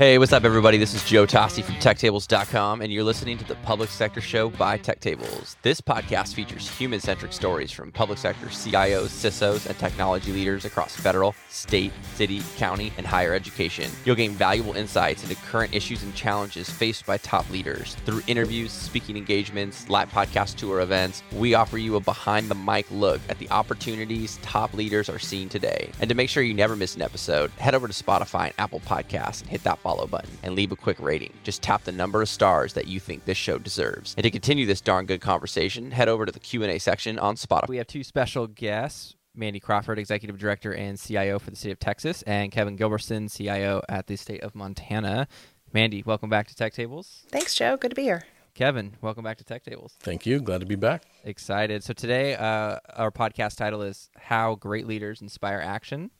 Hey, 0.00 0.16
what's 0.16 0.32
up, 0.32 0.44
everybody? 0.44 0.78
This 0.78 0.94
is 0.94 1.04
Joe 1.04 1.26
Toste 1.26 1.62
from 1.62 1.74
TechTables.com, 1.74 2.80
and 2.80 2.90
you're 2.90 3.04
listening 3.04 3.36
to 3.36 3.44
the 3.44 3.56
Public 3.56 3.90
Sector 3.90 4.22
Show 4.22 4.48
by 4.48 4.78
TechTables. 4.78 5.56
This 5.60 5.82
podcast 5.82 6.32
features 6.32 6.70
human 6.70 7.00
centric 7.00 7.34
stories 7.34 7.70
from 7.70 7.92
public 7.92 8.18
sector 8.18 8.46
CIOs, 8.46 9.08
CISOs, 9.08 9.66
and 9.66 9.78
technology 9.78 10.32
leaders 10.32 10.64
across 10.64 10.96
federal, 10.96 11.34
state, 11.50 11.92
city, 12.14 12.40
county, 12.56 12.94
and 12.96 13.06
higher 13.06 13.34
education. 13.34 13.90
You'll 14.06 14.16
gain 14.16 14.30
valuable 14.30 14.72
insights 14.72 15.22
into 15.22 15.36
current 15.36 15.74
issues 15.74 16.02
and 16.02 16.14
challenges 16.14 16.70
faced 16.70 17.04
by 17.04 17.18
top 17.18 17.50
leaders. 17.50 17.94
Through 18.06 18.22
interviews, 18.26 18.72
speaking 18.72 19.18
engagements, 19.18 19.86
live 19.90 20.10
podcast 20.10 20.56
tour 20.56 20.80
events, 20.80 21.22
we 21.30 21.52
offer 21.52 21.76
you 21.76 21.96
a 21.96 22.00
behind 22.00 22.48
the 22.48 22.54
mic 22.54 22.90
look 22.90 23.20
at 23.28 23.38
the 23.38 23.50
opportunities 23.50 24.38
top 24.40 24.72
leaders 24.72 25.10
are 25.10 25.18
seeing 25.18 25.50
today. 25.50 25.90
And 26.00 26.08
to 26.08 26.14
make 26.14 26.30
sure 26.30 26.42
you 26.42 26.54
never 26.54 26.74
miss 26.74 26.96
an 26.96 27.02
episode, 27.02 27.50
head 27.58 27.74
over 27.74 27.86
to 27.86 27.92
Spotify 27.92 28.44
and 28.44 28.54
Apple 28.56 28.80
Podcasts 28.80 29.42
and 29.42 29.50
hit 29.50 29.62
that 29.64 29.78
follow 29.78 29.89
button 30.06 30.30
and 30.42 30.54
leave 30.54 30.72
a 30.72 30.76
quick 30.76 30.98
rating. 31.00 31.32
Just 31.42 31.62
tap 31.62 31.84
the 31.84 31.92
number 31.92 32.22
of 32.22 32.28
stars 32.28 32.72
that 32.74 32.86
you 32.86 33.00
think 33.00 33.24
this 33.24 33.38
show 33.38 33.58
deserves. 33.58 34.14
And 34.16 34.24
to 34.24 34.30
continue 34.30 34.66
this 34.66 34.80
darn 34.80 35.06
good 35.06 35.20
conversation, 35.20 35.90
head 35.90 36.08
over 36.08 36.26
to 36.26 36.32
the 36.32 36.40
Q&A 36.40 36.78
section 36.78 37.18
on 37.18 37.36
Spotify. 37.36 37.68
We 37.68 37.76
have 37.78 37.86
two 37.86 38.04
special 38.04 38.46
guests. 38.46 39.16
Mandy 39.34 39.60
Crawford, 39.60 39.98
Executive 39.98 40.38
Director 40.38 40.74
and 40.74 40.98
CIO 40.98 41.38
for 41.38 41.50
the 41.50 41.56
state 41.56 41.70
of 41.70 41.78
Texas, 41.78 42.22
and 42.22 42.50
Kevin 42.50 42.76
Gilbertson, 42.76 43.34
CIO 43.34 43.80
at 43.88 44.08
the 44.08 44.16
state 44.16 44.42
of 44.42 44.56
Montana. 44.56 45.28
Mandy, 45.72 46.02
welcome 46.04 46.28
back 46.28 46.48
to 46.48 46.56
Tech 46.56 46.72
Tables. 46.72 47.24
Thanks, 47.30 47.54
Joe. 47.54 47.76
Good 47.76 47.90
to 47.90 47.94
be 47.94 48.02
here. 48.02 48.24
Kevin, 48.54 48.96
welcome 49.00 49.22
back 49.22 49.38
to 49.38 49.44
Tech 49.44 49.62
Tables. 49.62 49.94
Thank 50.00 50.26
you. 50.26 50.40
Glad 50.40 50.60
to 50.60 50.66
be 50.66 50.74
back. 50.74 51.04
Excited. 51.24 51.84
So 51.84 51.92
today, 51.92 52.34
uh, 52.34 52.78
our 52.96 53.12
podcast 53.12 53.56
title 53.56 53.82
is 53.82 54.10
"How 54.18 54.56
Great 54.56 54.86
Leaders 54.86 55.22
Inspire 55.22 55.60
Action," 55.64 56.10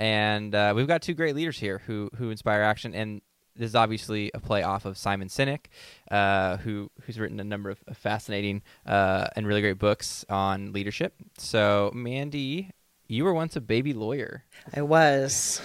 and 0.00 0.54
uh, 0.54 0.72
we've 0.74 0.88
got 0.88 1.02
two 1.02 1.12
great 1.12 1.36
leaders 1.36 1.58
here 1.58 1.82
who 1.86 2.10
who 2.16 2.30
inspire 2.30 2.62
action. 2.62 2.94
And 2.94 3.20
this 3.54 3.68
is 3.68 3.74
obviously 3.74 4.30
a 4.32 4.40
play 4.40 4.62
off 4.62 4.86
of 4.86 4.96
Simon 4.96 5.28
Sinek, 5.28 5.66
uh, 6.10 6.56
who 6.56 6.90
who's 7.02 7.20
written 7.20 7.38
a 7.38 7.44
number 7.44 7.68
of 7.68 7.78
fascinating 7.92 8.62
uh, 8.86 9.26
and 9.36 9.46
really 9.46 9.60
great 9.60 9.78
books 9.78 10.24
on 10.30 10.72
leadership. 10.72 11.14
So, 11.36 11.92
Mandy, 11.94 12.70
you 13.08 13.24
were 13.24 13.34
once 13.34 13.56
a 13.56 13.60
baby 13.60 13.92
lawyer. 13.92 14.44
I 14.74 14.80
was. 14.82 15.60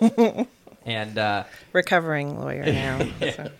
and 0.84 1.16
uh, 1.16 1.44
recovering 1.72 2.40
lawyer 2.40 2.64
now. 2.64 3.08
yeah. 3.20 3.30
so. 3.36 3.50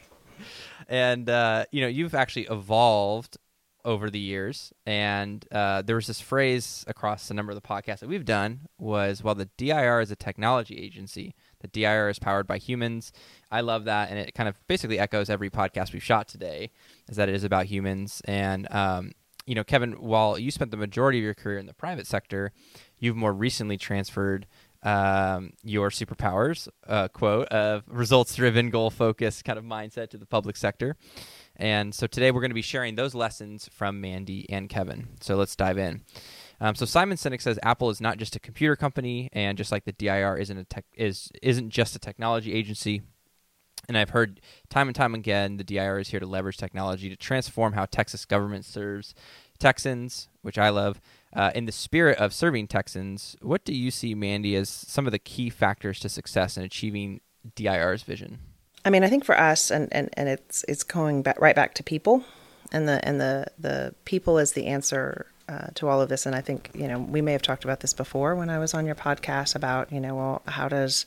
And 0.89 1.31
uh, 1.31 1.67
you 1.71 1.83
know, 1.83 1.87
you've 1.87 2.17
actually 2.17 2.49
evolved 2.51 3.39
over 3.85 4.11
the 4.11 4.19
years, 4.19 4.73
and 4.87 5.45
uh, 5.53 5.83
there 5.83 5.97
was 5.97 6.07
this 6.07 6.21
phrase 6.21 6.85
across 6.87 7.31
a 7.31 7.35
number 7.35 7.53
of 7.53 7.61
the 7.61 7.67
podcasts 7.67 8.01
that 8.01 8.09
we've 8.09 8.25
done 8.25 8.61
was, 8.79 9.23
"Well, 9.23 9.35
the 9.35 9.49
DIR 9.57 10.01
is 10.01 10.11
a 10.11 10.17
technology 10.17 10.77
agency. 10.77 11.35
The 11.61 11.69
DIR 11.69 12.09
is 12.09 12.19
powered 12.19 12.47
by 12.47 12.59
humans." 12.59 13.13
I 13.51 13.61
love 13.61 13.85
that, 13.85 14.11
and 14.11 14.19
it 14.19 14.35
kind 14.35 14.49
of 14.49 14.57
basically 14.67 14.99
echoes 14.99 15.31
every 15.31 15.51
podcast 15.51 15.93
we've 15.93 16.03
shot 16.03 16.29
today, 16.29 16.71
is 17.09 17.17
that 17.17 17.29
it 17.29 17.35
is 17.35 17.45
about 17.45 17.67
humans. 17.67 18.23
And 18.25 18.71
um, 18.73 19.13
you 19.47 19.55
know, 19.55 19.65
Kevin, 19.65 19.93
while 19.93 20.39
you 20.39 20.51
spent 20.51 20.71
the 20.71 20.77
majority 20.77 21.19
of 21.19 21.25
your 21.25 21.35
career 21.35 21.59
in 21.59 21.67
the 21.67 21.75
private 21.75 22.07
sector, 22.07 22.53
you've 22.99 23.17
more 23.17 23.33
recently 23.33 23.77
transferred 23.77 24.47
um, 24.83 25.53
your 25.63 25.91
superpowers, 25.91 26.69
uh, 26.87 27.09
quote, 27.09 27.49
of 27.49 27.85
results 27.87 28.35
driven, 28.35 28.71
goal 28.71 28.91
focused 28.91 29.45
kind 29.45 29.59
of 29.59 29.65
mindset 29.65 30.11
to 30.11 30.19
the 30.19 30.27
public 30.27 30.57
sector. 30.57 30.97
And 31.61 31.95
so 31.95 32.07
today 32.07 32.31
we're 32.31 32.41
going 32.41 32.51
to 32.51 32.55
be 32.55 32.63
sharing 32.63 32.95
those 32.95 33.15
lessons 33.15 33.69
from 33.71 34.01
Mandy 34.01 34.49
and 34.49 34.71
Kevin. 34.71 35.09
So 35.21 35.37
let's 35.37 35.55
dive 35.55 35.77
in. 35.77 36.01
Um, 36.59 36.75
so 36.75 36.87
Simon 36.87 37.19
Sinek 37.19 37.43
says 37.43 37.59
Apple 37.63 37.91
is 37.91 38.01
not 38.01 38.17
just 38.17 38.35
a 38.35 38.41
computer 38.41 38.77
company, 38.77 39.29
and 39.35 39.59
just 39.59 39.71
like 39.71 39.85
the 39.85 39.93
DIR 39.93 40.39
isn't 40.39 40.57
a 40.57 40.65
tech, 40.65 40.87
is 40.95 41.31
isn't 41.43 41.69
just 41.69 41.95
a 41.95 41.99
technology 41.99 42.55
agency. 42.55 43.03
And 43.89 43.99
I've 43.99 44.11
heard 44.11 44.41
time 44.71 44.89
and 44.89 44.97
time 44.97 45.15
again 45.15 45.59
the 45.59 45.65
DIR 45.65 45.99
is 45.99 46.09
here 46.09 46.21
to 46.21 46.27
leverage 46.27 46.57
technology 46.57 47.11
to 47.11 47.17
transform 47.17 47.75
how 47.75 47.85
Texas 47.85 48.25
government 48.25 48.65
serves 48.65 49.15
Texans, 49.59 50.29
which 50.41 50.59
I 50.59 50.71
love. 50.71 51.01
Uh, 51.35 51.51
in 51.55 51.67
the 51.67 51.73
spirit 51.73 52.19
of 52.19 52.33
serving 52.33 52.69
Texans, 52.69 53.37
what 53.43 53.65
do 53.65 53.75
you 53.75 53.91
see, 53.91 54.15
Mandy, 54.15 54.57
as 54.57 54.69
some 54.69 55.07
of 55.07 55.13
the 55.13 55.19
key 55.19 55.51
factors 55.51 56.01
to 56.01 56.09
success 56.09 56.57
in 56.57 56.65
achieving 56.65 57.21
DIR's 57.55 58.03
vision? 58.03 58.39
I 58.85 58.91
mean, 58.91 59.05
I 59.05 59.09
think 59.09 59.25
for 59.25 59.39
us, 59.39 59.71
and, 59.71 59.89
and, 59.93 60.09
and 60.15 60.29
it's 60.29 60.65
it's 60.67 60.83
going 60.83 61.23
back, 61.23 61.41
right 61.41 61.55
back 61.55 61.75
to 61.75 61.83
people, 61.83 62.25
and 62.73 62.89
the 62.89 63.07
and 63.07 63.21
the 63.21 63.47
the 63.59 63.95
people 64.05 64.39
is 64.39 64.53
the 64.53 64.67
answer 64.67 65.27
uh, 65.49 65.69
to 65.75 65.89
all 65.89 66.01
of 66.01 66.09
this. 66.09 66.27
And 66.27 66.35
I 66.35 66.41
think 66.41 66.71
you 66.75 66.89
know 66.89 66.99
we 66.99 67.21
may 67.21 67.33
have 67.33 67.43
talked 67.43 67.65
about 67.65 67.81
this 67.81 67.93
before 67.93 68.35
when 68.35 68.49
I 68.49 68.59
was 68.59 68.73
on 68.73 68.87
your 68.87 68.95
podcast 68.95 69.55
about 69.55 69.93
you 69.93 70.01
know 70.01 70.15
well 70.15 70.43
how 70.47 70.69
does 70.69 71.05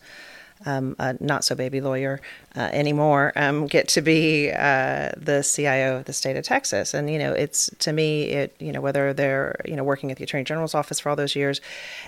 um, 0.65 0.95
a 0.99 1.15
not 1.19 1.43
so 1.43 1.55
baby 1.55 1.81
lawyer 1.81 2.19
uh, 2.55 2.69
anymore, 2.71 3.33
um, 3.35 3.67
get 3.67 3.87
to 3.89 4.01
be 4.01 4.51
uh, 4.51 5.09
the 5.17 5.41
CIO 5.43 5.97
of 5.97 6.05
the 6.05 6.13
state 6.13 6.37
of 6.37 6.43
Texas. 6.43 6.93
And, 6.93 7.09
you 7.09 7.17
know, 7.17 7.33
it's 7.33 7.69
to 7.79 7.91
me, 7.91 8.25
it, 8.25 8.55
you 8.59 8.71
know, 8.71 8.81
whether 8.81 9.13
they're, 9.13 9.59
you 9.65 9.75
know, 9.75 9.83
working 9.83 10.11
at 10.11 10.17
the 10.17 10.23
Attorney 10.23 10.43
General's 10.43 10.75
office 10.75 10.99
for 10.99 11.09
all 11.09 11.15
those 11.15 11.35
years 11.35 11.61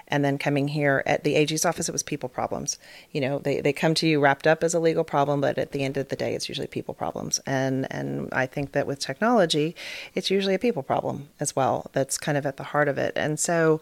and 0.08 0.24
then 0.24 0.38
coming 0.38 0.68
here 0.68 1.04
at 1.06 1.24
the 1.24 1.36
AG's 1.36 1.66
office, 1.66 1.90
it 1.90 1.92
was 1.92 2.04
people 2.04 2.30
problems. 2.30 2.78
You 3.12 3.22
know, 3.22 3.40
they, 3.40 3.62
they 3.62 3.74
come 3.74 3.94
to 3.96 4.08
you 4.08 4.20
wrapped 4.20 4.46
up 4.46 4.64
as 4.64 4.74
a 4.74 4.80
legal 4.80 5.04
problem, 5.04 5.42
but 5.42 5.58
at 5.58 5.72
the 5.72 5.84
end 5.84 5.98
of 5.98 6.10
the 6.10 6.16
day, 6.16 6.36
it's 6.36 6.48
usually 6.48 6.68
people 6.68 6.94
problems. 6.94 7.40
And, 7.46 7.88
and 7.92 8.30
I 8.32 8.46
think 8.46 8.74
that 8.74 8.86
with 8.86 9.00
technology, 9.00 9.76
it's 10.14 10.30
usually 10.30 10.56
a 10.56 10.60
people 10.60 10.84
problem 10.84 11.30
as 11.40 11.56
well 11.56 11.90
that's 11.94 12.18
kind 12.18 12.38
of 12.38 12.46
at 12.46 12.58
the 12.58 12.64
heart 12.64 12.88
of 12.88 12.98
it. 12.98 13.14
And 13.16 13.40
so, 13.40 13.82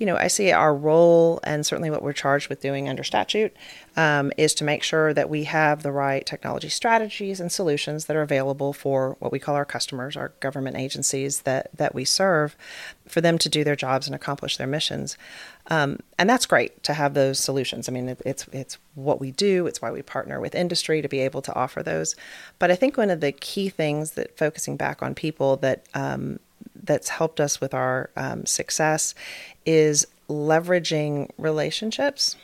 you 0.00 0.06
know, 0.06 0.16
I 0.16 0.28
see 0.28 0.50
our 0.50 0.74
role 0.74 1.40
and 1.44 1.64
certainly 1.64 1.90
what 1.90 2.02
we're 2.02 2.14
charged 2.14 2.48
with 2.48 2.62
doing 2.62 2.88
under 2.88 3.04
statute 3.04 3.54
um, 3.98 4.32
is 4.38 4.54
to 4.54 4.64
make 4.64 4.82
sure 4.82 5.12
that 5.12 5.28
we 5.28 5.44
have 5.44 5.82
the 5.82 5.92
right 5.92 6.24
technology 6.24 6.70
strategies 6.70 7.38
and 7.38 7.52
solutions 7.52 8.06
that 8.06 8.16
are 8.16 8.22
available 8.22 8.72
for 8.72 9.18
what 9.18 9.30
we 9.30 9.38
call 9.38 9.54
our 9.54 9.66
customers, 9.66 10.16
our 10.16 10.30
government 10.40 10.78
agencies 10.78 11.42
that, 11.42 11.68
that 11.76 11.94
we 11.94 12.06
serve, 12.06 12.56
for 13.06 13.20
them 13.20 13.36
to 13.36 13.50
do 13.50 13.62
their 13.62 13.76
jobs 13.76 14.06
and 14.06 14.14
accomplish 14.14 14.56
their 14.56 14.66
missions. 14.66 15.18
Um, 15.66 15.98
and 16.18 16.30
that's 16.30 16.46
great 16.46 16.82
to 16.84 16.94
have 16.94 17.12
those 17.12 17.38
solutions. 17.38 17.86
I 17.86 17.92
mean, 17.92 18.08
it, 18.08 18.22
it's 18.24 18.46
it's 18.52 18.78
what 18.94 19.20
we 19.20 19.30
do. 19.30 19.66
It's 19.66 19.82
why 19.82 19.90
we 19.90 20.00
partner 20.00 20.40
with 20.40 20.54
industry 20.54 21.02
to 21.02 21.08
be 21.08 21.20
able 21.20 21.42
to 21.42 21.54
offer 21.54 21.82
those. 21.82 22.16
But 22.58 22.70
I 22.70 22.76
think 22.76 22.96
one 22.96 23.10
of 23.10 23.20
the 23.20 23.32
key 23.32 23.68
things 23.68 24.12
that 24.12 24.38
focusing 24.38 24.76
back 24.76 25.02
on 25.02 25.14
people 25.14 25.56
that 25.58 25.86
um, 25.94 26.40
that's 26.90 27.08
helped 27.08 27.38
us 27.38 27.60
with 27.60 27.72
our 27.72 28.10
um, 28.16 28.44
success 28.44 29.14
is 29.64 30.08
leveraging 30.28 31.30
relationships. 31.38 32.34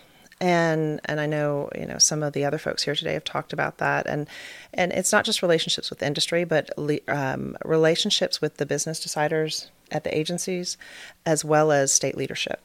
And 0.41 1.01
and 1.07 1.19
I 1.19 1.27
know 1.27 1.69
you 1.77 1.85
know 1.85 1.99
some 1.99 2.23
of 2.23 2.33
the 2.33 2.45
other 2.45 2.59
folks 2.59 2.85
here 2.85 2.95
today 2.95 3.15
have 3.15 3.25
talked 3.25 3.53
about 3.53 3.79
that. 3.79 4.07
And 4.07 4.29
and 4.73 4.93
it's 4.93 5.11
not 5.11 5.25
just 5.25 5.43
relationships 5.43 5.91
with 5.91 6.01
industry 6.01 6.45
but 6.45 6.71
um, 7.09 7.57
relationships 7.65 8.41
with 8.41 8.59
the 8.59 8.67
business 8.67 9.05
deciders 9.05 9.69
at 9.91 10.05
the 10.05 10.17
agencies 10.17 10.77
as 11.25 11.45
well 11.45 11.73
as 11.73 11.91
state 11.91 12.17
leadership. 12.17 12.61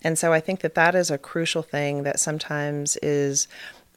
And 0.00 0.18
so 0.18 0.32
I 0.32 0.40
think 0.40 0.62
that 0.62 0.74
that 0.74 0.96
is 0.96 1.12
a 1.12 1.18
crucial 1.18 1.62
thing 1.62 2.02
that 2.02 2.18
sometimes 2.18 2.96
is 3.02 3.46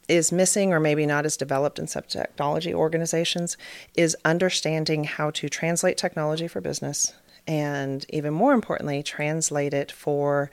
is 0.06 0.30
missing 0.30 0.72
or 0.72 0.78
maybe 0.78 1.04
not 1.04 1.26
as 1.26 1.36
developed 1.36 1.80
in 1.80 1.88
some 1.88 2.04
technology 2.06 2.72
organizations 2.72 3.56
is 3.96 4.16
understanding 4.24 5.02
how 5.02 5.30
to 5.30 5.48
translate 5.48 5.96
technology 5.96 6.46
for 6.46 6.60
business 6.60 7.14
and 7.46 8.04
even 8.08 8.32
more 8.32 8.52
importantly, 8.52 9.02
translate 9.02 9.74
it 9.74 9.92
for 9.92 10.50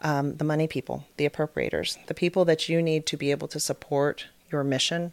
um, 0.00 0.36
the 0.36 0.44
money 0.44 0.66
people, 0.66 1.04
the 1.16 1.28
appropriators, 1.28 2.04
the 2.06 2.14
people 2.14 2.44
that 2.44 2.68
you 2.68 2.82
need 2.82 3.06
to 3.06 3.16
be 3.16 3.30
able 3.30 3.48
to 3.48 3.60
support 3.60 4.26
your 4.52 4.62
mission 4.62 5.12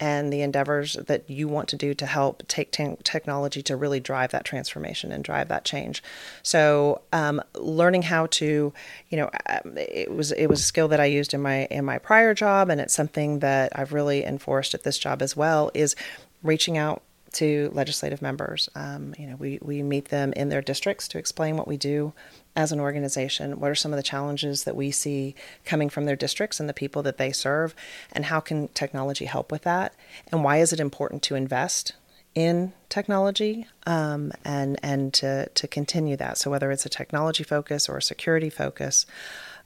and 0.00 0.32
the 0.32 0.42
endeavors 0.42 0.94
that 0.94 1.28
you 1.30 1.48
want 1.48 1.68
to 1.68 1.76
do 1.76 1.94
to 1.94 2.04
help 2.04 2.46
take 2.48 2.70
te- 2.72 2.96
technology 3.04 3.62
to 3.62 3.76
really 3.76 4.00
drive 4.00 4.32
that 4.32 4.44
transformation 4.44 5.12
and 5.12 5.24
drive 5.24 5.48
that 5.48 5.64
change. 5.64 6.02
So, 6.42 7.00
um, 7.12 7.40
learning 7.54 8.02
how 8.02 8.26
to, 8.26 8.72
you 9.08 9.16
know, 9.16 9.30
um, 9.48 9.78
it 9.78 10.12
was 10.12 10.32
it 10.32 10.48
was 10.48 10.60
a 10.60 10.64
skill 10.64 10.88
that 10.88 11.00
I 11.00 11.06
used 11.06 11.32
in 11.32 11.40
my 11.40 11.66
in 11.66 11.84
my 11.84 11.98
prior 11.98 12.34
job, 12.34 12.68
and 12.68 12.80
it's 12.80 12.94
something 12.94 13.38
that 13.38 13.72
I've 13.78 13.92
really 13.92 14.24
enforced 14.24 14.74
at 14.74 14.82
this 14.82 14.98
job 14.98 15.22
as 15.22 15.36
well. 15.36 15.70
Is 15.72 15.96
reaching 16.42 16.76
out 16.76 17.02
to 17.32 17.70
legislative 17.72 18.22
members. 18.22 18.68
Um, 18.74 19.14
you 19.18 19.26
know, 19.26 19.36
we, 19.36 19.58
we 19.62 19.82
meet 19.82 20.08
them 20.08 20.32
in 20.34 20.48
their 20.48 20.62
districts 20.62 21.08
to 21.08 21.18
explain 21.18 21.56
what 21.56 21.66
we 21.66 21.76
do 21.76 22.12
as 22.54 22.72
an 22.72 22.80
organization. 22.80 23.58
What 23.58 23.70
are 23.70 23.74
some 23.74 23.92
of 23.92 23.96
the 23.96 24.02
challenges 24.02 24.64
that 24.64 24.76
we 24.76 24.90
see 24.90 25.34
coming 25.64 25.88
from 25.88 26.04
their 26.04 26.16
districts 26.16 26.60
and 26.60 26.68
the 26.68 26.74
people 26.74 27.02
that 27.02 27.16
they 27.16 27.32
serve, 27.32 27.74
and 28.12 28.26
how 28.26 28.40
can 28.40 28.68
technology 28.68 29.24
help 29.24 29.50
with 29.50 29.62
that? 29.62 29.94
And 30.30 30.44
why 30.44 30.58
is 30.58 30.72
it 30.72 30.80
important 30.80 31.22
to 31.24 31.34
invest 31.34 31.92
in 32.34 32.72
technology 32.88 33.66
um, 33.86 34.32
and 34.44 34.78
and 34.82 35.12
to 35.14 35.48
to 35.48 35.66
continue 35.66 36.16
that? 36.16 36.38
So 36.38 36.50
whether 36.50 36.70
it's 36.70 36.86
a 36.86 36.90
technology 36.90 37.44
focus 37.44 37.88
or 37.88 37.96
a 37.96 38.02
security 38.02 38.50
focus, 38.50 39.06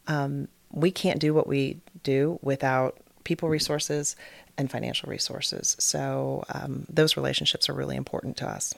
um, 0.06 0.48
we 0.70 0.90
can't 0.90 1.18
do 1.18 1.34
what 1.34 1.46
we 1.46 1.80
do 2.02 2.38
without 2.42 2.98
people 3.24 3.48
resources 3.48 4.14
and 4.58 4.70
financial 4.70 5.11
resources. 5.11 5.76
So 5.79 6.44
um, 6.53 6.87
those 6.88 7.17
relationships 7.17 7.69
are 7.69 7.75
really 7.75 7.97
important 7.97 8.37
to 8.38 8.49
us. 8.49 8.75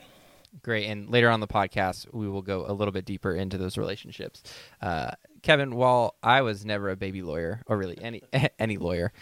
Great. 0.62 0.86
And 0.86 1.10
later 1.10 1.28
on 1.30 1.40
the 1.40 1.46
podcast, 1.46 2.12
we 2.12 2.28
will 2.28 2.42
go 2.42 2.64
a 2.66 2.72
little 2.72 2.92
bit 2.92 3.04
deeper 3.04 3.34
into 3.34 3.58
those 3.58 3.76
relationships. 3.76 4.42
Uh, 4.80 5.10
Kevin, 5.42 5.74
while 5.74 6.14
I 6.22 6.42
was 6.42 6.64
never 6.64 6.90
a 6.90 6.96
baby 6.96 7.22
lawyer, 7.22 7.62
or 7.66 7.76
really 7.76 7.98
any 8.00 8.22
any 8.58 8.76
lawyer, 8.76 9.12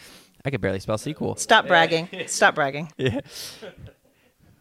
I 0.45 0.51
could 0.51 0.61
barely 0.61 0.81
spell 0.81 0.99
sequel. 0.99 1.37
Stop 1.37 1.67
bragging. 1.67 2.09
Stop 2.27 2.55
bragging. 2.55 2.93
Yeah. 2.99 3.21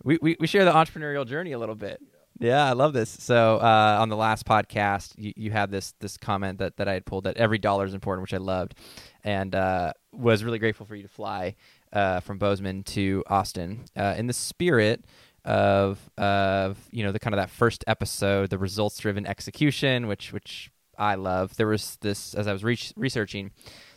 we, 0.03 0.17
we 0.21 0.37
we 0.39 0.47
share 0.47 0.65
the 0.65 0.71
entrepreneurial 0.73 1.25
journey 1.25 1.51
a 1.51 1.59
little 1.59 1.75
bit. 1.75 2.01
Yeah, 2.39 2.65
I 2.65 2.73
love 2.73 2.91
this. 2.91 3.09
So 3.09 3.57
uh, 3.57 3.97
on 4.01 4.09
the 4.09 4.17
last 4.17 4.45
podcast, 4.45 5.13
you, 5.17 5.31
you 5.35 5.51
had 5.51 5.71
this 5.71 5.93
this 5.99 6.17
comment 6.17 6.59
that, 6.59 6.77
that 6.77 6.87
I 6.87 6.93
had 6.93 7.05
pulled 7.05 7.23
that 7.23 7.37
every 7.37 7.57
dollar 7.59 7.85
is 7.85 7.93
important, 7.93 8.23
which 8.23 8.33
I 8.33 8.37
loved, 8.37 8.75
and 9.23 9.55
uh, 9.55 9.93
was 10.11 10.43
really 10.43 10.59
grateful 10.59 10.85
for 10.85 10.95
you 10.95 11.03
to 11.03 11.09
fly 11.09 11.55
uh, 11.95 12.19
from 12.19 12.37
Bozeman 12.37 12.83
to 12.83 13.23
Austin 13.27 13.85
uh, 13.95 14.13
in 14.17 14.27
the 14.27 14.33
spirit 14.33 15.05
of 15.45 16.09
of 16.17 16.77
you 16.91 17.03
know 17.03 17.11
the 17.11 17.19
kind 17.19 17.33
of 17.33 17.37
that 17.37 17.49
first 17.49 17.83
episode, 17.87 18.49
the 18.49 18.57
results 18.57 18.97
driven 18.97 19.25
execution, 19.25 20.07
which 20.07 20.33
which 20.33 20.71
I 20.97 21.15
love. 21.15 21.55
There 21.55 21.67
was 21.67 21.97
this 22.01 22.33
as 22.35 22.47
I 22.47 22.53
was 22.53 22.63
re- 22.63 22.77
researching. 22.95 23.51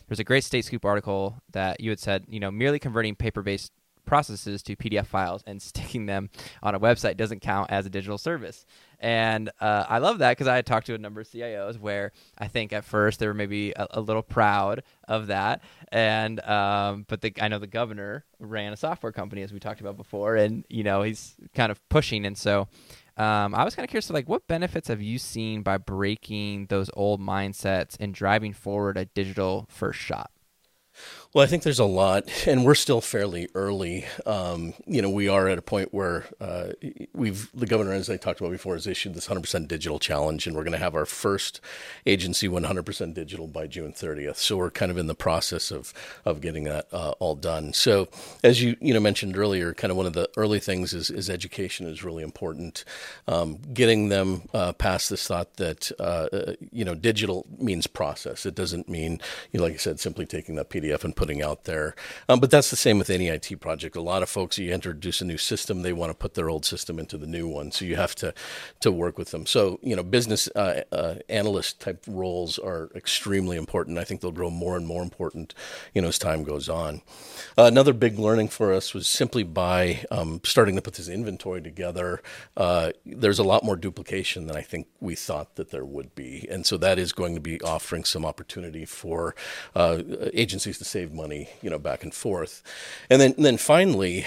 There's 0.07 0.19
a 0.19 0.23
great 0.23 0.43
State 0.43 0.65
Scoop 0.65 0.85
article 0.85 1.35
that 1.51 1.81
you 1.81 1.91
had 1.91 1.99
said, 1.99 2.25
you 2.29 2.39
know, 2.39 2.49
merely 2.49 2.79
converting 2.79 3.15
paper 3.15 3.43
based 3.43 3.71
processes 4.05 4.63
to 4.63 4.75
PDF 4.75 5.05
files 5.05 5.43
and 5.45 5.61
sticking 5.61 6.05
them 6.05 6.29
on 6.63 6.73
a 6.73 6.79
website 6.79 7.17
doesn't 7.17 7.41
count 7.41 7.69
as 7.69 7.85
a 7.85 7.89
digital 7.89 8.17
service. 8.17 8.65
And 8.99 9.49
uh, 9.61 9.85
I 9.87 9.99
love 9.99 10.19
that 10.19 10.31
because 10.31 10.47
I 10.47 10.55
had 10.55 10.65
talked 10.65 10.87
to 10.87 10.95
a 10.95 10.97
number 10.97 11.21
of 11.21 11.27
CIOs 11.29 11.79
where 11.79 12.11
I 12.37 12.47
think 12.47 12.73
at 12.73 12.83
first 12.83 13.19
they 13.19 13.27
were 13.27 13.33
maybe 13.33 13.71
a, 13.71 13.87
a 13.91 14.01
little 14.01 14.21
proud 14.21 14.83
of 15.07 15.27
that. 15.27 15.61
And 15.89 16.39
um, 16.41 17.05
but 17.07 17.21
the, 17.21 17.33
I 17.39 17.47
know 17.47 17.59
the 17.59 17.67
governor 17.67 18.25
ran 18.39 18.73
a 18.73 18.77
software 18.77 19.11
company 19.11 19.41
as 19.41 19.53
we 19.53 19.59
talked 19.59 19.79
about 19.79 19.95
before, 19.95 20.35
and 20.35 20.65
you 20.69 20.83
know 20.83 21.01
he's 21.01 21.35
kind 21.55 21.71
of 21.71 21.87
pushing. 21.89 22.25
And 22.25 22.37
so 22.37 22.67
um, 23.19 23.53
I 23.53 23.65
was 23.65 23.75
kind 23.75 23.83
of 23.83 23.89
curious, 23.89 24.07
to 24.07 24.13
like, 24.13 24.29
what 24.29 24.47
benefits 24.47 24.87
have 24.87 25.01
you 25.01 25.17
seen 25.17 25.61
by 25.61 25.77
breaking 25.77 26.67
those 26.67 26.89
old 26.93 27.21
mindsets 27.21 27.97
and 27.99 28.13
driving 28.13 28.53
forward 28.53 28.97
a 28.97 29.05
digital 29.05 29.67
first 29.69 29.99
shop? 29.99 30.31
Well, 31.31 31.43
I 31.43 31.47
think 31.47 31.61
there's 31.61 31.77
a 31.77 31.85
lot, 31.85 32.27
and 32.47 32.65
we're 32.65 32.73
still 32.73 33.01
fairly 33.01 33.49
early. 33.53 34.05
Um, 34.25 34.73
you 34.87 34.99
know, 34.99 35.11
we 35.11 35.27
are 35.27 35.47
at 35.47 35.59
a 35.59 35.61
point 35.61 35.93
where 35.93 36.25
uh, 36.41 36.69
we've 37.13 37.51
the 37.53 37.67
governor, 37.67 37.93
as 37.93 38.09
I 38.09 38.17
talked 38.17 38.39
about 38.39 38.49
before, 38.49 38.73
has 38.73 38.87
issued 38.87 39.13
this 39.13 39.27
100% 39.27 39.67
digital 39.67 39.99
challenge, 39.99 40.47
and 40.47 40.55
we're 40.55 40.63
going 40.63 40.71
to 40.71 40.79
have 40.79 40.95
our 40.95 41.05
first 41.05 41.61
agency 42.07 42.49
100% 42.49 43.13
digital 43.13 43.45
by 43.45 43.67
June 43.67 43.93
30th. 43.93 44.37
So 44.37 44.57
we're 44.57 44.71
kind 44.71 44.89
of 44.91 44.97
in 44.97 45.05
the 45.05 45.13
process 45.13 45.69
of 45.69 45.93
of 46.25 46.41
getting 46.41 46.63
that 46.63 46.87
uh, 46.91 47.11
all 47.19 47.35
done. 47.35 47.73
So 47.73 48.07
as 48.43 48.63
you 48.63 48.75
you 48.81 48.95
know 48.95 48.99
mentioned 48.99 49.37
earlier, 49.37 49.75
kind 49.75 49.91
of 49.91 49.97
one 49.97 50.07
of 50.07 50.13
the 50.13 50.29
early 50.35 50.59
things 50.59 50.93
is, 50.93 51.11
is 51.11 51.29
education 51.29 51.85
is 51.85 52.03
really 52.03 52.23
important. 52.23 52.83
Um, 53.27 53.59
getting 53.71 54.09
them 54.09 54.49
uh, 54.51 54.73
past 54.73 55.11
this 55.11 55.27
thought 55.27 55.57
that 55.57 55.91
uh, 55.99 56.27
uh, 56.33 56.53
you 56.71 56.83
know 56.83 56.95
digital 56.95 57.45
means 57.59 57.85
process. 57.85 58.47
It 58.47 58.55
doesn't 58.55 58.89
mean 58.89 59.21
you 59.51 59.59
know, 59.59 59.65
like 59.65 59.75
I 59.75 59.77
said, 59.77 59.99
simply 59.99 60.25
taking 60.25 60.55
that 60.55 60.71
PDF 60.71 61.03
and 61.03 61.18
putting 61.19 61.41
out 61.41 61.65
there. 61.65 61.95
Um, 62.29 62.39
but 62.39 62.49
that's 62.49 62.69
the 62.69 62.77
same 62.77 62.97
with 62.97 63.09
any 63.09 63.27
IT 63.27 63.59
project. 63.59 63.97
A 63.97 64.01
lot 64.01 64.23
of 64.23 64.29
folks, 64.29 64.57
you 64.57 64.73
introduce 64.73 65.19
a 65.19 65.25
new 65.25 65.37
system, 65.37 65.81
they 65.81 65.91
want 65.91 66.11
to 66.11 66.13
put 66.13 66.33
their 66.33 66.49
old 66.49 66.63
system 66.63 66.97
into 66.97 67.17
the 67.17 67.27
new 67.27 67.45
one. 67.45 67.73
So 67.73 67.83
you 67.83 67.97
have 67.97 68.15
to 68.15 68.33
to 68.79 68.89
work 68.89 69.17
with 69.17 69.31
them. 69.31 69.45
So 69.45 69.79
you 69.83 69.97
know, 69.97 70.03
business 70.03 70.47
uh, 70.55 70.83
uh, 70.93 71.15
analyst 71.27 71.81
type 71.81 72.05
roles 72.07 72.57
are 72.57 72.89
extremely 72.95 73.57
important. 73.57 73.97
I 73.97 74.05
think 74.05 74.21
they'll 74.21 74.31
grow 74.31 74.49
more 74.49 74.77
and 74.77 74.87
more 74.87 75.03
important, 75.03 75.53
you 75.93 76.01
know, 76.01 76.07
as 76.07 76.17
time 76.17 76.45
goes 76.45 76.69
on. 76.69 77.01
Uh, 77.57 77.63
another 77.63 77.91
big 77.91 78.17
learning 78.17 78.47
for 78.47 78.73
us 78.73 78.93
was 78.93 79.05
simply 79.05 79.43
by 79.43 80.05
um, 80.11 80.39
starting 80.45 80.77
to 80.77 80.81
put 80.81 80.93
this 80.93 81.09
inventory 81.09 81.61
together. 81.61 82.21
Uh, 82.55 82.91
there's 83.05 83.39
a 83.39 83.43
lot 83.43 83.65
more 83.65 83.75
duplication 83.75 84.47
than 84.47 84.55
I 84.55 84.61
think 84.61 84.87
we 85.01 85.15
thought 85.15 85.55
that 85.55 85.71
there 85.71 85.85
would 85.85 86.15
be, 86.15 86.47
and 86.49 86.65
so 86.65 86.77
that 86.77 86.97
is 86.97 87.11
going 87.11 87.35
to 87.35 87.41
be 87.41 87.59
offering 87.59 88.05
some 88.05 88.25
opportunity 88.25 88.85
for 88.85 89.35
uh, 89.75 90.01
agencies 90.33 90.77
to 90.77 90.85
save 90.85 91.08
save 91.09 91.15
money, 91.15 91.49
you 91.61 91.69
know, 91.69 91.79
back 91.79 92.03
and 92.03 92.13
forth. 92.13 92.63
And 93.09 93.21
then, 93.21 93.33
and 93.37 93.45
then 93.45 93.57
finally, 93.57 94.25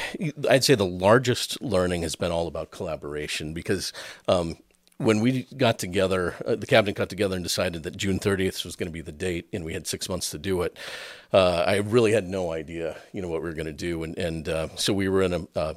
I'd 0.48 0.64
say 0.64 0.74
the 0.74 0.86
largest 0.86 1.60
learning 1.62 2.02
has 2.02 2.16
been 2.16 2.32
all 2.32 2.46
about 2.46 2.70
collaboration 2.70 3.54
because 3.54 3.92
um, 4.28 4.56
when 4.98 5.20
we 5.20 5.44
got 5.56 5.78
together, 5.78 6.34
uh, 6.46 6.56
the 6.56 6.66
cabinet 6.66 6.96
got 6.96 7.08
together 7.08 7.34
and 7.34 7.44
decided 7.44 7.82
that 7.82 7.96
June 7.96 8.18
30th 8.18 8.64
was 8.64 8.76
going 8.76 8.88
to 8.88 8.92
be 8.92 9.00
the 9.00 9.12
date, 9.12 9.48
and 9.52 9.64
we 9.64 9.72
had 9.72 9.86
six 9.86 10.08
months 10.08 10.30
to 10.30 10.38
do 10.38 10.62
it. 10.62 10.76
Uh, 11.32 11.64
I 11.66 11.76
really 11.76 12.12
had 12.12 12.28
no 12.28 12.52
idea, 12.52 12.96
you 13.12 13.22
know, 13.22 13.28
what 13.28 13.42
we 13.42 13.48
were 13.48 13.54
going 13.54 13.66
to 13.66 13.72
do, 13.72 14.02
and 14.02 14.18
and 14.18 14.48
uh, 14.48 14.68
so 14.76 14.92
we 14.92 15.08
were 15.08 15.22
in 15.22 15.32
a 15.32 15.58
uh, 15.58 15.74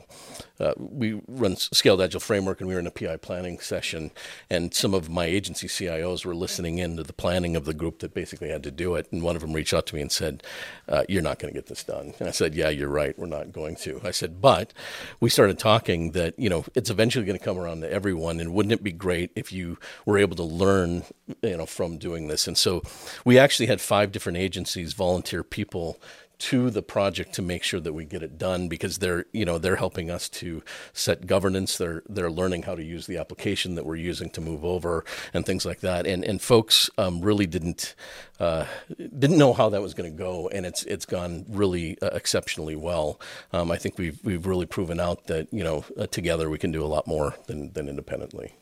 uh, 0.60 0.74
we 0.78 1.22
run 1.28 1.56
scaled 1.56 2.02
agile 2.02 2.20
framework, 2.20 2.60
and 2.60 2.68
we 2.68 2.74
were 2.74 2.80
in 2.80 2.88
a 2.88 2.92
PI 2.92 3.18
planning 3.18 3.60
session, 3.60 4.12
and 4.50 4.74
some 4.74 4.94
of 4.94 5.10
my 5.10 5.26
agency 5.26 5.68
CIOs 5.68 6.26
were 6.26 6.36
listening 6.36 6.78
in 6.78 6.98
to 6.98 7.04
the 7.04 7.14
planning 7.14 7.56
of 7.56 7.66
the 7.66 7.74
group 7.74 8.00
that 8.00 8.14
basically 8.14 8.50
had 8.50 8.64
to 8.64 8.72
do 8.72 8.96
it, 8.96 9.08
and 9.12 9.24
one 9.24 9.36
of 9.36 9.42
them 9.42 9.54
reached 9.54 9.74
out 9.74 9.86
to 9.88 9.96
me 9.96 10.02
and 10.02 10.12
said, 10.12 10.44
uh, 10.90 11.04
"You're 11.08 11.22
not 11.22 11.40
going 11.40 11.54
to 11.54 11.58
get 11.58 11.68
this 11.68 11.86
done," 11.86 12.14
and 12.20 12.28
I 12.28 12.32
said, 12.32 12.54
"Yeah, 12.54 12.70
you're 12.70 12.90
right, 12.90 13.18
we're 13.18 13.26
not 13.26 13.54
going 13.54 13.78
to." 13.78 14.02
I 14.04 14.12
said, 14.12 14.42
"But 14.42 14.74
we 15.22 15.30
started 15.30 15.58
talking 15.58 16.12
that 16.12 16.38
you 16.38 16.50
know 16.50 16.66
it's 16.76 16.90
eventually 16.90 17.26
going 17.26 17.40
to 17.40 17.44
come 17.44 17.58
around 17.58 17.80
to 17.82 17.92
everyone, 17.92 18.42
and 18.42 18.54
wouldn't 18.54 18.74
it 18.74 18.84
be 18.84 18.92
great 18.92 19.32
if 19.36 19.54
you 19.54 19.78
were 20.06 20.18
able 20.18 20.36
to 20.36 20.44
learn, 20.44 21.04
you 21.42 21.56
know, 21.56 21.66
from 21.66 21.98
doing 21.98 22.28
this?" 22.28 22.46
And 22.46 22.58
so 22.58 22.82
we 23.24 23.40
actually 23.40 23.68
had 23.68 23.80
five 23.80 24.12
different 24.12 24.38
agencies 24.38 24.92
volunteer 24.92 25.45
people 25.50 26.00
to 26.38 26.70
the 26.70 26.82
project 26.82 27.34
to 27.34 27.42
make 27.42 27.64
sure 27.64 27.80
that 27.80 27.94
we 27.94 28.06
get 28.06 28.22
it 28.22 28.38
done 28.38 28.68
because 28.68 28.98
they're 28.98 29.26
you 29.32 29.46
know 29.46 29.58
they're 29.58 29.78
helping 29.78 30.12
us 30.12 30.28
to 30.28 30.62
set 30.94 31.28
governance. 31.28 31.78
They're 31.78 32.04
they're 32.10 32.32
learning 32.32 32.64
how 32.64 32.76
to 32.76 32.84
use 32.84 33.08
the 33.08 33.18
application 33.18 33.76
that 33.76 33.86
we're 33.86 33.96
using 33.96 34.30
to 34.32 34.42
move 34.42 34.66
over 34.66 35.06
and 35.34 35.46
things 35.46 35.66
like 35.66 35.80
that. 35.82 36.06
And 36.06 36.24
and 36.24 36.42
folks 36.42 36.90
um, 36.98 37.22
really 37.22 37.48
didn't 37.48 37.96
uh, 38.40 38.66
didn't 38.98 39.38
know 39.38 39.54
how 39.54 39.70
that 39.70 39.82
was 39.82 39.94
going 39.94 40.12
to 40.12 40.18
go 40.18 40.50
and 40.50 40.66
it's 40.66 40.84
it's 40.84 41.06
gone 41.06 41.46
really 41.50 41.98
uh, 42.02 42.08
exceptionally 42.08 42.76
well. 42.76 43.20
Um, 43.54 43.72
I 43.72 43.78
think 43.78 43.98
we've 43.98 44.20
we've 44.24 44.46
really 44.46 44.66
proven 44.66 45.00
out 45.00 45.28
that 45.28 45.52
you 45.54 45.64
know 45.64 45.86
uh, 45.98 46.08
together 46.08 46.50
we 46.50 46.58
can 46.58 46.72
do 46.72 46.84
a 46.84 46.88
lot 46.88 47.08
more 47.08 47.36
than 47.48 47.72
than 47.74 47.88
independently 47.88 48.56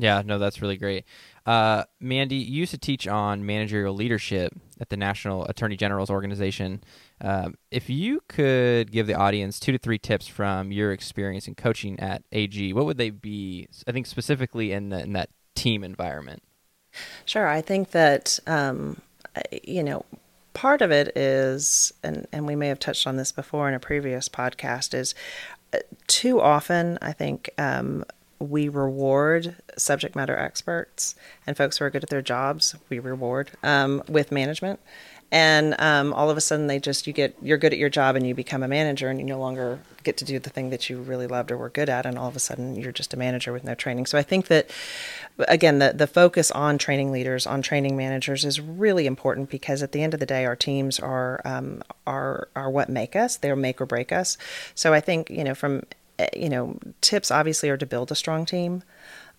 yeah, 0.00 0.22
no, 0.24 0.38
that's 0.38 0.62
really 0.62 0.76
great. 0.76 1.04
Uh, 1.46 1.84
Mandy, 2.00 2.36
you 2.36 2.60
used 2.60 2.70
to 2.72 2.78
teach 2.78 3.06
on 3.08 3.44
managerial 3.44 3.94
leadership 3.94 4.52
at 4.80 4.88
the 4.88 4.96
National 4.96 5.44
Attorney 5.46 5.76
General's 5.76 6.10
organization. 6.10 6.82
Um, 7.20 7.56
if 7.70 7.90
you 7.90 8.22
could 8.28 8.90
give 8.90 9.06
the 9.06 9.14
audience 9.14 9.60
two 9.60 9.72
to 9.72 9.78
three 9.78 9.98
tips 9.98 10.26
from 10.26 10.72
your 10.72 10.92
experience 10.92 11.48
in 11.48 11.54
coaching 11.54 11.98
at 12.00 12.22
AG, 12.32 12.72
what 12.72 12.86
would 12.86 12.98
they 12.98 13.10
be? 13.10 13.68
I 13.86 13.92
think 13.92 14.06
specifically 14.06 14.72
in, 14.72 14.90
the, 14.90 15.00
in 15.00 15.12
that 15.14 15.30
team 15.54 15.84
environment. 15.84 16.42
Sure. 17.24 17.46
I 17.46 17.60
think 17.60 17.90
that, 17.90 18.38
um, 18.46 19.00
you 19.62 19.82
know, 19.82 20.04
part 20.54 20.82
of 20.82 20.90
it 20.90 21.16
is, 21.16 21.92
and, 22.02 22.26
and 22.32 22.46
we 22.46 22.56
may 22.56 22.68
have 22.68 22.78
touched 22.78 23.06
on 23.06 23.16
this 23.16 23.32
before 23.32 23.68
in 23.68 23.74
a 23.74 23.80
previous 23.80 24.28
podcast, 24.28 24.94
is 24.94 25.14
uh, 25.72 25.78
too 26.06 26.40
often, 26.40 26.98
I 27.00 27.12
think, 27.12 27.50
um, 27.58 28.04
we 28.40 28.68
reward 28.68 29.56
subject 29.76 30.16
matter 30.16 30.36
experts 30.36 31.14
and 31.46 31.56
folks 31.56 31.78
who 31.78 31.84
are 31.84 31.90
good 31.90 32.02
at 32.02 32.10
their 32.10 32.22
jobs. 32.22 32.74
We 32.88 32.98
reward 32.98 33.50
um, 33.62 34.02
with 34.08 34.32
management, 34.32 34.80
and 35.30 35.78
um, 35.78 36.12
all 36.14 36.30
of 36.30 36.36
a 36.36 36.40
sudden 36.40 36.66
they 36.66 36.80
just 36.80 37.06
you 37.06 37.12
get 37.12 37.36
you're 37.42 37.58
good 37.58 37.72
at 37.72 37.78
your 37.78 37.90
job 37.90 38.16
and 38.16 38.26
you 38.26 38.34
become 38.34 38.62
a 38.62 38.68
manager 38.68 39.08
and 39.08 39.20
you 39.20 39.26
no 39.26 39.38
longer 39.38 39.78
get 40.02 40.16
to 40.16 40.24
do 40.24 40.38
the 40.38 40.48
thing 40.48 40.70
that 40.70 40.88
you 40.88 40.98
really 40.98 41.26
loved 41.26 41.50
or 41.50 41.58
were 41.58 41.68
good 41.68 41.90
at, 41.90 42.06
and 42.06 42.18
all 42.18 42.28
of 42.28 42.34
a 42.34 42.40
sudden 42.40 42.74
you're 42.76 42.92
just 42.92 43.12
a 43.12 43.16
manager 43.16 43.52
with 43.52 43.62
no 43.62 43.74
training. 43.74 44.06
So 44.06 44.16
I 44.16 44.22
think 44.22 44.46
that 44.46 44.70
again 45.46 45.78
the 45.78 45.92
the 45.94 46.06
focus 46.06 46.50
on 46.50 46.78
training 46.78 47.12
leaders, 47.12 47.46
on 47.46 47.60
training 47.60 47.96
managers 47.96 48.46
is 48.46 48.58
really 48.58 49.06
important 49.06 49.50
because 49.50 49.82
at 49.82 49.92
the 49.92 50.02
end 50.02 50.14
of 50.14 50.20
the 50.20 50.26
day 50.26 50.46
our 50.46 50.56
teams 50.56 50.98
are 50.98 51.42
um, 51.44 51.82
are 52.06 52.48
are 52.56 52.70
what 52.70 52.88
make 52.88 53.14
us. 53.14 53.36
They're 53.36 53.54
make 53.54 53.82
or 53.82 53.86
break 53.86 54.12
us. 54.12 54.38
So 54.74 54.94
I 54.94 55.00
think 55.00 55.28
you 55.28 55.44
know 55.44 55.54
from 55.54 55.82
you 56.34 56.48
know, 56.48 56.78
tips 57.00 57.30
obviously 57.30 57.68
are 57.70 57.76
to 57.76 57.86
build 57.86 58.10
a 58.10 58.14
strong 58.14 58.44
team. 58.44 58.82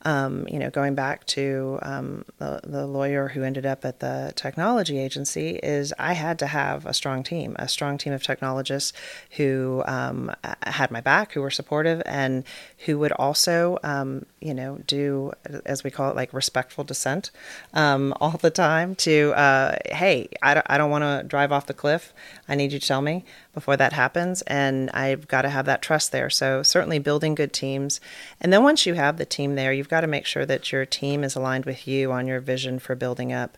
Um, 0.04 0.48
you 0.48 0.58
know, 0.58 0.72
going 0.72 0.96
back 0.96 1.26
to 1.28 1.78
um, 1.84 2.26
the, 2.40 2.60
the 2.64 2.88
lawyer 2.88 3.28
who 3.28 3.44
ended 3.44 3.68
up 3.68 3.86
at 3.86 4.00
the 4.00 4.34
technology 4.36 4.98
agency, 4.98 5.60
is 5.62 5.94
I 6.00 6.14
had 6.14 6.40
to 6.40 6.48
have 6.48 6.88
a 6.88 6.94
strong 6.94 7.22
team, 7.22 7.56
a 7.60 7.68
strong 7.68 8.00
team 8.00 8.12
of 8.12 8.24
technologists 8.24 8.94
who 9.38 9.84
um, 9.86 10.32
had 10.64 10.90
my 10.90 11.02
back, 11.02 11.34
who 11.34 11.42
were 11.42 11.52
supportive, 11.52 12.02
and 12.06 12.44
who 12.86 12.98
would 12.98 13.12
also, 13.12 13.78
um, 13.84 14.26
you 14.40 14.56
know, 14.56 14.80
do 14.88 15.34
as 15.66 15.84
we 15.84 15.92
call 15.92 16.10
it, 16.10 16.16
like 16.16 16.34
respectful 16.34 16.84
dissent 16.84 17.30
um, 17.74 18.14
all 18.22 18.32
the 18.32 18.50
time. 18.50 18.96
To 18.96 19.34
uh, 19.34 19.76
hey, 19.92 20.30
I 20.42 20.78
don't 20.78 20.90
want 20.90 21.04
to 21.04 21.24
drive 21.28 21.52
off 21.52 21.68
the 21.68 21.76
cliff. 21.76 22.12
I 22.48 22.56
need 22.56 22.72
you 22.72 22.80
to 22.80 22.88
tell 22.88 23.04
me 23.04 23.24
before 23.54 23.78
that 23.78 23.94
happens, 23.94 24.42
and 24.44 24.90
I've 24.92 25.28
got 25.28 25.42
to 25.44 25.50
have 25.50 25.66
that 25.66 25.82
trust 25.82 26.12
there. 26.12 26.30
So 26.30 26.64
certainly 26.64 27.00
building 27.00 27.36
good 27.36 27.54
teams, 27.54 28.00
and 28.40 28.52
then 28.52 28.64
once 28.64 28.86
you 28.86 28.94
have 28.94 29.18
the 29.18 29.26
team 29.26 29.56
there, 29.56 29.74
you've 29.74 29.90
got 29.90 30.02
to 30.02 30.08
make 30.08 30.26
sure 30.26 30.46
that 30.46 30.72
your 30.72 30.86
team 30.86 31.24
is 31.24 31.36
aligned 31.36 31.66
with 31.66 31.88
you 31.88 32.12
on 32.12 32.28
your 32.28 32.40
vision 32.40 32.80
for 32.80 32.96
building 32.96 33.34
up 33.34 33.58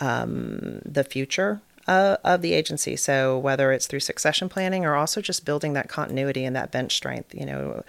um, 0.00 0.80
the 0.84 1.04
future 1.04 1.60
uh, 1.88 2.18
of 2.22 2.42
the 2.42 2.52
agency. 2.52 2.94
So 2.96 3.38
whether 3.38 3.72
it's 3.72 3.86
through 3.86 4.00
succession 4.00 4.48
planning 4.48 4.84
or 4.84 4.94
also 4.94 5.20
just 5.20 5.44
building 5.44 5.72
that 5.72 5.88
continuity 5.88 6.44
and 6.44 6.54
that 6.54 6.70
bench 6.70 6.94
strength, 6.94 7.34
you 7.34 7.46
know, 7.46 7.82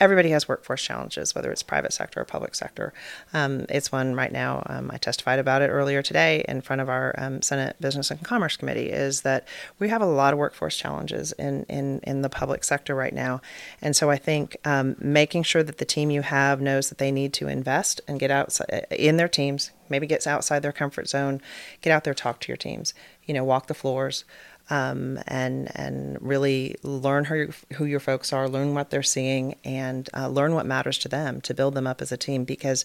everybody 0.00 0.30
has 0.30 0.48
workforce 0.48 0.82
challenges, 0.82 1.34
whether 1.34 1.52
it's 1.52 1.62
private 1.62 1.92
sector 1.92 2.20
or 2.20 2.24
public 2.24 2.54
sector. 2.54 2.92
Um, 3.32 3.66
it's 3.68 3.92
one 3.92 4.14
right 4.14 4.32
now. 4.32 4.62
Um, 4.66 4.90
I 4.90 4.98
testified 4.98 5.38
about 5.38 5.62
it 5.62 5.68
earlier 5.68 6.02
today 6.02 6.44
in 6.48 6.60
front 6.60 6.82
of 6.82 6.88
our 6.88 7.14
um, 7.16 7.42
Senate 7.42 7.76
Business 7.80 8.10
and 8.10 8.22
Commerce 8.22 8.56
Committee. 8.56 8.90
Is 8.90 9.22
that 9.22 9.46
we 9.78 9.88
have 9.88 10.02
a 10.02 10.06
lot 10.06 10.32
of 10.32 10.38
workforce 10.38 10.76
challenges 10.76 11.32
in 11.32 11.64
in 11.64 12.00
in 12.00 12.22
the 12.22 12.28
public 12.28 12.64
sector 12.64 12.94
right 12.94 13.14
now, 13.14 13.40
and 13.80 13.94
so 13.94 14.10
I 14.10 14.16
think 14.16 14.56
um, 14.64 14.96
making 14.98 15.44
sure 15.44 15.62
that 15.62 15.78
the 15.78 15.84
team 15.84 16.10
you 16.10 16.22
have 16.22 16.60
knows 16.60 16.88
that 16.88 16.98
they 16.98 17.12
need 17.12 17.32
to 17.34 17.48
invest 17.48 18.00
and 18.08 18.18
get 18.18 18.30
out 18.30 18.58
in 18.90 19.16
their 19.16 19.28
teams, 19.28 19.70
maybe 19.88 20.06
gets 20.06 20.26
outside 20.26 20.60
their 20.60 20.72
comfort 20.72 21.08
zone, 21.08 21.40
get 21.80 21.92
out 21.92 22.04
there, 22.04 22.14
talk 22.14 22.40
to 22.40 22.48
your 22.48 22.56
teams, 22.56 22.94
you 23.24 23.34
know, 23.34 23.44
walk 23.44 23.68
the 23.68 23.74
floors 23.74 24.24
um, 24.70 25.18
and 25.26 25.70
and 25.76 26.16
really 26.20 26.76
learn 26.82 27.24
who 27.24 27.48
who 27.74 27.84
your 27.84 28.00
folks 28.00 28.32
are, 28.32 28.48
learn 28.48 28.74
what 28.74 28.90
they're 28.90 29.02
seeing, 29.02 29.56
and 29.64 30.08
uh, 30.14 30.28
learn 30.28 30.54
what 30.54 30.66
matters 30.66 30.98
to 30.98 31.08
them 31.08 31.40
to 31.42 31.54
build 31.54 31.74
them 31.74 31.86
up 31.86 32.00
as 32.00 32.10
a 32.12 32.16
team. 32.16 32.44
Because, 32.44 32.84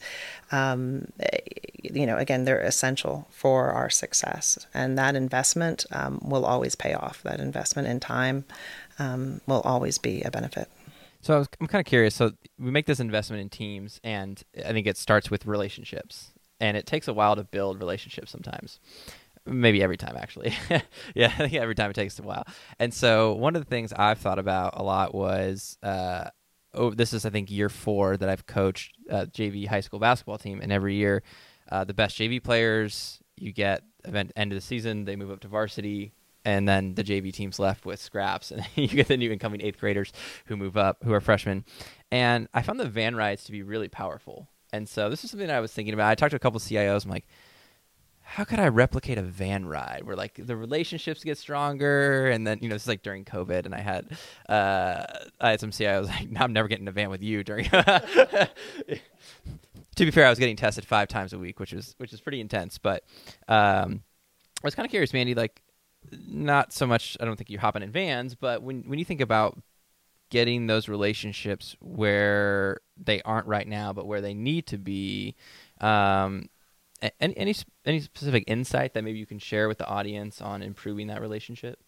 um, 0.51 1.07
you 1.81 2.05
know, 2.05 2.17
again, 2.17 2.45
they're 2.45 2.61
essential 2.61 3.27
for 3.31 3.71
our 3.71 3.89
success, 3.89 4.65
and 4.73 4.97
that 4.97 5.15
investment 5.15 5.85
um, 5.91 6.19
will 6.21 6.45
always 6.45 6.75
pay 6.75 6.93
off. 6.93 7.23
That 7.23 7.39
investment 7.39 7.87
in 7.87 7.99
time 7.99 8.45
um, 8.97 9.41
will 9.47 9.61
always 9.61 9.97
be 9.97 10.21
a 10.23 10.31
benefit. 10.31 10.69
So 11.21 11.35
I 11.35 11.37
was, 11.39 11.49
I'm 11.59 11.67
kind 11.67 11.85
of 11.85 11.85
curious. 11.85 12.15
So 12.15 12.31
we 12.57 12.71
make 12.71 12.85
this 12.85 12.99
investment 12.99 13.41
in 13.41 13.49
teams, 13.49 13.99
and 14.03 14.41
I 14.65 14.71
think 14.73 14.87
it 14.87 14.97
starts 14.97 15.31
with 15.31 15.45
relationships, 15.45 16.31
and 16.59 16.75
it 16.75 16.85
takes 16.85 17.07
a 17.07 17.13
while 17.13 17.35
to 17.35 17.43
build 17.43 17.79
relationships 17.79 18.31
sometimes 18.31 18.79
maybe 19.49 19.81
every 19.83 19.97
time 19.97 20.15
actually. 20.17 20.53
Yeah 21.15 21.27
i 21.27 21.49
think 21.49 21.53
every 21.53 21.75
time 21.75 21.89
it 21.89 21.95
takes 21.95 22.19
a 22.19 22.23
while. 22.23 22.45
And 22.79 22.93
so 22.93 23.33
one 23.33 23.55
of 23.55 23.63
the 23.63 23.69
things 23.69 23.93
i've 23.93 24.19
thought 24.19 24.39
about 24.39 24.73
a 24.75 24.83
lot 24.83 25.13
was 25.13 25.77
uh, 25.83 26.29
oh 26.73 26.91
this 26.91 27.13
is 27.13 27.25
i 27.25 27.29
think 27.29 27.49
year 27.49 27.69
four 27.69 28.17
that 28.17 28.29
i've 28.29 28.45
coached 28.45 28.93
uh, 29.09 29.25
jv 29.25 29.67
high 29.67 29.81
school 29.81 29.99
basketball 29.99 30.37
team. 30.37 30.59
And 30.61 30.71
every 30.71 30.95
year 30.95 31.23
uh, 31.71 31.83
the 31.83 31.93
best 31.93 32.17
jv 32.17 32.43
players 32.43 33.19
you 33.37 33.51
get 33.51 33.83
event 34.05 34.31
end 34.35 34.51
of 34.51 34.55
the 34.57 34.61
season 34.61 35.05
they 35.05 35.15
move 35.15 35.31
up 35.31 35.39
to 35.41 35.47
varsity 35.47 36.13
and 36.45 36.67
then 36.67 36.95
the 36.95 37.03
jv 37.03 37.33
team's 37.33 37.59
left 37.59 37.85
with 37.85 37.99
scraps. 37.99 38.51
And 38.55 38.65
you 38.75 38.87
get 38.87 39.07
the 39.07 39.17
new 39.17 39.31
incoming 39.31 39.61
eighth 39.61 39.79
graders 39.79 40.11
who 40.45 40.55
move 40.57 40.77
up 40.77 41.03
who 41.03 41.13
are 41.13 41.21
freshmen. 41.21 41.65
And 42.11 42.47
i 42.53 42.61
found 42.61 42.79
the 42.79 42.89
van 42.89 43.15
rides 43.15 43.43
to 43.45 43.51
be 43.51 43.63
really 43.63 43.87
powerful. 43.89 44.47
And 44.71 44.87
so 44.87 45.09
this 45.09 45.23
is 45.23 45.31
something 45.31 45.49
i 45.49 45.59
was 45.59 45.73
thinking 45.73 45.93
about. 45.93 46.09
I 46.09 46.15
talked 46.15 46.31
to 46.31 46.37
a 46.37 46.39
couple 46.39 46.59
cios 46.59 47.05
i'm 47.05 47.11
like 47.11 47.25
how 48.29 48.43
could 48.43 48.59
I 48.59 48.67
replicate 48.67 49.17
a 49.17 49.23
van 49.23 49.65
ride 49.65 50.03
where 50.03 50.15
like 50.15 50.35
the 50.35 50.55
relationships 50.55 51.23
get 51.23 51.39
stronger? 51.39 52.29
And 52.29 52.45
then 52.45 52.59
you 52.61 52.69
know 52.69 52.75
it's 52.75 52.87
like 52.87 53.01
during 53.01 53.25
COVID 53.25 53.65
and 53.65 53.73
I 53.73 53.79
had 53.81 54.05
uh 54.47 55.03
I 55.41 55.49
had 55.49 55.59
some 55.59 55.71
CIOs 55.71 56.05
like 56.07 56.29
no, 56.29 56.41
I'm 56.41 56.53
never 56.53 56.67
getting 56.67 56.83
in 56.83 56.89
a 56.89 56.91
van 56.91 57.09
with 57.09 57.23
you 57.23 57.43
during 57.43 57.65
to 57.69 58.49
be 59.97 60.11
fair 60.11 60.27
I 60.27 60.29
was 60.29 60.37
getting 60.37 60.55
tested 60.55 60.85
five 60.85 61.07
times 61.07 61.33
a 61.33 61.39
week 61.39 61.59
which 61.59 61.73
is 61.73 61.95
which 61.97 62.13
is 62.13 62.21
pretty 62.21 62.39
intense 62.39 62.77
but 62.77 63.03
um 63.47 64.03
I 64.63 64.67
was 64.67 64.75
kind 64.75 64.85
of 64.85 64.91
curious 64.91 65.11
Mandy 65.11 65.33
like 65.33 65.63
not 66.11 66.71
so 66.71 66.85
much 66.85 67.17
I 67.19 67.25
don't 67.25 67.35
think 67.35 67.49
you're 67.49 67.61
hopping 67.61 67.81
in 67.81 67.91
vans 67.91 68.35
but 68.35 68.61
when 68.61 68.83
when 68.83 68.99
you 68.99 69.05
think 69.05 69.21
about 69.21 69.59
getting 70.29 70.67
those 70.67 70.87
relationships 70.87 71.75
where 71.79 72.81
they 72.95 73.23
aren't 73.23 73.47
right 73.47 73.67
now 73.67 73.91
but 73.91 74.05
where 74.05 74.21
they 74.21 74.35
need 74.35 74.67
to 74.67 74.77
be 74.77 75.33
um 75.81 76.47
any 77.19 77.37
any 77.37 77.55
any 77.85 77.99
specific 77.99 78.43
insight 78.47 78.93
that 78.93 79.03
maybe 79.03 79.19
you 79.19 79.25
can 79.25 79.39
share 79.39 79.67
with 79.67 79.77
the 79.77 79.87
audience 79.87 80.41
on 80.41 80.61
improving 80.61 81.07
that 81.07 81.21
relationship? 81.21 81.79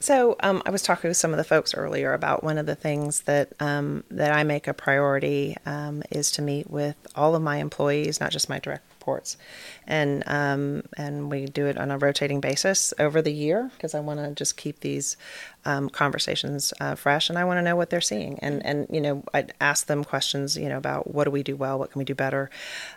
So 0.00 0.36
um, 0.40 0.62
I 0.64 0.70
was 0.70 0.82
talking 0.82 1.08
with 1.08 1.16
some 1.16 1.32
of 1.32 1.36
the 1.36 1.44
folks 1.44 1.74
earlier 1.74 2.14
about 2.14 2.42
one 2.42 2.56
of 2.56 2.66
the 2.66 2.74
things 2.74 3.22
that 3.22 3.52
um, 3.60 4.04
that 4.10 4.32
I 4.32 4.44
make 4.44 4.66
a 4.66 4.74
priority 4.74 5.56
um, 5.66 6.02
is 6.10 6.30
to 6.32 6.42
meet 6.42 6.70
with 6.70 6.96
all 7.14 7.34
of 7.34 7.42
my 7.42 7.58
employees, 7.58 8.20
not 8.20 8.30
just 8.30 8.48
my 8.48 8.58
direct 8.58 8.84
reports, 9.00 9.38
and 9.86 10.22
um, 10.26 10.82
and 10.96 11.30
we 11.30 11.46
do 11.46 11.66
it 11.66 11.78
on 11.78 11.90
a 11.90 11.96
rotating 11.96 12.40
basis 12.40 12.92
over 12.98 13.22
the 13.22 13.32
year 13.32 13.70
because 13.74 13.94
I 13.94 14.00
want 14.00 14.20
to 14.20 14.32
just 14.32 14.56
keep 14.56 14.80
these 14.80 15.16
um, 15.64 15.88
conversations 15.88 16.72
uh, 16.80 16.94
fresh, 16.94 17.30
and 17.30 17.38
I 17.38 17.44
want 17.44 17.58
to 17.58 17.62
know 17.62 17.76
what 17.76 17.88
they're 17.88 18.00
seeing, 18.02 18.38
and 18.40 18.64
and 18.64 18.86
you 18.90 19.00
know 19.00 19.24
I 19.32 19.46
ask 19.60 19.86
them 19.86 20.04
questions, 20.04 20.56
you 20.56 20.68
know 20.68 20.76
about 20.76 21.14
what 21.14 21.24
do 21.24 21.30
we 21.30 21.42
do 21.42 21.56
well, 21.56 21.78
what 21.78 21.90
can 21.90 21.98
we 21.98 22.04
do 22.04 22.14
better, 22.14 22.50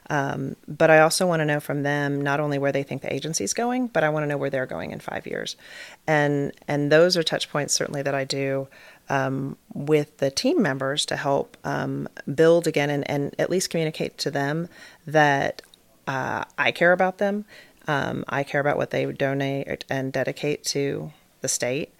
um, 0.10 0.56
but 0.68 0.92
I 0.92 1.00
also 1.00 1.26
want 1.26 1.40
to 1.40 1.46
know 1.46 1.62
from 1.62 1.84
them 1.84 2.22
not 2.22 2.40
only 2.40 2.60
where 2.60 2.74
they 2.74 2.84
think 2.84 3.02
the 3.02 3.14
agency's 3.14 3.54
going, 3.54 3.88
but 3.88 4.04
I 4.04 4.10
want 4.10 4.24
to 4.24 4.28
know 4.28 4.38
where 4.38 4.50
they're 4.50 4.66
going 4.66 4.92
in 4.92 5.00
five 5.00 5.26
years, 5.26 5.56
and 6.06 6.52
and 6.68 6.92
those 6.92 7.16
are 7.16 7.24
touch 7.24 7.50
points 7.50 7.74
certainly 7.74 8.02
that 8.02 8.14
I 8.14 8.26
do. 8.26 8.68
Um, 9.10 9.58
with 9.74 10.20
the 10.20 10.32
team 10.32 10.62
members 10.62 11.06
to 11.08 11.18
help 11.18 11.58
um, 11.66 12.08
build 12.34 12.68
again 12.68 12.90
and, 12.90 13.10
and 13.10 13.36
at 13.38 13.50
least 13.50 13.70
communicate 13.70 14.18
to 14.20 14.32
them 14.32 14.70
that 15.06 15.62
uh, 16.08 16.46
I 16.58 16.72
care 16.72 16.92
about 16.92 17.18
them. 17.18 17.46
Um, 17.88 18.24
I 18.30 18.44
care 18.44 18.62
about 18.62 18.78
what 18.78 18.92
they 18.92 19.06
donate 19.06 19.86
and 19.90 20.14
dedicate 20.14 20.64
to 20.66 21.12
the 21.42 21.48
state. 21.48 21.94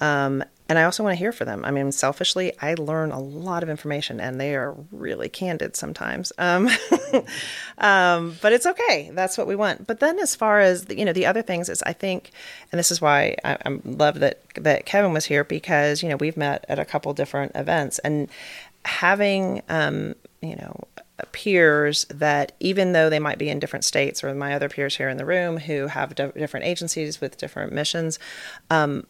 Um, 0.00 0.44
and 0.68 0.78
I 0.78 0.84
also 0.84 1.02
want 1.02 1.12
to 1.12 1.18
hear 1.18 1.32
from 1.32 1.48
them. 1.48 1.64
I 1.64 1.70
mean, 1.70 1.92
selfishly, 1.92 2.52
I 2.60 2.74
learn 2.74 3.10
a 3.10 3.20
lot 3.20 3.62
of 3.62 3.68
information, 3.68 4.20
and 4.20 4.40
they 4.40 4.54
are 4.54 4.74
really 4.90 5.28
candid 5.28 5.76
sometimes. 5.76 6.32
Um, 6.38 6.70
um, 7.78 8.36
but 8.40 8.52
it's 8.52 8.64
okay. 8.64 9.10
That's 9.12 9.36
what 9.36 9.46
we 9.46 9.54
want. 9.54 9.86
But 9.86 10.00
then, 10.00 10.18
as 10.18 10.34
far 10.34 10.60
as 10.60 10.86
the, 10.86 10.98
you 10.98 11.04
know, 11.04 11.12
the 11.12 11.26
other 11.26 11.42
things 11.42 11.68
is, 11.68 11.82
I 11.82 11.92
think, 11.92 12.30
and 12.70 12.78
this 12.78 12.90
is 12.90 13.02
why 13.02 13.36
I, 13.44 13.58
I 13.66 13.80
love 13.84 14.20
that 14.20 14.40
that 14.54 14.86
Kevin 14.86 15.12
was 15.12 15.26
here 15.26 15.44
because 15.44 16.02
you 16.02 16.08
know 16.08 16.16
we've 16.16 16.38
met 16.38 16.64
at 16.68 16.78
a 16.78 16.86
couple 16.86 17.12
different 17.12 17.52
events, 17.54 17.98
and 17.98 18.30
having 18.86 19.62
um, 19.68 20.14
you 20.40 20.56
know 20.56 20.84
peers 21.30 22.04
that 22.06 22.52
even 22.60 22.92
though 22.92 23.08
they 23.08 23.18
might 23.18 23.38
be 23.38 23.48
in 23.48 23.58
different 23.58 23.84
states 23.84 24.24
or 24.24 24.34
my 24.34 24.54
other 24.54 24.68
peers 24.68 24.96
here 24.96 25.08
in 25.08 25.16
the 25.16 25.24
room 25.24 25.58
who 25.58 25.86
have 25.86 26.14
different 26.14 26.66
agencies 26.66 27.20
with 27.20 27.38
different 27.38 27.72
missions 27.72 28.18
um, 28.70 29.06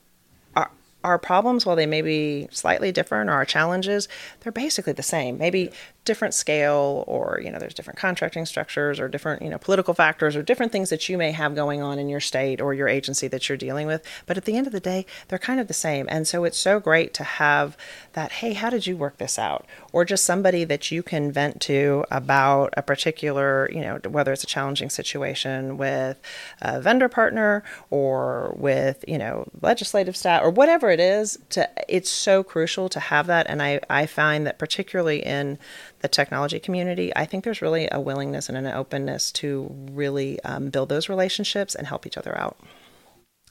our 1.04 1.19
problems, 1.19 1.66
while 1.66 1.76
they 1.76 1.87
may 1.87 2.02
be 2.02 2.49
slightly 2.50 2.92
different, 2.92 3.28
or 3.28 3.35
our 3.35 3.45
challenges, 3.45 4.09
they're 4.40 4.52
basically 4.52 4.92
the 4.92 5.02
same. 5.02 5.38
Maybe 5.38 5.71
different 6.05 6.35
scale 6.35 7.05
or 7.07 7.41
you 7.45 7.51
know 7.51 7.59
there's 7.59 7.75
different 7.75 7.99
contracting 7.99 8.45
structures 8.45 8.99
or 8.99 9.07
different 9.07 9.41
you 9.41 9.49
know 9.49 9.59
political 9.59 9.95
factors 9.95 10.35
or 10.35 10.43
different 10.43 10.73
things 10.73 10.91
that 10.91 11.09
you 11.09 11.17
may 11.17 11.31
have 11.31 11.55
going 11.55 11.81
on 11.81 11.99
in 11.99 12.09
your 12.09 12.19
state 12.19 12.61
or 12.61 12.75
your 12.75 12.89
agency 12.89 13.29
that 13.29 13.49
you're 13.49 13.59
dealing 13.59 13.87
with. 13.87 14.05
But 14.27 14.37
at 14.37 14.45
the 14.45 14.57
end 14.57 14.67
of 14.67 14.73
the 14.73 14.81
day 14.81 15.07
they're 15.29 15.39
kind 15.39 15.61
of 15.61 15.69
the 15.69 15.75
same. 15.75 16.09
And 16.11 16.27
so 16.27 16.43
it's 16.43 16.59
so 16.59 16.81
great 16.81 17.15
to 17.15 17.25
have 17.25 17.77
that 18.15 18.33
hey 18.33 18.53
how 18.55 18.69
did 18.69 18.87
you 18.87 18.97
work 18.97 19.19
this 19.19 19.39
out? 19.39 19.65
Or 19.93 20.05
just 20.05 20.25
somebody 20.25 20.65
that 20.65 20.91
you 20.91 21.05
can 21.05 21.31
vent 21.31 21.61
to 21.63 22.05
about 22.11 22.75
a 22.77 22.83
particular 22.83 23.71
you 23.73 23.81
know 23.81 24.01
whether 24.09 24.33
it's 24.33 24.45
a 24.45 24.49
challenging 24.49 24.91
situation 24.91 25.79
with 25.79 26.21
a 26.61 26.81
vendor 26.81 27.09
partner 27.09 27.63
or 27.91 28.55
with 28.59 29.05
you 29.07 29.19
know 29.19 29.47
legislative 29.61 30.17
staff 30.17 30.43
or 30.43 30.51
whatever 30.51 30.91
it 30.91 30.99
is 30.99 31.39
to 31.51 31.69
it's 31.89 32.11
so 32.11 32.43
crucial 32.43 32.89
to 32.89 32.99
have 32.99 33.29
that. 33.29 33.47
And 33.49 33.63
i 33.63 33.79
i 33.89 34.05
find 34.05 34.49
that 34.49 34.59
particularly 34.59 35.25
in 35.25 35.59
the 36.03 36.09
technology 36.09 36.61
community, 36.61 37.13
I 37.17 37.25
think 37.25 37.45
there's 37.45 37.63
really 37.63 37.89
a 37.91 38.01
willingness 38.01 38.49
and 38.49 38.59
an 38.59 38.67
openness 38.67 39.33
to 39.33 39.69
really 39.93 40.41
um, 40.43 40.71
build 40.71 40.89
those 40.89 41.09
relationships 41.09 41.75
and 41.75 41.87
help 41.87 42.07
each 42.07 42.19
other 42.19 42.37
out. 42.37 42.59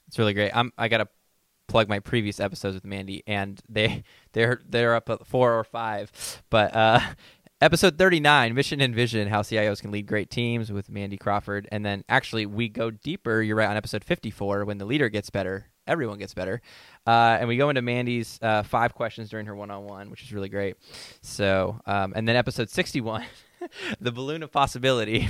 It's 0.08 0.20
really 0.20 0.34
great. 0.34 0.52
I'm, 0.54 0.72
I 0.78 0.88
got 0.88 0.98
to 0.98 1.08
plug 1.68 1.88
my 1.88 2.00
previous 2.00 2.40
episodes 2.40 2.76
with 2.76 2.86
Mandy, 2.86 3.24
and 3.26 3.60
they 3.68 4.04
they're 4.34 4.62
they're 4.68 4.94
up 4.94 5.10
at 5.10 5.26
four 5.26 5.58
or 5.58 5.64
five. 5.64 6.12
But 6.50 6.76
uh, 6.76 7.00
episode 7.62 7.98
39, 7.98 8.54
Mission 8.54 8.82
and 8.82 8.94
Vision: 8.94 9.30
How 9.30 9.42
CIOs 9.42 9.82
Can 9.82 9.92
Lead 9.92 10.06
Great 10.06 10.30
Teams 10.30 10.72
with 10.72 10.90
Mandy 10.90 11.18
Crawford, 11.18 11.68
and 11.72 11.86
then 11.86 12.04
actually 12.10 12.46
we 12.46 12.70
go 12.70 12.92
deeper. 12.92 13.42
You're 13.42 13.56
right 13.56 13.70
on 13.70 13.78
episode 13.78 14.04
54 14.04 14.66
when 14.66 14.78
the 14.78 14.86
leader 14.86 15.10
gets 15.10 15.30
better 15.30 15.71
everyone 15.88 16.18
gets 16.20 16.34
better. 16.34 16.62
Uh, 17.06 17.38
and 17.40 17.48
we 17.48 17.58
go 17.58 17.70
into 17.70 17.82
Mandy's 17.82 18.40
uh, 18.42 18.64
five 18.64 18.94
questions 18.94 19.30
during 19.30 19.46
her 19.48 19.56
one 19.56 19.72
on 19.72 19.84
one, 19.84 20.10
which 20.10 20.24
is 20.24 20.34
really 20.34 20.50
great. 20.50 20.76
So, 21.22 21.80
um, 21.86 22.14
and 22.16 22.28
then 22.28 22.36
episode 22.36 22.70
61, 22.70 23.26
the 24.02 24.12
balloon 24.12 24.44
of 24.44 24.52
possibility. 24.52 25.28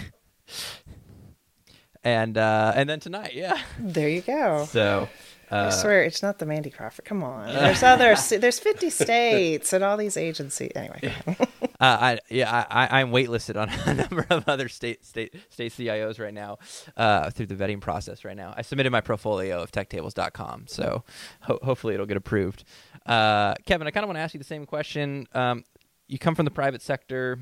and 2.03 2.37
uh, 2.37 2.73
and 2.75 2.89
then 2.89 2.99
tonight, 2.99 3.33
yeah. 3.33 3.59
There 3.79 4.09
you 4.09 4.21
go. 4.21 4.65
So 4.65 5.07
uh, 5.51 5.65
I 5.65 5.69
swear 5.69 6.03
it's 6.03 6.23
not 6.23 6.39
the 6.39 6.45
Mandy 6.45 6.69
Crawford. 6.69 7.03
Come 7.05 7.23
on, 7.23 7.47
there's 7.47 7.83
other 7.83 8.15
there's 8.39 8.59
50 8.59 8.89
states 8.89 9.73
and 9.73 9.83
all 9.83 9.97
these 9.97 10.15
agencies. 10.15 10.71
Anyway, 10.75 11.13
uh, 11.27 11.35
I 11.79 12.19
yeah 12.29 12.65
I 12.69 13.01
I'm 13.01 13.11
waitlisted 13.11 13.59
on 13.59 13.69
a 13.85 13.93
number 13.93 14.25
of 14.29 14.47
other 14.47 14.69
state 14.69 15.05
state 15.05 15.35
state 15.49 15.73
CIOs 15.73 16.19
right 16.19 16.33
now 16.33 16.57
uh, 16.95 17.29
through 17.31 17.47
the 17.47 17.55
vetting 17.55 17.81
process 17.81 18.23
right 18.23 18.37
now. 18.37 18.53
I 18.55 18.61
submitted 18.61 18.91
my 18.91 19.01
portfolio 19.01 19.61
of 19.61 19.71
TechTables.com, 19.71 20.65
so 20.67 21.03
ho- 21.41 21.59
hopefully 21.61 21.95
it'll 21.95 22.05
get 22.05 22.17
approved. 22.17 22.63
Uh, 23.05 23.55
Kevin, 23.65 23.87
I 23.87 23.91
kind 23.91 24.03
of 24.03 24.07
want 24.07 24.17
to 24.17 24.21
ask 24.21 24.33
you 24.33 24.39
the 24.39 24.45
same 24.45 24.65
question. 24.65 25.27
Um, 25.33 25.65
you 26.07 26.17
come 26.17 26.35
from 26.35 26.45
the 26.45 26.51
private 26.51 26.81
sector. 26.81 27.39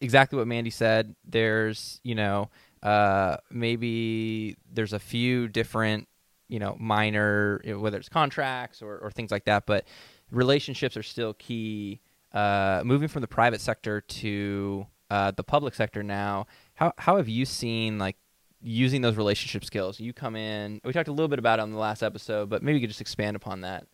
Exactly 0.00 0.38
what 0.38 0.46
Mandy 0.46 0.70
said. 0.70 1.14
There's 1.24 2.00
you 2.02 2.14
know 2.14 2.50
uh, 2.82 3.38
maybe 3.50 4.56
there's 4.70 4.92
a 4.92 4.98
few 4.98 5.48
different 5.48 6.08
you 6.48 6.58
know 6.58 6.76
minor 6.78 7.60
whether 7.78 7.98
it's 7.98 8.08
contracts 8.08 8.82
or, 8.82 8.98
or 8.98 9.10
things 9.10 9.30
like 9.30 9.44
that 9.44 9.66
but 9.66 9.86
relationships 10.30 10.96
are 10.96 11.02
still 11.02 11.34
key 11.34 12.00
uh, 12.34 12.82
moving 12.84 13.08
from 13.08 13.22
the 13.22 13.28
private 13.28 13.60
sector 13.60 14.00
to 14.00 14.86
uh, 15.10 15.30
the 15.30 15.44
public 15.44 15.74
sector 15.74 16.02
now. 16.02 16.46
How 16.74 16.92
how 16.98 17.16
have 17.16 17.28
you 17.28 17.44
seen 17.44 17.98
like 17.98 18.16
using 18.60 19.02
those 19.02 19.16
relationship 19.16 19.64
skills? 19.64 20.00
You 20.00 20.12
come 20.12 20.36
in. 20.36 20.80
We 20.84 20.92
talked 20.92 21.08
a 21.08 21.12
little 21.12 21.28
bit 21.28 21.38
about 21.38 21.60
it 21.60 21.62
on 21.62 21.70
the 21.70 21.78
last 21.78 22.02
episode, 22.02 22.50
but 22.50 22.62
maybe 22.62 22.78
you 22.78 22.80
could 22.80 22.90
just 22.90 23.00
expand 23.00 23.36
upon 23.36 23.60
that. 23.62 23.86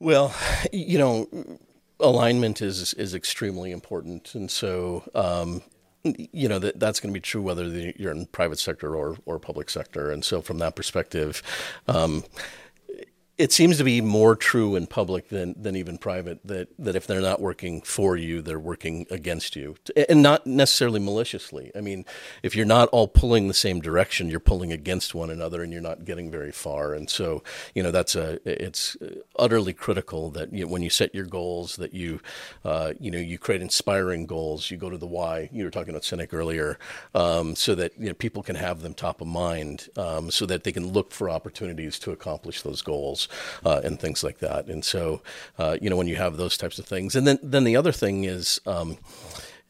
Well, 0.00 0.34
you 0.72 0.98
know, 0.98 1.28
alignment 2.00 2.60
is 2.60 2.94
is 2.94 3.14
extremely 3.14 3.70
important, 3.70 4.34
and 4.34 4.50
so 4.50 5.04
um, 5.14 5.62
you 6.04 6.48
know 6.48 6.58
that 6.58 6.78
that's 6.78 7.00
going 7.00 7.12
to 7.12 7.16
be 7.16 7.22
true 7.22 7.42
whether 7.42 7.64
you're 7.96 8.12
in 8.12 8.26
private 8.26 8.58
sector 8.58 8.94
or 8.94 9.16
or 9.26 9.38
public 9.38 9.70
sector. 9.70 10.10
And 10.10 10.24
so, 10.24 10.42
from 10.42 10.58
that 10.58 10.76
perspective. 10.76 11.42
Um, 11.88 12.24
it 13.36 13.52
seems 13.52 13.78
to 13.78 13.84
be 13.84 14.00
more 14.00 14.36
true 14.36 14.76
in 14.76 14.86
public 14.86 15.28
than, 15.28 15.60
than 15.60 15.74
even 15.74 15.98
private 15.98 16.38
that, 16.44 16.68
that 16.78 16.94
if 16.94 17.06
they're 17.06 17.20
not 17.20 17.40
working 17.40 17.82
for 17.82 18.16
you, 18.16 18.40
they're 18.40 18.60
working 18.60 19.06
against 19.10 19.56
you, 19.56 19.76
and 20.08 20.22
not 20.22 20.46
necessarily 20.46 21.00
maliciously. 21.00 21.72
I 21.74 21.80
mean, 21.80 22.04
if 22.44 22.54
you're 22.54 22.64
not 22.64 22.88
all 22.90 23.08
pulling 23.08 23.48
the 23.48 23.54
same 23.54 23.80
direction, 23.80 24.30
you're 24.30 24.38
pulling 24.38 24.70
against 24.70 25.16
one 25.16 25.30
another, 25.30 25.64
and 25.64 25.72
you're 25.72 25.82
not 25.82 26.04
getting 26.04 26.30
very 26.30 26.52
far. 26.52 26.94
And 26.94 27.10
so, 27.10 27.42
you 27.74 27.82
know, 27.82 27.90
that's 27.90 28.14
a 28.14 28.38
it's 28.44 28.96
utterly 29.36 29.72
critical 29.72 30.30
that 30.30 30.52
you 30.52 30.64
know, 30.64 30.70
when 30.70 30.82
you 30.82 30.90
set 30.90 31.12
your 31.12 31.26
goals, 31.26 31.74
that 31.76 31.92
you, 31.92 32.20
uh, 32.64 32.92
you 33.00 33.10
know, 33.10 33.18
you 33.18 33.38
create 33.38 33.62
inspiring 33.62 34.26
goals. 34.26 34.70
You 34.70 34.76
go 34.76 34.90
to 34.90 34.98
the 34.98 35.08
why. 35.08 35.48
You 35.52 35.64
were 35.64 35.70
talking 35.70 35.90
about 35.90 36.02
Sinek 36.02 36.32
earlier, 36.32 36.78
um, 37.16 37.56
so 37.56 37.74
that 37.74 37.98
you 37.98 38.06
know 38.06 38.14
people 38.14 38.44
can 38.44 38.56
have 38.56 38.82
them 38.82 38.94
top 38.94 39.20
of 39.20 39.26
mind, 39.26 39.88
um, 39.96 40.30
so 40.30 40.46
that 40.46 40.62
they 40.62 40.72
can 40.72 40.92
look 40.92 41.10
for 41.10 41.28
opportunities 41.28 41.98
to 42.00 42.12
accomplish 42.12 42.62
those 42.62 42.80
goals 42.80 43.23
uh, 43.64 43.80
and 43.84 44.00
things 44.00 44.22
like 44.22 44.38
that. 44.38 44.66
And 44.66 44.84
so, 44.84 45.22
uh, 45.58 45.76
you 45.80 45.90
know, 45.90 45.96
when 45.96 46.08
you 46.08 46.16
have 46.16 46.36
those 46.36 46.56
types 46.56 46.78
of 46.78 46.86
things, 46.86 47.16
and 47.16 47.26
then 47.26 47.38
then 47.42 47.64
the 47.64 47.76
other 47.76 47.92
thing 47.92 48.24
is. 48.24 48.60
Um, 48.66 48.98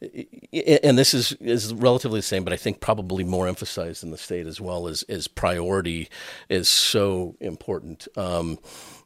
and 0.01 0.97
this 0.97 1.13
is 1.13 1.31
is 1.33 1.73
relatively 1.73 2.19
the 2.19 2.23
same, 2.23 2.43
but 2.43 2.51
I 2.51 2.57
think 2.57 2.81
probably 2.81 3.23
more 3.23 3.47
emphasized 3.47 4.03
in 4.03 4.11
the 4.11 4.17
state 4.17 4.45
as 4.45 4.59
well. 4.59 4.87
Is 4.87 5.03
is 5.03 5.27
priority 5.27 6.09
is 6.49 6.67
so 6.67 7.35
important. 7.39 8.07
Um, 8.17 8.59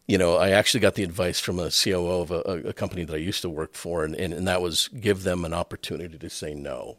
you 0.08 0.18
know, 0.18 0.38
I 0.38 0.50
actually 0.50 0.80
got 0.80 0.96
the 0.96 1.04
advice 1.04 1.40
from 1.40 1.60
a 1.60 1.70
COO 1.70 2.22
of 2.22 2.32
a, 2.32 2.40
a 2.70 2.74
company 2.74 3.04
that 3.04 3.14
I 3.14 3.18
used 3.18 3.44
to 3.44 3.50
work 3.50 3.76
for, 3.76 4.04
and, 4.04 4.16
and, 4.16 4.34
and 4.34 4.48
that 4.48 4.60
was 4.60 4.88
give 5.00 5.22
them 5.22 5.46
an 5.46 5.54
opportunity 5.54 6.18
to 6.18 6.30
say 6.32 6.56
no. 6.56 6.98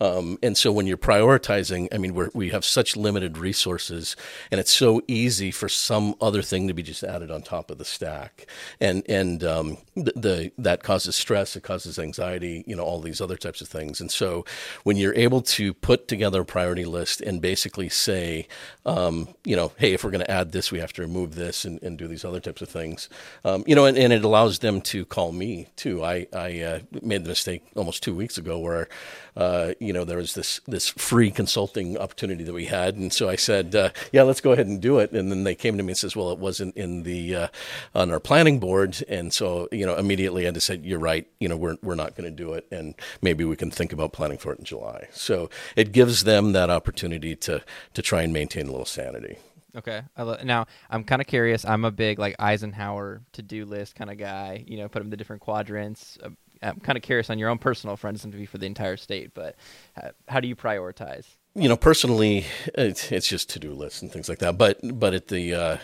Um, 0.00 0.38
and 0.42 0.56
so 0.56 0.72
when 0.72 0.86
you're 0.86 0.96
prioritizing, 0.96 1.88
I 1.92 1.98
mean, 1.98 2.14
we 2.34 2.50
have 2.50 2.64
such 2.64 2.96
limited 2.96 3.38
resources, 3.38 4.16
and 4.50 4.60
it's 4.60 4.72
so 4.72 5.02
easy 5.06 5.50
for 5.50 5.68
some 5.68 6.14
other 6.20 6.42
thing 6.42 6.68
to 6.68 6.74
be 6.74 6.82
just 6.82 7.02
added 7.02 7.30
on 7.30 7.42
top 7.42 7.70
of 7.70 7.78
the 7.78 7.84
stack, 7.84 8.46
and 8.80 9.08
and 9.08 9.42
um, 9.44 9.78
the, 9.94 10.12
the, 10.14 10.52
that 10.58 10.82
causes 10.82 11.16
stress, 11.16 11.56
it 11.56 11.62
causes 11.62 11.98
anxiety, 11.98 12.64
you 12.66 12.76
know, 12.76 12.84
all 12.84 13.00
these 13.00 13.20
other 13.20 13.36
types 13.36 13.60
of 13.60 13.68
things. 13.68 14.00
And 14.00 14.10
so 14.10 14.44
when 14.84 14.96
you're 14.96 15.14
able 15.14 15.42
to 15.42 15.72
put 15.72 16.08
together 16.08 16.42
a 16.42 16.44
priority 16.44 16.84
list 16.84 17.20
and 17.20 17.40
basically 17.40 17.88
say, 17.88 18.46
um, 18.84 19.28
you 19.44 19.56
know, 19.56 19.72
hey, 19.78 19.94
if 19.94 20.04
we're 20.04 20.10
going 20.10 20.24
to 20.24 20.30
add 20.30 20.52
this, 20.52 20.70
we 20.70 20.80
have 20.80 20.92
to 20.94 21.02
remove 21.02 21.34
this 21.34 21.64
and, 21.64 21.82
and 21.82 21.98
do 21.98 22.06
these 22.06 22.24
other 22.24 22.40
types 22.40 22.60
of 22.62 22.68
things, 22.68 23.08
um, 23.44 23.64
you 23.66 23.74
know, 23.74 23.86
and, 23.86 23.96
and, 23.96 24.12
it 24.16 24.24
allows 24.24 24.60
them 24.60 24.80
to 24.80 25.04
call 25.04 25.32
me 25.32 25.68
too. 25.76 26.02
I 26.04 26.26
I 26.32 26.60
uh, 26.60 26.78
made 27.02 27.24
the 27.24 27.28
mistake 27.28 27.64
almost 27.74 28.02
two 28.02 28.14
weeks 28.14 28.38
ago 28.38 28.58
where 28.58 28.88
uh, 29.36 29.74
you 29.80 29.92
know, 29.92 30.04
there 30.04 30.16
was 30.16 30.34
this 30.34 30.60
this 30.66 30.88
free 30.88 31.30
consulting 31.30 31.98
opportunity 31.98 32.42
that 32.44 32.52
we 32.52 32.66
had, 32.66 32.94
and 32.94 33.12
so 33.12 33.28
I 33.28 33.36
said, 33.36 33.74
uh, 33.74 33.90
"Yeah, 34.12 34.22
let's 34.22 34.40
go 34.40 34.52
ahead 34.52 34.66
and 34.66 34.80
do 34.80 34.98
it." 34.98 35.12
And 35.12 35.30
then 35.30 35.44
they 35.44 35.54
came 35.54 35.76
to 35.76 35.82
me 35.82 35.90
and 35.90 35.98
says, 35.98 36.16
"Well, 36.16 36.32
it 36.32 36.38
wasn't 36.38 36.74
in 36.76 37.02
the 37.02 37.34
uh, 37.34 37.48
on 37.94 38.10
our 38.10 38.20
planning 38.20 38.58
board," 38.58 39.04
and 39.08 39.32
so 39.32 39.68
you 39.70 39.84
know, 39.84 39.96
immediately 39.96 40.48
I 40.48 40.50
just 40.52 40.66
said, 40.66 40.84
"You're 40.84 40.98
right. 40.98 41.26
You 41.38 41.48
know, 41.48 41.56
we're 41.56 41.76
we're 41.82 41.94
not 41.94 42.16
going 42.16 42.30
to 42.30 42.34
do 42.34 42.54
it, 42.54 42.66
and 42.70 42.94
maybe 43.20 43.44
we 43.44 43.56
can 43.56 43.70
think 43.70 43.92
about 43.92 44.12
planning 44.12 44.38
for 44.38 44.52
it 44.52 44.58
in 44.58 44.64
July." 44.64 45.08
So 45.12 45.50
it 45.76 45.92
gives 45.92 46.24
them 46.24 46.52
that 46.52 46.70
opportunity 46.70 47.36
to 47.36 47.62
to 47.92 48.02
try 48.02 48.22
and 48.22 48.32
maintain 48.32 48.68
a 48.68 48.70
little 48.70 48.86
sanity. 48.86 49.36
Okay. 49.76 50.00
now 50.16 50.66
I'm 50.88 51.04
kind 51.04 51.20
of 51.20 51.28
curious. 51.28 51.64
I'm 51.66 51.84
a 51.84 51.90
big 51.90 52.18
like 52.18 52.36
Eisenhower 52.38 53.20
to 53.32 53.42
do 53.42 53.66
list 53.66 53.94
kind 53.94 54.10
of 54.10 54.16
guy. 54.16 54.64
You 54.66 54.78
know, 54.78 54.88
put 54.88 55.00
them 55.00 55.08
in 55.08 55.10
the 55.10 55.18
different 55.18 55.42
quadrants. 55.42 56.16
Uh, 56.62 56.68
I'm 56.68 56.80
kind 56.80 56.96
of 56.96 57.02
curious 57.02 57.30
on 57.30 57.38
your 57.38 57.48
own 57.48 57.58
personal 57.58 57.96
front, 57.96 58.16
doesn't 58.16 58.32
to 58.32 58.36
be 58.36 58.46
for 58.46 58.58
the 58.58 58.66
entire 58.66 58.96
state, 58.96 59.32
but 59.34 59.56
how, 59.94 60.10
how 60.28 60.40
do 60.40 60.48
you 60.48 60.56
prioritize? 60.56 61.26
You 61.56 61.70
know, 61.70 61.76
personally, 61.76 62.44
it's, 62.74 63.10
it's 63.10 63.26
just 63.26 63.48
to 63.50 63.58
do 63.58 63.72
lists 63.72 64.02
and 64.02 64.12
things 64.12 64.28
like 64.28 64.38
that. 64.40 64.58
But 64.58 64.78
but 64.82 65.14
at 65.14 65.28
the 65.28 65.54
uh, 65.54 65.78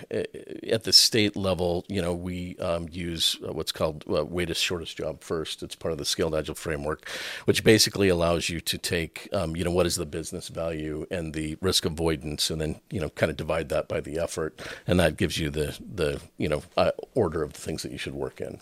at 0.70 0.84
the 0.84 0.92
state 0.92 1.34
level, 1.34 1.86
you 1.88 2.02
know, 2.02 2.12
we 2.12 2.58
um, 2.58 2.88
use 2.92 3.38
uh, 3.42 3.52
what's 3.52 3.72
called 3.72 4.04
uh, 4.08 4.24
weighted 4.24 4.58
shortest 4.58 4.98
job 4.98 5.22
first. 5.22 5.62
It's 5.62 5.74
part 5.74 5.92
of 5.92 5.98
the 5.98 6.04
Scaled 6.04 6.34
Agile 6.34 6.54
framework, 6.54 7.08
which 7.46 7.64
basically 7.64 8.08
allows 8.08 8.50
you 8.50 8.60
to 8.60 8.76
take, 8.76 9.28
um, 9.32 9.56
you 9.56 9.64
know, 9.64 9.70
what 9.70 9.86
is 9.86 9.96
the 9.96 10.04
business 10.04 10.48
value 10.48 11.06
and 11.10 11.32
the 11.32 11.56
risk 11.62 11.86
avoidance, 11.86 12.50
and 12.50 12.60
then 12.60 12.80
you 12.90 13.00
know, 13.00 13.08
kind 13.08 13.30
of 13.30 13.38
divide 13.38 13.70
that 13.70 13.88
by 13.88 14.00
the 14.00 14.18
effort, 14.18 14.60
and 14.86 15.00
that 15.00 15.16
gives 15.16 15.38
you 15.38 15.48
the 15.48 15.78
the 15.94 16.20
you 16.36 16.50
know 16.50 16.62
uh, 16.76 16.90
order 17.14 17.42
of 17.42 17.54
the 17.54 17.60
things 17.60 17.82
that 17.82 17.92
you 17.92 17.98
should 17.98 18.14
work 18.14 18.42
in. 18.42 18.60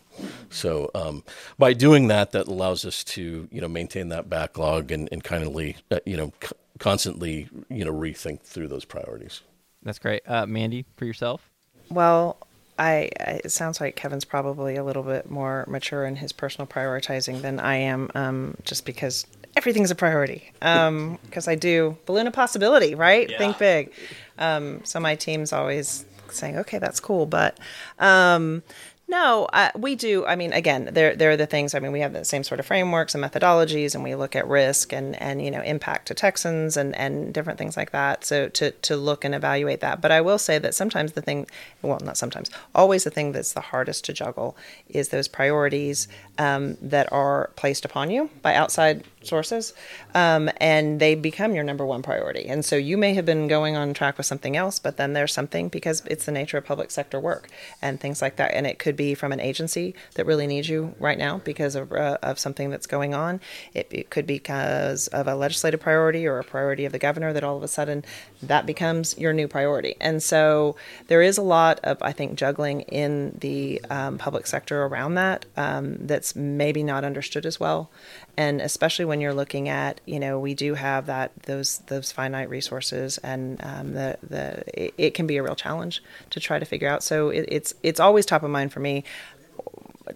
So 0.48 0.92
um, 0.94 1.24
by 1.58 1.72
doing 1.72 2.06
that, 2.06 2.30
that 2.32 2.46
allows 2.46 2.84
us 2.84 3.02
to 3.04 3.48
you 3.50 3.60
know 3.60 3.68
maintain 3.68 4.10
that 4.10 4.30
backlog 4.30 4.92
and 4.92 5.08
and 5.10 5.24
kind 5.24 5.42
of 5.42 5.56
uh, 5.90 5.98
you 6.06 6.16
know 6.16 6.32
constantly, 6.80 7.48
you 7.68 7.84
know, 7.84 7.92
rethink 7.92 8.40
through 8.40 8.66
those 8.66 8.84
priorities. 8.84 9.42
That's 9.84 10.00
great, 10.00 10.22
uh, 10.26 10.46
Mandy. 10.46 10.84
For 10.96 11.04
yourself, 11.04 11.48
well, 11.88 12.36
I, 12.78 13.10
I, 13.20 13.40
it 13.44 13.52
sounds 13.52 13.80
like 13.80 13.94
Kevin's 13.94 14.24
probably 14.24 14.76
a 14.76 14.82
little 14.82 15.02
bit 15.04 15.30
more 15.30 15.64
mature 15.68 16.04
in 16.04 16.16
his 16.16 16.32
personal 16.32 16.66
prioritizing 16.66 17.42
than 17.42 17.60
I 17.60 17.76
am, 17.76 18.10
um, 18.14 18.56
just 18.64 18.84
because 18.84 19.26
everything's 19.56 19.90
a 19.90 19.94
priority. 19.94 20.50
Because 20.54 20.88
um, 20.88 21.18
I 21.46 21.54
do 21.54 21.96
balloon 22.06 22.26
a 22.26 22.30
possibility, 22.30 22.94
right? 22.94 23.30
Yeah. 23.30 23.38
Think 23.38 23.58
big. 23.58 23.92
Um, 24.38 24.80
so 24.84 24.98
my 24.98 25.14
team's 25.14 25.52
always 25.52 26.04
saying, 26.30 26.58
"Okay, 26.58 26.78
that's 26.78 27.00
cool," 27.00 27.26
but 27.26 27.58
um, 27.98 28.62
no, 29.10 29.48
uh, 29.52 29.72
we 29.76 29.96
do. 29.96 30.24
I 30.24 30.36
mean, 30.36 30.52
again, 30.52 30.88
there 30.92 31.16
there 31.16 31.32
are 31.32 31.36
the 31.36 31.46
things. 31.46 31.74
I 31.74 31.80
mean, 31.80 31.90
we 31.90 31.98
have 31.98 32.12
the 32.12 32.24
same 32.24 32.44
sort 32.44 32.60
of 32.60 32.66
frameworks 32.66 33.12
and 33.12 33.24
methodologies, 33.24 33.96
and 33.96 34.04
we 34.04 34.14
look 34.14 34.36
at 34.36 34.46
risk 34.46 34.92
and 34.92 35.20
and 35.20 35.44
you 35.44 35.50
know 35.50 35.60
impact 35.62 36.06
to 36.08 36.14
Texans 36.14 36.76
and 36.76 36.94
and 36.94 37.34
different 37.34 37.58
things 37.58 37.76
like 37.76 37.90
that. 37.90 38.24
So 38.24 38.48
to 38.50 38.70
to 38.70 38.96
look 38.96 39.24
and 39.24 39.34
evaluate 39.34 39.80
that. 39.80 40.00
But 40.00 40.12
I 40.12 40.20
will 40.20 40.38
say 40.38 40.58
that 40.58 40.76
sometimes 40.76 41.12
the 41.12 41.22
thing, 41.22 41.48
well, 41.82 41.98
not 42.04 42.16
sometimes, 42.16 42.50
always 42.72 43.02
the 43.02 43.10
thing 43.10 43.32
that's 43.32 43.52
the 43.52 43.60
hardest 43.60 44.04
to 44.04 44.12
juggle 44.12 44.56
is 44.88 45.08
those 45.08 45.26
priorities 45.26 46.06
um, 46.38 46.76
that 46.80 47.12
are 47.12 47.50
placed 47.56 47.84
upon 47.84 48.10
you 48.10 48.30
by 48.42 48.54
outside 48.54 49.02
sources, 49.22 49.72
um, 50.14 50.50
and 50.56 51.00
they 51.00 51.14
become 51.14 51.54
your 51.54 51.64
number 51.64 51.86
one 51.86 52.02
priority. 52.02 52.46
And 52.46 52.64
so 52.64 52.76
you 52.76 52.96
may 52.96 53.14
have 53.14 53.26
been 53.26 53.48
going 53.48 53.76
on 53.76 53.94
track 53.94 54.16
with 54.16 54.26
something 54.26 54.56
else, 54.56 54.78
but 54.78 54.96
then 54.96 55.12
there's 55.12 55.32
something 55.32 55.68
because 55.68 56.02
it's 56.06 56.24
the 56.24 56.32
nature 56.32 56.58
of 56.58 56.64
public 56.64 56.90
sector 56.90 57.20
work 57.20 57.48
and 57.80 58.00
things 58.00 58.22
like 58.22 58.36
that. 58.36 58.54
And 58.54 58.66
it 58.66 58.78
could 58.78 58.96
be 58.96 59.14
from 59.14 59.32
an 59.32 59.40
agency 59.40 59.94
that 60.14 60.26
really 60.26 60.46
needs 60.46 60.68
you 60.68 60.94
right 60.98 61.18
now 61.18 61.38
because 61.44 61.74
of, 61.74 61.92
uh, 61.92 62.18
of 62.22 62.38
something 62.38 62.70
that's 62.70 62.86
going 62.86 63.14
on. 63.14 63.40
It, 63.74 63.88
it 63.90 64.10
could 64.10 64.26
be 64.26 64.40
because 64.40 65.06
of 65.08 65.28
a 65.28 65.34
legislative 65.34 65.80
priority 65.80 66.26
or 66.26 66.38
a 66.38 66.44
priority 66.44 66.86
of 66.86 66.92
the 66.92 66.98
governor 66.98 67.32
that 67.34 67.44
all 67.44 67.56
of 67.56 67.62
a 67.62 67.68
sudden 67.68 68.04
that 68.42 68.64
becomes 68.64 69.16
your 69.18 69.34
new 69.34 69.46
priority. 69.46 69.96
And 70.00 70.22
so 70.22 70.76
there 71.08 71.20
is 71.20 71.36
a 71.36 71.42
lot 71.42 71.78
of, 71.84 71.98
I 72.00 72.12
think, 72.12 72.36
juggling 72.36 72.80
in 72.82 73.36
the 73.38 73.82
um, 73.90 74.16
public 74.16 74.46
sector 74.46 74.84
around 74.84 75.14
that 75.14 75.44
um, 75.56 76.06
that's 76.06 76.34
maybe 76.34 76.82
not 76.82 77.04
understood 77.04 77.44
as 77.44 77.60
well 77.60 77.90
and 78.36 78.60
especially 78.60 79.04
when 79.04 79.20
you're 79.20 79.34
looking 79.34 79.68
at 79.68 80.00
you 80.06 80.20
know 80.20 80.38
we 80.38 80.54
do 80.54 80.74
have 80.74 81.06
that 81.06 81.34
those 81.42 81.78
those 81.86 82.12
finite 82.12 82.48
resources 82.48 83.18
and 83.18 83.60
um, 83.64 83.92
the 83.92 84.18
the 84.22 84.82
it, 84.82 84.94
it, 84.98 85.14
can 85.14 85.26
be 85.26 85.36
a 85.36 85.42
real 85.42 85.56
challenge 85.56 86.02
to 86.30 86.40
try 86.40 86.58
to 86.58 86.64
figure 86.64 86.88
out. 86.88 87.02
So 87.02 87.30
it, 87.30 87.44
it's 87.48 87.74
it's 87.82 88.00
always 88.00 88.26
top 88.26 88.42
of 88.42 88.50
mind 88.50 88.72
for 88.72 88.80
me 88.80 89.04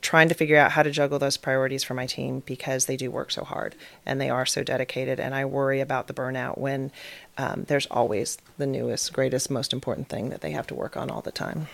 trying 0.00 0.28
to 0.28 0.34
figure 0.34 0.56
out 0.56 0.72
how 0.72 0.82
to 0.82 0.90
juggle 0.90 1.18
those 1.18 1.36
priorities 1.36 1.84
for 1.84 1.94
my 1.94 2.06
team 2.06 2.42
because 2.46 2.86
they 2.86 2.96
do 2.96 3.10
work 3.10 3.30
so 3.30 3.44
hard 3.44 3.74
and 4.04 4.20
they 4.20 4.30
are 4.30 4.46
so 4.46 4.62
dedicated. 4.62 5.20
And 5.20 5.34
i 5.34 5.44
worry 5.44 5.80
about 5.80 6.06
the 6.06 6.14
burnout 6.14 6.58
when 6.58 6.90
um, 7.38 7.64
there's 7.68 7.86
always 7.86 8.38
the 8.58 8.66
newest 8.66 9.12
greatest 9.12 9.50
most 9.50 9.72
important 9.72 10.08
thing 10.08 10.30
that 10.30 10.40
they 10.40 10.52
have 10.52 10.66
to 10.68 10.74
work 10.74 10.96
on 10.96 11.10
all 11.10 11.20
the 11.20 11.32
time. 11.32 11.68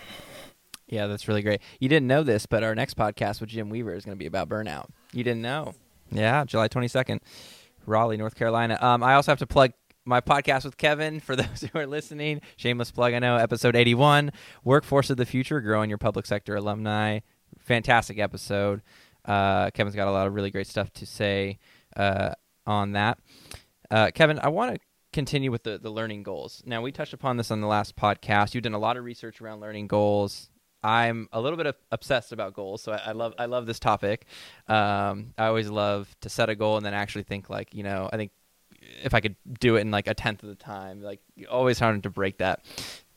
Yeah 0.87 1.07
that's 1.07 1.27
really 1.27 1.41
great. 1.41 1.61
You 1.79 1.89
didn't 1.89 2.07
know 2.07 2.23
this 2.23 2.45
but 2.45 2.63
our 2.63 2.75
next 2.75 2.97
podcast 2.97 3.39
with 3.41 3.49
jim 3.49 3.69
weaver 3.69 3.93
is 3.93 4.05
going 4.05 4.15
to 4.15 4.19
be 4.19 4.25
about 4.27 4.49
burnout. 4.49 4.89
You 5.13 5.23
didn't 5.23 5.41
know 5.41 5.73
yeah, 6.11 6.43
July 6.45 6.67
22nd, 6.67 7.19
Raleigh, 7.85 8.17
North 8.17 8.35
Carolina. 8.35 8.77
Um, 8.81 9.03
I 9.03 9.15
also 9.15 9.31
have 9.31 9.39
to 9.39 9.47
plug 9.47 9.71
my 10.05 10.21
podcast 10.21 10.65
with 10.65 10.77
Kevin 10.77 11.19
for 11.19 11.35
those 11.37 11.61
who 11.61 11.79
are 11.79 11.87
listening. 11.87 12.41
Shameless 12.57 12.91
plug, 12.91 13.13
I 13.13 13.19
know. 13.19 13.37
Episode 13.37 13.75
81, 13.75 14.31
Workforce 14.63 15.09
of 15.09 15.17
the 15.17 15.25
Future, 15.25 15.61
Growing 15.61 15.89
Your 15.89 15.97
Public 15.97 16.25
Sector 16.25 16.55
Alumni. 16.55 17.19
Fantastic 17.59 18.19
episode. 18.19 18.81
Uh, 19.25 19.69
Kevin's 19.71 19.95
got 19.95 20.07
a 20.07 20.11
lot 20.11 20.27
of 20.27 20.33
really 20.33 20.51
great 20.51 20.67
stuff 20.67 20.91
to 20.93 21.05
say 21.05 21.59
uh, 21.95 22.33
on 22.65 22.93
that. 22.93 23.19
Uh, 23.89 24.09
Kevin, 24.13 24.39
I 24.39 24.47
want 24.47 24.75
to 24.75 24.81
continue 25.13 25.51
with 25.51 25.63
the, 25.63 25.77
the 25.77 25.89
learning 25.89 26.23
goals. 26.23 26.63
Now, 26.65 26.81
we 26.81 26.91
touched 26.91 27.13
upon 27.13 27.37
this 27.37 27.51
on 27.51 27.61
the 27.61 27.67
last 27.67 27.95
podcast. 27.95 28.53
You've 28.55 28.63
done 28.63 28.73
a 28.73 28.79
lot 28.79 28.97
of 28.97 29.03
research 29.03 29.41
around 29.41 29.59
learning 29.59 29.87
goals. 29.87 30.49
I'm 30.83 31.29
a 31.31 31.39
little 31.39 31.57
bit 31.57 31.75
obsessed 31.91 32.31
about 32.31 32.53
goals, 32.53 32.81
so 32.81 32.91
I, 32.91 32.97
I 33.07 33.11
love 33.11 33.33
I 33.37 33.45
love 33.45 33.65
this 33.65 33.79
topic. 33.79 34.25
Um, 34.67 35.33
I 35.37 35.45
always 35.47 35.69
love 35.69 36.13
to 36.21 36.29
set 36.29 36.49
a 36.49 36.55
goal 36.55 36.77
and 36.77 36.85
then 36.85 36.93
actually 36.93 37.23
think 37.23 37.49
like 37.49 37.73
you 37.73 37.83
know 37.83 38.09
I 38.11 38.17
think 38.17 38.31
if 39.03 39.13
I 39.13 39.19
could 39.19 39.35
do 39.59 39.75
it 39.75 39.81
in 39.81 39.91
like 39.91 40.07
a 40.07 40.13
tenth 40.13 40.43
of 40.43 40.49
the 40.49 40.55
time, 40.55 41.01
like 41.01 41.21
always 41.49 41.79
hard 41.79 42.01
to 42.03 42.09
break 42.09 42.37
that 42.39 42.63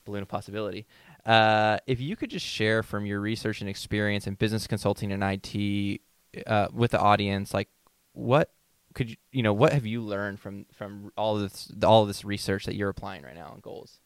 balloon 0.05 0.23
of 0.23 0.29
possibility. 0.29 0.87
Uh, 1.25 1.79
if 1.87 2.01
you 2.01 2.17
could 2.17 2.31
just 2.31 2.45
share 2.45 2.83
from 2.83 3.07
your 3.07 3.21
research 3.21 3.61
and 3.61 3.71
experience 3.71 4.27
in 4.27 4.35
business 4.35 4.67
consulting 4.67 5.11
and 5.11 5.23
IT 5.25 6.01
uh, 6.47 6.69
with 6.73 6.91
the 6.91 7.01
audience, 7.01 7.55
like 7.55 7.69
what 8.13 8.51
could 8.95 9.11
you 9.11 9.17
you 9.33 9.43
know 9.43 9.53
what 9.53 9.73
have 9.73 9.87
you 9.87 10.01
learned 10.01 10.39
from 10.39 10.67
from 10.73 11.11
all 11.17 11.37
of 11.37 11.43
this 11.43 11.73
all 11.83 12.03
of 12.03 12.09
this 12.09 12.25
research 12.25 12.65
that 12.67 12.77
you're 12.77 12.91
applying 12.91 13.23
right 13.23 13.35
now 13.35 13.49
on 13.49 13.61
goals? 13.61 14.01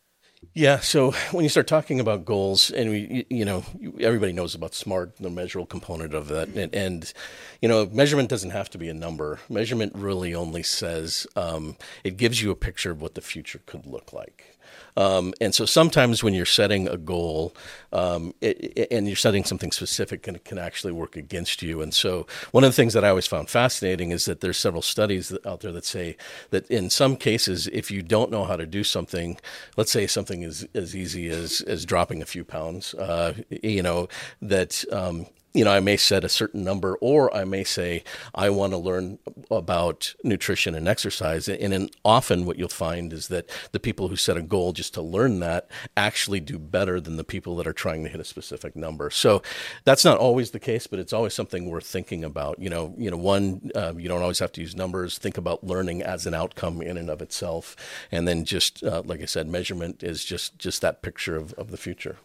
Yeah. 0.55 0.79
So 0.81 1.13
when 1.33 1.45
you 1.45 1.49
start 1.49 1.67
talking 1.67 2.01
about 2.01 2.25
goals, 2.25 2.71
and 2.71 2.91
we, 2.91 3.27
you 3.29 3.45
know, 3.45 3.65
everybody 4.01 4.33
knows 4.33 4.55
about 4.55 4.75
SMART, 4.75 5.17
the 5.17 5.31
measurable 5.31 5.67
component 5.67 6.15
of 6.15 6.29
that, 6.29 6.49
and, 6.49 6.75
and 6.75 7.13
you 7.61 7.69
know, 7.69 7.87
measurement 7.87 8.29
doesn't 8.29 8.51
have 8.51 8.71
to 8.71 8.79
be 8.79 8.89
a 8.89 8.95
number. 8.95 9.41
Measurement 9.49 9.93
really 9.95 10.35
only 10.35 10.63
says 10.63 11.27
um, 11.37 11.77
it 12.05 12.17
gives 12.17 12.43
you 12.43 12.51
a 12.51 12.57
picture 12.57 12.91
of 12.91 13.01
what 13.01 13.15
the 13.15 13.21
future 13.21 13.61
could 13.67 13.87
look 13.87 14.13
like. 14.13 14.58
Um, 14.97 15.33
and 15.41 15.55
so 15.55 15.65
sometimes 15.65 16.23
when 16.23 16.35
you're 16.35 16.45
setting 16.45 16.89
a 16.89 16.97
goal 16.97 17.55
um, 17.93 18.35
it, 18.41 18.73
it, 18.77 18.89
and 18.91 19.07
you're 19.07 19.17
setting 19.17 19.45
something 19.45 19.73
specific, 19.73 20.27
and 20.27 20.37
it 20.37 20.45
can 20.45 20.59
actually 20.59 20.93
work 20.93 21.17
against 21.17 21.63
you. 21.63 21.81
And 21.81 21.95
so 21.95 22.27
one 22.51 22.65
of 22.65 22.71
the 22.71 22.75
things 22.75 22.93
that 22.95 23.05
I 23.05 23.09
always 23.09 23.27
found 23.27 23.49
fascinating 23.49 24.11
is 24.11 24.25
that 24.27 24.41
there's 24.41 24.59
several 24.59 24.83
studies 24.83 25.33
out 25.47 25.61
there 25.61 25.73
that 25.73 25.85
say 25.85 26.17
that 26.51 26.71
in 26.71 26.91
some 26.91 27.17
cases, 27.17 27.67
if 27.69 27.91
you 27.91 28.03
don't 28.03 28.31
know 28.31 28.45
how 28.45 28.57
to 28.57 28.67
do 28.67 28.85
something, 28.85 29.39
let's 29.77 29.91
say 29.91 30.07
something 30.07 30.43
is 30.43 30.67
as 30.75 30.95
easy 30.95 31.29
as, 31.29 31.61
as 31.63 31.85
dropping 31.85 32.21
a 32.23 32.27
few 32.27 32.45
pounds, 32.45 32.95
uh, 32.95 33.35
you 33.63 33.83
know, 33.83 34.09
that 34.43 34.85
um, 34.93 35.27
you 35.55 35.65
know, 35.65 35.73
I 35.73 35.81
may 35.81 35.97
set 35.97 36.25
a 36.25 36.29
certain 36.29 36.63
number, 36.63 36.97
or 37.01 37.35
I 37.35 37.45
may 37.45 37.65
say 37.65 38.05
I 38.35 38.51
want 38.51 38.73
to 38.75 38.77
learn 38.77 39.19
about 39.51 40.15
nutrition 40.23 40.75
and 40.75 40.87
exercise. 40.87 41.49
And 41.49 41.73
then 41.73 41.89
often, 42.05 42.45
what 42.45 42.59
you'll 42.59 42.69
find 42.69 43.13
is 43.13 43.29
that 43.29 43.49
the 43.73 43.81
people 43.81 44.09
who 44.09 44.17
set 44.17 44.37
a 44.37 44.43
goal 44.43 44.73
just 44.73 44.95
to 44.95 45.03
learn 45.03 45.41
that 45.41 45.71
actually 45.97 46.41
do 46.41 46.59
better 46.59 47.01
than 47.01 47.17
the 47.17 47.25
people 47.25 47.57
that 47.57 47.67
are 47.67 47.73
trying 47.73 48.05
to 48.05 48.11
hit 48.11 48.21
a 48.21 48.25
specific 48.25 48.77
number. 48.77 49.11
So 49.11 49.43
that's 49.85 50.05
not 50.05 50.19
always 50.19 50.51
the 50.51 50.61
case, 50.61 50.87
but 50.87 50.99
it's 50.99 51.15
always 51.15 51.35
something 51.35 51.69
worth 51.69 51.87
thinking 51.87 52.25
about. 52.25 52.59
You 52.59 52.69
know, 52.69 52.95
you 52.99 53.11
know, 53.11 53.17
one, 53.17 53.71
uh, 53.75 53.95
you 53.97 54.09
don't 54.09 54.23
always 54.23 54.41
have 54.41 54.53
to 54.53 54.61
use 54.61 54.77
numbers. 54.77 55.17
Think 55.17 55.39
about 55.39 55.65
learning 55.65 56.03
as 56.03 56.27
an 56.27 56.35
outcome 56.35 56.83
in 56.83 56.99
and 56.99 57.09
of 57.09 57.23
itself, 57.23 57.75
and 58.13 58.29
then 58.29 58.45
just 58.45 58.85
uh, 58.85 59.03
like 59.05 59.23
I 59.23 59.27
said, 59.27 59.49
measurement 59.49 60.03
is 60.03 60.25
just 60.25 60.59
just 60.59 60.83
that 60.83 61.01
picture 61.01 61.37
of, 61.37 61.55
of 61.55 61.71
the 61.71 61.79
future. 61.79 62.17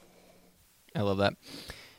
I 0.95 1.01
love 1.01 1.17
that. 1.17 1.35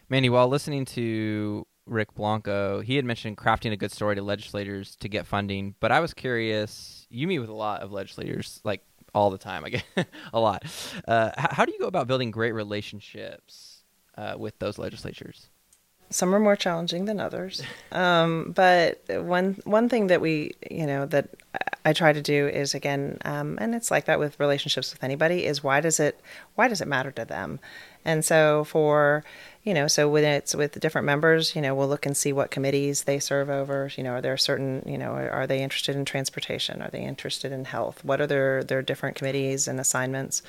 Mandy, 0.09 0.29
while 0.29 0.49
listening 0.49 0.85
to 0.87 1.67
Rick 1.87 2.15
Blanco, 2.15 2.81
he 2.81 2.97
had 2.97 3.05
mentioned 3.05 3.37
crafting 3.37 3.73
a 3.73 3.77
good 3.77 3.93
story 3.93 4.15
to 4.17 4.23
legislators 4.23 4.97
to 4.97 5.09
get 5.09 5.27
funding. 5.27 5.75
But 5.81 5.93
I 5.93 6.01
was 6.01 6.15
curious. 6.15 7.07
You 7.11 7.27
meet 7.27 7.39
with 7.39 7.49
a 7.49 7.55
lot 7.55 7.83
of 7.83 7.93
legislators, 7.93 8.61
like 8.65 8.83
all 9.15 9.31
the 9.31 9.39
time. 9.39 9.65
I 9.65 9.71
get 9.71 9.85
a 10.33 10.41
lot. 10.41 10.65
Uh, 11.07 11.31
how 11.37 11.65
do 11.65 11.73
you 11.73 11.79
go 11.79 11.87
about 11.87 12.07
building 12.07 12.31
great 12.31 12.53
relationships 12.53 13.85
uh, 14.17 14.35
with 14.39 14.59
those 14.59 14.79
legislatures? 14.79 15.49
Some 16.11 16.35
are 16.35 16.41
more 16.41 16.55
challenging 16.55 17.07
than 17.07 17.19
others, 17.19 17.63
um, 17.91 18.53
but 18.55 19.01
one 19.09 19.59
one 19.65 19.89
thing 19.89 20.09
that 20.09 20.21
we, 20.21 20.53
you 20.71 20.87
know, 20.87 21.07
that 21.07 21.31
I 21.85 21.93
try 21.93 22.13
to 22.13 22.21
do 22.23 22.47
is 22.47 22.75
again, 22.75 23.19
um, 23.25 23.59
and 23.61 23.75
it's 23.75 23.91
like 23.91 24.05
that 24.05 24.19
with 24.19 24.39
relationships 24.39 24.93
with 24.93 25.03
anybody, 25.03 25.45
is 25.45 25.65
why 25.65 25.81
does 25.81 25.99
it 25.99 26.21
why 26.55 26.69
does 26.69 26.81
it 26.81 26.89
matter 26.89 27.11
to 27.13 27.25
them? 27.25 27.59
And 28.05 28.25
so 28.25 28.65
for 28.65 29.25
you 29.65 29.73
know, 29.73 29.89
so 29.89 30.09
when 30.09 30.25
it's 30.25 30.55
with 30.55 30.79
different 30.79 31.07
members, 31.07 31.57
you 31.57 31.63
know, 31.63 31.75
we'll 31.75 31.89
look 31.89 32.05
and 32.05 32.15
see 32.15 32.35
what 32.35 32.51
committees 32.51 33.05
they 33.05 33.19
serve 33.19 33.49
over. 33.49 33.91
You 33.97 34.05
know, 34.05 34.13
are 34.13 34.21
there 34.21 34.37
certain, 34.37 34.83
you 34.87 34.99
know, 34.99 35.13
are 35.13 35.47
they 35.47 35.63
interested 35.63 35.97
in 35.97 36.05
transportation? 36.05 36.83
Are 36.83 36.91
they 36.91 37.03
interested 37.03 37.51
in 37.51 37.65
health? 37.65 38.05
What 38.05 38.21
are 38.21 38.27
their 38.27 38.63
their 38.63 38.83
different 38.83 39.17
committees 39.17 39.67
and 39.67 39.81
assignments? 39.81 40.43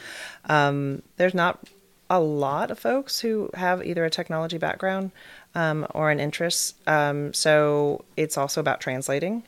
Um, 0.46 1.02
there's 1.16 1.34
not 1.34 1.64
a 2.10 2.20
lot 2.20 2.72
of 2.72 2.78
folks 2.78 3.20
who 3.20 3.50
have 3.54 3.84
either 3.84 4.04
a 4.06 4.10
technology 4.10 4.58
background 4.58 5.12
um, 5.56 5.88
or 5.96 6.12
an 6.12 6.20
interest. 6.20 6.76
Um, 6.86 7.34
so 7.34 8.04
it's 8.18 8.38
also 8.38 8.60
about 8.60 8.82
translating 8.82 9.44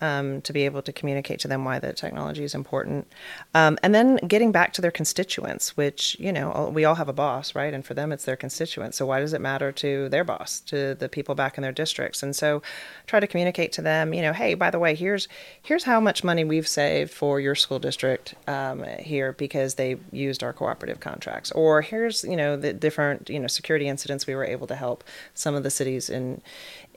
um, 0.00 0.40
to 0.42 0.52
be 0.52 0.64
able 0.64 0.82
to 0.82 0.92
communicate 0.92 1.40
to 1.40 1.48
them 1.48 1.64
why 1.64 1.78
the 1.78 1.92
technology 1.92 2.44
is 2.44 2.54
important. 2.54 3.06
Um, 3.54 3.78
and 3.82 3.94
then 3.94 4.16
getting 4.28 4.52
back 4.52 4.72
to 4.74 4.82
their 4.82 4.90
constituents, 4.90 5.76
which, 5.76 6.16
you 6.18 6.32
know, 6.32 6.70
we 6.72 6.84
all 6.84 6.94
have 6.94 7.08
a 7.08 7.12
boss, 7.12 7.54
right? 7.54 7.74
And 7.74 7.84
for 7.84 7.94
them, 7.94 8.12
it's 8.12 8.24
their 8.24 8.36
constituents. 8.36 8.96
So 8.96 9.06
why 9.06 9.20
does 9.20 9.32
it 9.32 9.40
matter 9.40 9.72
to 9.72 10.08
their 10.08 10.24
boss, 10.24 10.60
to 10.60 10.94
the 10.94 11.08
people 11.08 11.34
back 11.34 11.58
in 11.58 11.62
their 11.62 11.72
districts? 11.72 12.22
And 12.22 12.34
so 12.34 12.62
try 13.06 13.20
to 13.20 13.26
communicate 13.26 13.72
to 13.72 13.82
them, 13.82 14.14
you 14.14 14.22
know, 14.22 14.32
hey, 14.32 14.54
by 14.54 14.70
the 14.70 14.78
way, 14.78 14.94
here's 14.94 15.28
here's 15.62 15.84
how 15.84 16.00
much 16.00 16.22
money 16.22 16.44
we've 16.44 16.68
saved 16.68 17.12
for 17.12 17.40
your 17.40 17.54
school 17.54 17.78
district 17.78 18.34
um, 18.46 18.84
here 18.98 19.32
because 19.32 19.74
they 19.74 19.96
used 20.12 20.42
our 20.42 20.52
cooperative 20.52 21.00
contracts. 21.00 21.50
Or 21.52 21.82
here's, 21.82 22.24
you 22.24 22.36
know, 22.36 22.56
the 22.56 22.72
different, 22.72 23.28
you 23.28 23.38
know, 23.38 23.48
security 23.48 23.88
incidents 23.88 24.26
we 24.26 24.34
were 24.34 24.44
able 24.44 24.66
to 24.68 24.76
help 24.76 25.04
some 25.34 25.54
of 25.54 25.62
the 25.62 25.70
cities 25.70 26.08
in 26.08 26.40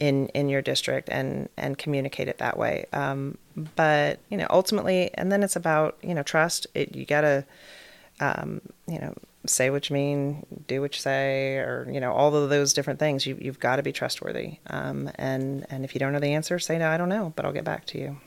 in 0.01 0.27
in 0.29 0.49
your 0.49 0.63
district 0.63 1.09
and 1.09 1.47
and 1.55 1.77
communicate 1.77 2.27
it 2.27 2.39
that 2.39 2.57
way. 2.57 2.85
Um, 2.91 3.37
but 3.75 4.19
you 4.29 4.37
know, 4.37 4.47
ultimately, 4.49 5.11
and 5.13 5.31
then 5.31 5.43
it's 5.43 5.55
about 5.55 5.97
you 6.01 6.15
know 6.15 6.23
trust. 6.23 6.65
It, 6.73 6.95
you 6.95 7.05
gotta 7.05 7.45
um, 8.19 8.61
you 8.87 8.99
know 8.99 9.13
say 9.45 9.69
what 9.69 9.89
you 9.89 9.93
mean, 9.93 10.45
do 10.67 10.81
what 10.81 10.95
you 10.95 10.99
say, 10.99 11.57
or 11.57 11.87
you 11.89 11.99
know 11.99 12.11
all 12.11 12.35
of 12.35 12.49
those 12.49 12.73
different 12.73 12.99
things. 12.99 13.27
You, 13.27 13.37
you've 13.39 13.59
got 13.59 13.75
to 13.75 13.83
be 13.83 13.91
trustworthy. 13.91 14.57
Um, 14.67 15.11
and 15.15 15.67
and 15.69 15.85
if 15.85 15.93
you 15.93 15.99
don't 15.99 16.13
know 16.13 16.19
the 16.19 16.33
answer, 16.33 16.57
say 16.57 16.79
no, 16.79 16.89
I 16.89 16.97
don't 16.97 17.09
know, 17.09 17.31
but 17.35 17.45
I'll 17.45 17.53
get 17.53 17.63
back 17.63 17.85
to 17.87 17.99
you. 17.99 18.17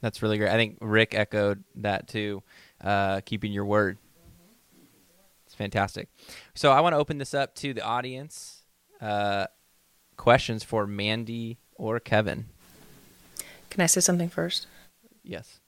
That's 0.00 0.22
really 0.22 0.38
great. 0.38 0.50
I 0.50 0.54
think 0.54 0.78
Rick 0.80 1.14
echoed 1.14 1.64
that 1.76 2.08
too. 2.08 2.42
Uh, 2.82 3.20
keeping 3.26 3.52
your 3.52 3.66
word. 3.66 3.98
It's 5.44 5.54
fantastic. 5.54 6.08
So 6.54 6.72
I 6.72 6.80
want 6.80 6.94
to 6.94 6.98
open 6.98 7.18
this 7.18 7.34
up 7.34 7.54
to 7.56 7.74
the 7.74 7.82
audience. 7.82 8.64
Uh, 9.00 9.46
questions 10.16 10.64
for 10.64 10.86
Mandy 10.86 11.58
or 11.74 12.00
Kevin. 12.00 12.46
Can 13.70 13.82
I 13.82 13.86
say 13.86 14.00
something 14.00 14.28
first? 14.28 14.66
Yes. 15.22 15.60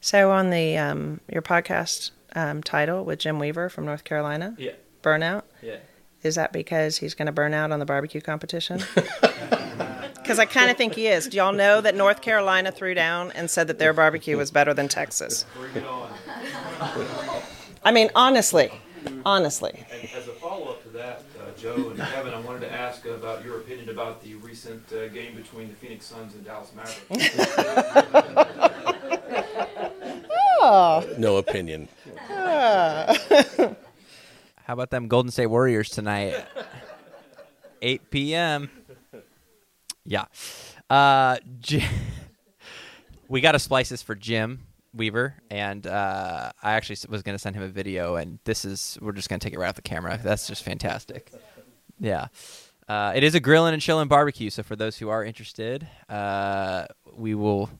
So 0.00 0.30
on 0.30 0.50
the 0.50 0.76
um, 0.76 1.20
your 1.32 1.42
podcast 1.42 2.10
um, 2.34 2.62
title 2.62 3.04
with 3.04 3.18
Jim 3.18 3.38
Weaver 3.38 3.68
from 3.68 3.86
North 3.86 4.04
Carolina, 4.04 4.54
yeah, 4.58 4.72
burnout. 5.02 5.42
Yeah. 5.62 5.76
Is 6.22 6.34
that 6.34 6.52
because 6.52 6.98
he's 6.98 7.14
going 7.14 7.26
to 7.26 7.32
burn 7.32 7.54
out 7.54 7.72
on 7.72 7.78
the 7.78 7.86
barbecue 7.86 8.20
competition? 8.20 8.82
Because 10.26 10.40
I 10.40 10.44
kind 10.44 10.72
of 10.72 10.76
think 10.76 10.94
he 10.96 11.06
is. 11.06 11.28
Do 11.28 11.36
y'all 11.36 11.52
know 11.52 11.80
that 11.80 11.94
North 11.94 12.20
Carolina 12.20 12.72
threw 12.72 12.94
down 12.94 13.30
and 13.36 13.48
said 13.48 13.68
that 13.68 13.78
their 13.78 13.92
barbecue 13.92 14.36
was 14.36 14.50
better 14.50 14.74
than 14.74 14.88
Texas? 14.88 15.46
I 17.84 17.92
mean, 17.92 18.10
honestly, 18.12 18.72
honestly. 19.24 19.84
And 19.88 20.08
as 20.16 20.26
a 20.26 20.32
follow-up 20.32 20.82
to 20.82 20.88
that, 20.88 21.22
Joe 21.66 21.90
and 21.90 21.98
Kevin, 21.98 22.32
I 22.32 22.38
wanted 22.38 22.60
to 22.60 22.72
ask 22.72 23.04
about 23.06 23.44
your 23.44 23.58
opinion 23.58 23.88
about 23.88 24.22
the 24.22 24.36
recent 24.36 24.84
uh, 24.92 25.08
game 25.08 25.34
between 25.34 25.68
the 25.68 25.74
Phoenix 25.74 26.06
Suns 26.06 26.32
and 26.36 26.44
Dallas 26.44 26.70
Mavericks. 26.76 27.36
oh. 30.62 31.04
No 31.18 31.38
opinion. 31.38 31.88
How 32.28 33.74
about 34.68 34.90
them 34.90 35.08
Golden 35.08 35.32
State 35.32 35.48
Warriors 35.48 35.88
tonight? 35.88 36.36
8 37.82 38.10
p.m. 38.12 38.70
Yeah. 40.04 40.26
Uh, 40.88 41.38
J- 41.58 41.84
we 43.28 43.40
got 43.40 43.52
to 43.52 43.58
splice 43.58 43.88
this 43.88 44.02
for 44.02 44.14
Jim 44.14 44.60
Weaver, 44.94 45.34
and 45.50 45.84
uh, 45.84 46.52
I 46.62 46.74
actually 46.74 46.98
was 47.08 47.24
going 47.24 47.34
to 47.34 47.40
send 47.40 47.56
him 47.56 47.64
a 47.64 47.68
video, 47.68 48.14
and 48.14 48.38
this 48.44 48.64
is 48.64 48.96
we're 49.02 49.10
just 49.10 49.28
going 49.28 49.40
to 49.40 49.44
take 49.44 49.52
it 49.52 49.58
right 49.58 49.68
off 49.68 49.74
the 49.74 49.82
camera. 49.82 50.20
That's 50.22 50.46
just 50.46 50.62
fantastic. 50.62 51.32
Yeah. 51.98 52.28
Uh, 52.88 53.12
it 53.14 53.24
is 53.24 53.34
a 53.34 53.40
grilling 53.40 53.72
and 53.72 53.82
chilling 53.82 54.08
barbecue. 54.08 54.50
So 54.50 54.62
for 54.62 54.76
those 54.76 54.96
who 54.96 55.08
are 55.08 55.24
interested, 55.24 55.86
uh, 56.08 56.86
we 57.14 57.34
will. 57.34 57.70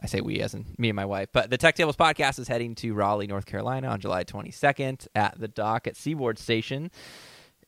I 0.00 0.06
say 0.06 0.20
we 0.20 0.40
as 0.40 0.54
in 0.54 0.66
me 0.78 0.88
and 0.88 0.96
my 0.96 1.04
wife, 1.04 1.28
but 1.32 1.50
the 1.50 1.58
Tech 1.58 1.76
Tables 1.76 1.96
podcast 1.96 2.38
is 2.40 2.48
heading 2.48 2.74
to 2.76 2.92
Raleigh, 2.92 3.28
North 3.28 3.46
Carolina 3.46 3.88
on 3.88 4.00
July 4.00 4.24
22nd 4.24 5.06
at 5.14 5.38
the 5.38 5.46
dock 5.46 5.86
at 5.86 5.96
Seaboard 5.96 6.40
Station. 6.40 6.90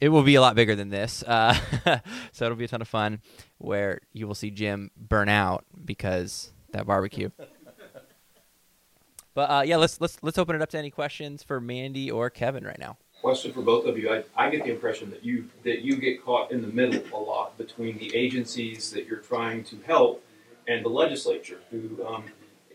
It 0.01 0.09
will 0.09 0.23
be 0.23 0.35
a 0.35 0.41
lot 0.41 0.57
bigger 0.57 0.75
than 0.75 0.89
this, 0.89 1.23
uh, 1.23 1.57
so 2.33 2.45
it'll 2.45 2.57
be 2.57 2.65
a 2.65 2.69
ton 2.69 2.83
of 2.83 2.89
fun. 2.89 3.21
Where 3.59 4.01
you 4.13 4.27
will 4.27 4.35
see 4.35 4.51
Jim 4.51 4.91
burn 4.97 5.29
out 5.29 5.65
because 5.85 6.53
that 6.73 6.87
barbecue. 6.87 7.31
But 9.35 9.51
uh, 9.51 9.63
yeah, 9.65 9.77
let's 9.77 10.01
let's 10.01 10.19
let's 10.23 10.39
open 10.39 10.57
it 10.57 10.63
up 10.63 10.71
to 10.71 10.79
any 10.79 10.91
questions 10.91 11.43
for 11.43 11.61
Mandy 11.61 12.11
or 12.11 12.31
Kevin 12.31 12.65
right 12.65 12.79
now 12.79 12.97
question 13.25 13.55
for 13.55 13.63
both 13.63 13.87
of 13.87 13.97
you. 13.99 14.13
I, 14.13 14.23
I 14.37 14.51
get 14.51 14.65
the 14.65 14.71
impression 14.71 15.11
that 15.11 15.25
you 15.25 15.49
that 15.63 15.81
you 15.81 15.97
get 15.97 16.23
caught 16.23 16.53
in 16.53 16.61
the 16.61 16.69
middle 16.69 17.03
a 17.19 17.21
lot 17.21 17.57
between 17.57 17.97
the 17.97 18.15
agencies 18.15 18.91
that 18.91 19.07
you're 19.07 19.25
trying 19.33 19.65
to 19.65 19.77
help 19.87 20.23
and 20.69 20.85
the 20.85 20.91
legislature, 20.91 21.61
who 21.71 22.05
um, 22.07 22.25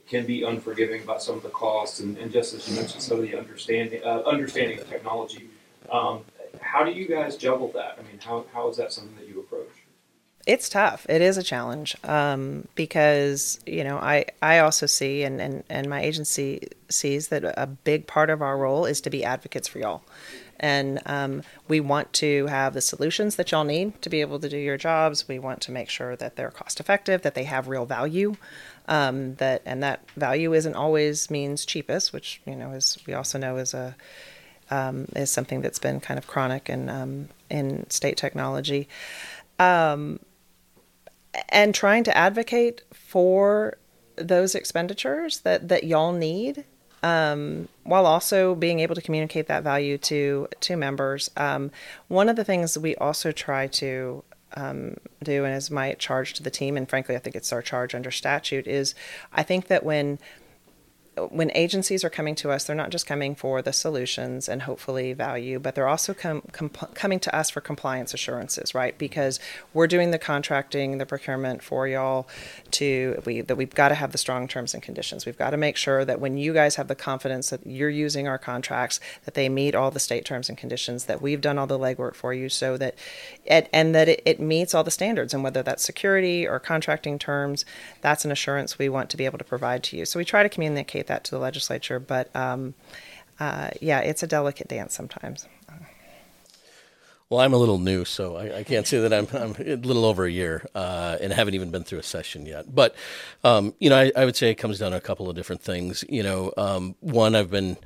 can 0.08 0.26
be 0.26 0.42
unforgiving 0.42 1.04
about 1.04 1.22
some 1.22 1.36
of 1.36 1.44
the 1.44 1.50
costs 1.50 2.00
and, 2.00 2.18
and, 2.18 2.32
just 2.32 2.56
as 2.56 2.68
you 2.68 2.76
mentioned, 2.76 3.04
some 3.04 3.18
of 3.18 3.24
the 3.24 3.38
understanding 3.38 4.02
uh, 4.04 4.22
understanding 4.26 4.80
of 4.80 4.90
technology. 4.90 5.50
Um, 5.92 6.22
how 6.62 6.84
do 6.84 6.92
you 6.92 7.08
guys 7.08 7.38
juggle 7.38 7.72
that? 7.74 8.00
I 8.00 8.02
mean, 8.02 8.20
how, 8.20 8.44
how 8.52 8.70
is 8.70 8.78
that 8.78 8.92
something 8.92 9.16
that 9.18 9.28
you 9.28 9.40
approach? 9.40 9.70
It's 10.48 10.68
tough. 10.68 11.06
It 11.08 11.22
is 11.22 11.38
a 11.38 11.44
challenge 11.44 11.96
um, 12.04 12.68
because 12.74 13.60
you 13.68 13.84
know 13.84 13.98
I 13.98 14.26
I 14.42 14.60
also 14.60 14.88
see 14.88 15.22
and, 15.24 15.40
and 15.40 15.64
and 15.70 15.88
my 15.88 16.02
agency 16.02 16.70
sees 16.90 17.28
that 17.28 17.44
a 17.44 17.68
big 17.68 18.08
part 18.08 18.32
of 18.32 18.42
our 18.42 18.58
role 18.58 18.86
is 18.86 19.00
to 19.02 19.12
be 19.12 19.24
advocates 19.24 19.68
for 19.68 19.78
y'all, 19.78 20.02
and 20.60 21.00
um, 21.06 21.44
we 21.68 21.80
want 21.80 22.12
to 22.14 22.48
have 22.48 22.74
the 22.74 22.82
solutions 22.82 23.36
that 23.38 23.52
y'all 23.52 23.64
need 23.64 24.02
to 24.02 24.10
be 24.10 24.22
able 24.22 24.40
to 24.40 24.50
do 24.50 24.58
your 24.58 24.78
jobs. 24.78 25.28
We 25.28 25.40
want 25.40 25.62
to 25.62 25.72
make 25.72 25.90
sure 25.90 26.16
that 26.16 26.36
they're 26.36 26.52
cost 26.52 26.80
effective, 26.80 27.22
that 27.22 27.36
they 27.36 27.46
have 27.46 27.68
real 27.68 27.86
value, 27.86 28.36
um, 28.88 29.36
that 29.36 29.62
and 29.66 29.82
that 29.84 30.02
value 30.18 30.54
isn't 30.54 30.76
always 30.76 31.30
means 31.30 31.66
cheapest, 31.66 32.12
which 32.12 32.42
you 32.46 32.56
know 32.56 32.72
is 32.72 32.98
we 33.08 33.14
also 33.14 33.38
know 33.38 33.58
is 33.58 33.74
a 33.74 33.96
um, 34.72 35.08
is 35.16 35.32
something 35.32 35.62
that's 35.62 35.80
been 35.80 36.00
kind 36.00 36.18
of 36.18 36.28
chronic 36.28 36.70
in 36.70 36.90
um, 36.90 37.30
in 37.50 37.90
state 37.90 38.18
technology, 38.18 38.88
um, 39.58 40.20
and 41.50 41.74
trying 41.74 42.04
to 42.04 42.18
advocate 42.18 42.82
for 42.94 43.78
those 44.16 44.56
expenditures 44.56 45.40
that 45.40 45.70
that 45.70 45.84
y'all 45.86 46.12
need, 46.12 46.66
um, 47.04 47.68
while 47.84 48.06
also 48.06 48.56
being 48.56 48.80
able 48.80 48.96
to 48.96 49.02
communicate 49.02 49.48
that 49.48 49.64
value 49.64 49.98
to 49.98 50.48
to 50.62 50.76
members. 50.76 51.30
Um, 51.38 51.72
one 52.08 52.30
of 52.30 52.36
the 52.36 52.44
things 52.44 52.78
we 52.78 52.96
also 52.96 53.32
try 53.32 53.68
to 53.68 54.24
um, 54.56 54.98
do, 55.24 55.46
and 55.46 55.56
is 55.56 55.70
my 55.70 55.94
charge 55.94 56.34
to 56.36 56.44
the 56.44 56.50
team, 56.50 56.76
and 56.76 56.90
frankly, 56.90 57.16
I 57.16 57.20
think 57.20 57.36
it's 57.36 57.54
our 57.54 57.62
charge 57.62 57.94
under 57.94 58.12
statute, 58.12 58.68
is 58.68 58.96
I 59.34 59.44
think 59.44 59.68
that 59.68 59.84
when 59.84 60.20
when 61.30 61.52
agencies 61.54 62.04
are 62.04 62.10
coming 62.10 62.36
to 62.36 62.52
us, 62.52 62.64
they're 62.64 62.76
not 62.76 62.92
just 62.92 63.06
coming 63.06 63.36
for 63.36 63.62
the 63.62 63.74
solutions 63.74 64.48
and 64.48 64.62
hopefully 64.64 65.14
value, 65.14 65.60
but 65.60 65.76
they're 65.76 65.88
also 65.88 66.14
com- 66.14 66.44
com- 66.52 66.70
coming 66.70 67.20
to 67.20 67.36
us 67.36 67.50
for 67.50 67.62
compliance 67.62 68.14
assurances, 68.14 68.74
right? 68.74 68.98
Because 68.98 69.40
we're 69.74 69.88
doing 69.88 70.12
the 70.12 70.20
contracting, 70.20 70.98
the 70.98 71.06
procurement 71.06 71.62
for 71.62 71.88
y'all 71.88 72.28
to 72.72 73.22
we 73.26 73.42
that 73.42 73.56
we've 73.56 73.74
got 73.74 73.90
to 73.90 73.96
have 73.96 74.12
the 74.12 74.18
strong 74.18 74.48
terms 74.48 74.74
and 74.74 74.82
conditions. 74.82 75.26
We've 75.26 75.38
got 75.38 75.50
to 75.50 75.58
make 75.58 75.76
sure 75.76 76.06
that 76.06 76.20
when 76.20 76.38
you 76.38 76.54
guys 76.54 76.76
have 76.76 76.88
the 76.88 76.96
confidence 76.96 77.50
that 77.50 77.66
you're 77.66 77.90
using 77.90 78.28
our 78.28 78.38
contracts, 78.38 79.00
that 79.26 79.34
they 79.34 79.50
meet 79.50 79.76
all 79.76 79.92
the 79.92 80.00
state 80.00 80.26
terms 80.26 80.48
and 80.48 80.58
conditions, 80.58 81.06
that 81.06 81.22
we've 81.22 81.42
done 81.42 81.58
all 81.58 81.68
the 81.68 81.80
legwork 81.80 82.16
for 82.16 82.34
you, 82.34 82.50
so 82.50 82.78
that 82.78 82.96
it, 83.46 83.70
and 83.74 83.94
that 83.94 84.08
it, 84.08 84.22
it 84.26 84.40
meets 84.40 84.74
all 84.74 84.84
the 84.84 84.92
standards, 84.92 85.34
and 85.34 85.44
whether 85.44 85.64
that's 85.64 85.84
security 85.84 86.48
or 86.48 86.60
contracting 86.60 87.20
terms, 87.20 87.66
that's 88.02 88.24
an 88.24 88.32
assurance 88.32 88.80
we 88.80 88.90
want 88.90 89.10
to 89.10 89.18
be 89.18 89.26
able 89.26 89.38
to 89.38 89.44
provide 89.44 89.84
to 89.84 89.98
you. 89.98 90.06
So 90.06 90.20
we 90.20 90.26
try 90.26 90.44
to 90.44 90.50
communicate 90.50 91.08
that 91.10 91.26
to 91.26 91.32
the 91.32 91.40
legislature, 91.40 92.00
but 92.00 92.34
um, 92.36 92.74
uh, 93.40 93.70
yeah, 93.82 94.00
it's 94.00 94.24
a 94.24 94.28
delicate 94.28 94.68
dance 94.68 94.94
sometimes. 94.94 95.48
Well, 97.30 97.42
I'm 97.42 97.54
a 97.54 97.58
little 97.58 97.78
new, 97.78 98.06
so 98.06 98.38
I, 98.38 98.60
I 98.60 98.64
can't 98.64 98.88
say 98.88 99.00
that 99.02 99.14
I'm, 99.14 99.28
I'm, 99.34 99.56
a 99.60 99.76
little 99.76 100.06
over 100.06 100.26
a 100.26 100.32
year 100.32 100.66
uh, 100.74 101.18
and 101.22 101.32
haven't 101.32 101.54
even 101.54 101.70
been 101.70 101.84
through 101.84 102.00
a 102.00 102.04
session 102.04 102.48
yet. 102.48 102.74
But, 102.74 102.96
um, 103.44 103.76
you 103.78 103.92
know, 103.92 104.00
I, 104.00 104.12
I, 104.16 104.26
would 104.26 104.36
say 104.36 104.50
it 104.50 104.56
comes 104.56 104.80
down 104.80 104.92
to 104.92 104.98
a 104.98 105.02
couple 105.02 105.30
of 105.30 105.36
different 105.36 105.62
things. 105.62 106.04
You 106.10 106.24
know, 106.24 106.52
um, 106.58 106.96
one, 107.02 107.36
I've 107.36 107.52
been 107.52 107.78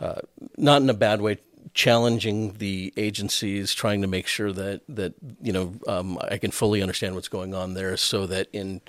uh, 0.00 0.20
not 0.56 0.80
in 0.80 0.88
a 0.88 0.94
bad 0.94 1.20
way 1.20 1.36
challenging 1.74 2.54
the 2.54 2.90
agencies, 2.96 3.74
trying 3.74 4.00
to 4.00 4.08
make 4.08 4.26
sure 4.26 4.50
that 4.52 4.80
that 4.88 5.12
you 5.42 5.52
know 5.52 5.74
um, 5.86 6.18
I 6.22 6.38
can 6.38 6.50
fully 6.50 6.80
understand 6.80 7.14
what's 7.14 7.28
going 7.28 7.54
on 7.54 7.74
there, 7.74 7.96
so 7.98 8.26
that 8.26 8.48
in 8.52 8.80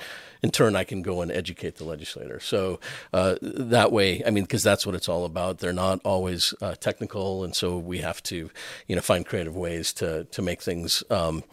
in 0.41 0.52
turn 0.52 0.76
I 0.76 0.84
can 0.84 1.02
go 1.02 1.21
and 1.21 1.32
educate 1.32 1.76
the 1.76 1.84
legislator. 1.84 2.39
So 2.39 2.80
uh, 3.13 3.36
that 3.41 3.91
way, 3.91 4.23
I 4.26 4.30
mean, 4.30 4.43
because 4.43 4.63
that's 4.63 4.86
what 4.86 4.95
it's 4.95 5.10
all 5.10 5.26
about. 5.26 5.60
They're 5.60 5.73
not 5.73 6.00
always 6.04 6.54
uh, 6.62 6.76
technical, 6.76 7.43
and 7.43 7.56
so 7.56 7.78
we 7.78 8.00
have 8.00 8.21
to 8.23 8.50
you 8.88 8.95
know 8.95 9.02
find 9.02 9.26
creative 9.26 9.56
ways 9.56 9.93
to 9.93 10.26
to 10.26 10.41
make 10.41 10.62
things. 10.62 11.04
Um, 11.10 11.43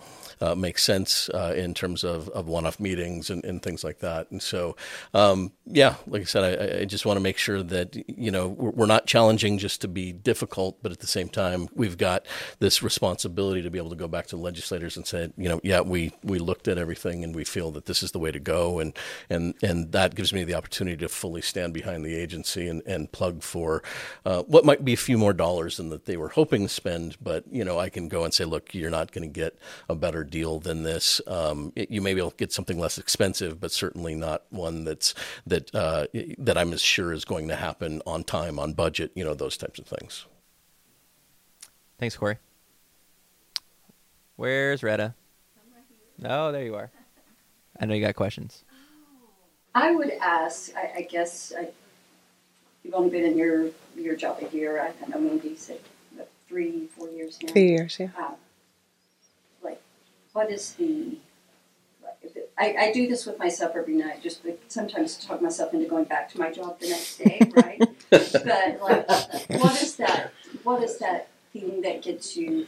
uh, 0.41 0.55
make 0.55 0.79
sense 0.79 1.29
uh, 1.31 1.55
in 1.57 1.75
terms 1.75 2.05
of, 2.05 2.29
of 2.31 2.47
one-off 2.47 2.81
meetings 2.81 3.31
and, 3.31 3.45
and 3.45 3.63
things 3.63 3.85
like 3.85 3.99
that. 4.01 4.31
And 4.31 4.43
so, 4.43 4.77
um, 5.13 5.53
yeah, 5.67 5.97
like 6.07 6.23
I 6.23 6.25
said, 6.25 6.45
I, 6.45 6.81
I 6.81 6.85
just 6.85 7.07
want 7.07 7.17
to 7.17 7.23
make 7.23 7.39
sure 7.39 7.63
that 7.63 7.97
you 8.09 8.31
know 8.31 8.49
we're, 8.49 8.71
we're, 8.71 8.87
not 8.87 9.07
challenging 9.07 9.57
just 9.59 9.81
to 9.81 9.89
be 9.89 10.13
difficult, 10.13 10.83
but 10.83 10.93
at 10.93 11.01
the 11.01 11.07
same 11.07 11.29
time, 11.29 11.69
we've 11.75 11.97
got 11.97 12.27
this 12.59 12.83
responsibility 12.83 13.63
to 13.63 13.71
be 13.71 13.79
able 13.79 13.91
to 13.91 13.97
go 13.97 14.09
back 14.09 14.27
to 14.27 14.37
legislators 14.37 14.97
and 14.97 15.07
say, 15.07 15.33
you 15.37 15.49
know, 15.49 15.61
yeah, 15.63 15.81
we 15.81 16.13
we 16.23 16.39
looked 16.39 16.69
at 16.69 16.77
everything 16.77 17.25
and 17.25 17.35
we 17.35 17.45
feel 17.45 17.71
that 17.73 17.87
this 17.87 18.03
is 18.03 18.13
the 18.13 18.19
way 18.19 18.31
to 18.31 18.41
go, 18.41 18.79
and 18.79 18.97
and 19.31 19.55
and 19.63 19.93
that 19.93 20.15
gives 20.15 20.33
me 20.33 20.45
the 20.45 20.55
opportunity 20.55 20.97
to 20.99 21.09
fully 21.09 21.41
stand 21.41 21.73
behind 21.73 22.05
the 22.05 22.15
agency 22.15 22.69
and, 22.69 22.83
and 22.87 23.11
plug 23.13 23.43
for 23.43 23.83
uh, 24.27 24.43
what 24.43 24.65
might 24.65 24.85
be 24.85 24.93
a 24.93 24.99
few 24.99 25.17
more 25.17 25.33
dollars 25.33 25.77
than 25.79 25.89
that 25.91 26.05
they 26.05 26.17
were 26.17 26.31
hoping 26.31 26.65
to 26.65 26.69
spend, 26.69 27.17
but 27.23 27.45
you 27.51 27.65
know, 27.65 27.79
I 27.79 27.89
can 27.89 28.09
go 28.09 28.25
and 28.25 28.35
say, 28.35 28.45
look, 28.45 28.75
you're 28.75 28.91
not 28.91 29.13
going 29.13 29.27
to 29.27 29.33
get 29.33 29.59
a 29.89 29.95
better 29.95 30.25
deal 30.25 30.34
than 30.43 30.83
this. 30.83 31.21
Um, 31.27 31.73
it, 31.77 31.91
you 31.91 32.01
maybe 32.01 32.21
will 32.21 32.35
get 32.37 32.53
something 32.53 32.79
less 32.79 32.99
expensive, 32.99 33.61
but 33.61 33.71
certainly 33.71 34.15
not 34.15 34.43
one 34.51 34.85
that's 34.85 35.15
that 35.47 35.75
uh, 35.75 36.07
that 36.39 36.59
I'm 36.59 36.73
as 36.73 36.81
sure 36.81 37.13
is 37.13 37.25
going 37.25 37.49
to 37.49 37.57
happen 37.57 38.03
on 38.07 38.25
time, 38.25 38.59
on 38.59 38.73
budget. 38.73 39.13
You 39.15 39.25
know, 39.25 39.35
those 39.35 39.57
types 39.57 39.79
of 39.79 39.87
things. 39.87 40.27
Thanks, 41.99 42.17
Corey. 42.17 42.39
Where's 44.37 44.83
Retta? 44.83 45.15
Oh, 46.25 46.53
there 46.53 46.65
you 46.65 46.75
are. 46.75 46.91
I 47.81 47.87
know 47.87 47.95
you 47.95 48.05
got 48.05 48.15
questions. 48.15 48.65
I 49.75 49.95
would 49.95 50.11
ask. 50.21 50.75
I, 50.77 50.93
I 50.99 51.03
guess 51.03 51.53
I, 51.57 51.69
you've 52.83 52.95
only 52.95 53.11
been 53.11 53.25
in 53.25 53.37
your 53.37 53.71
your 53.97 54.17
job 54.17 54.39
a 54.41 54.55
year. 54.55 54.81
I, 54.81 54.93
I 55.05 55.09
know 55.09 55.19
Mandy 55.19 55.57
said 55.57 55.81
three, 56.49 56.87
four 56.97 57.09
years 57.11 57.39
now. 57.43 57.53
Three 57.53 57.69
years, 57.69 57.97
yeah. 57.99 58.11
Um, 58.17 58.35
what 60.35 60.51
is 60.51 60.73
the 60.75 61.17
I, 62.57 62.77
I, 62.79 62.93
do 62.93 63.09
this 63.09 63.27
with 63.27 63.39
myself 63.39 63.73
every 63.75 63.95
night, 63.95 64.23
just 64.23 64.43
to 64.43 64.57
sometimes 64.69 65.17
talk 65.17 65.43
myself 65.43 65.75
into 65.75 65.89
going 65.89 66.05
back 66.05 66.31
to 66.31 66.39
my 66.39 66.51
job 66.51 66.79
the 66.79 66.89
next 66.89 67.19
day, 67.19 67.41
right? 67.57 67.79
but 68.11 68.81
like, 68.81 69.09
what 69.61 69.83
is 69.83 69.97
that? 69.97 70.33
What 70.63 70.83
is 70.83 70.99
that 70.99 71.29
thing 71.53 71.83
that 71.83 72.03
gets 72.03 72.37
you 72.37 72.67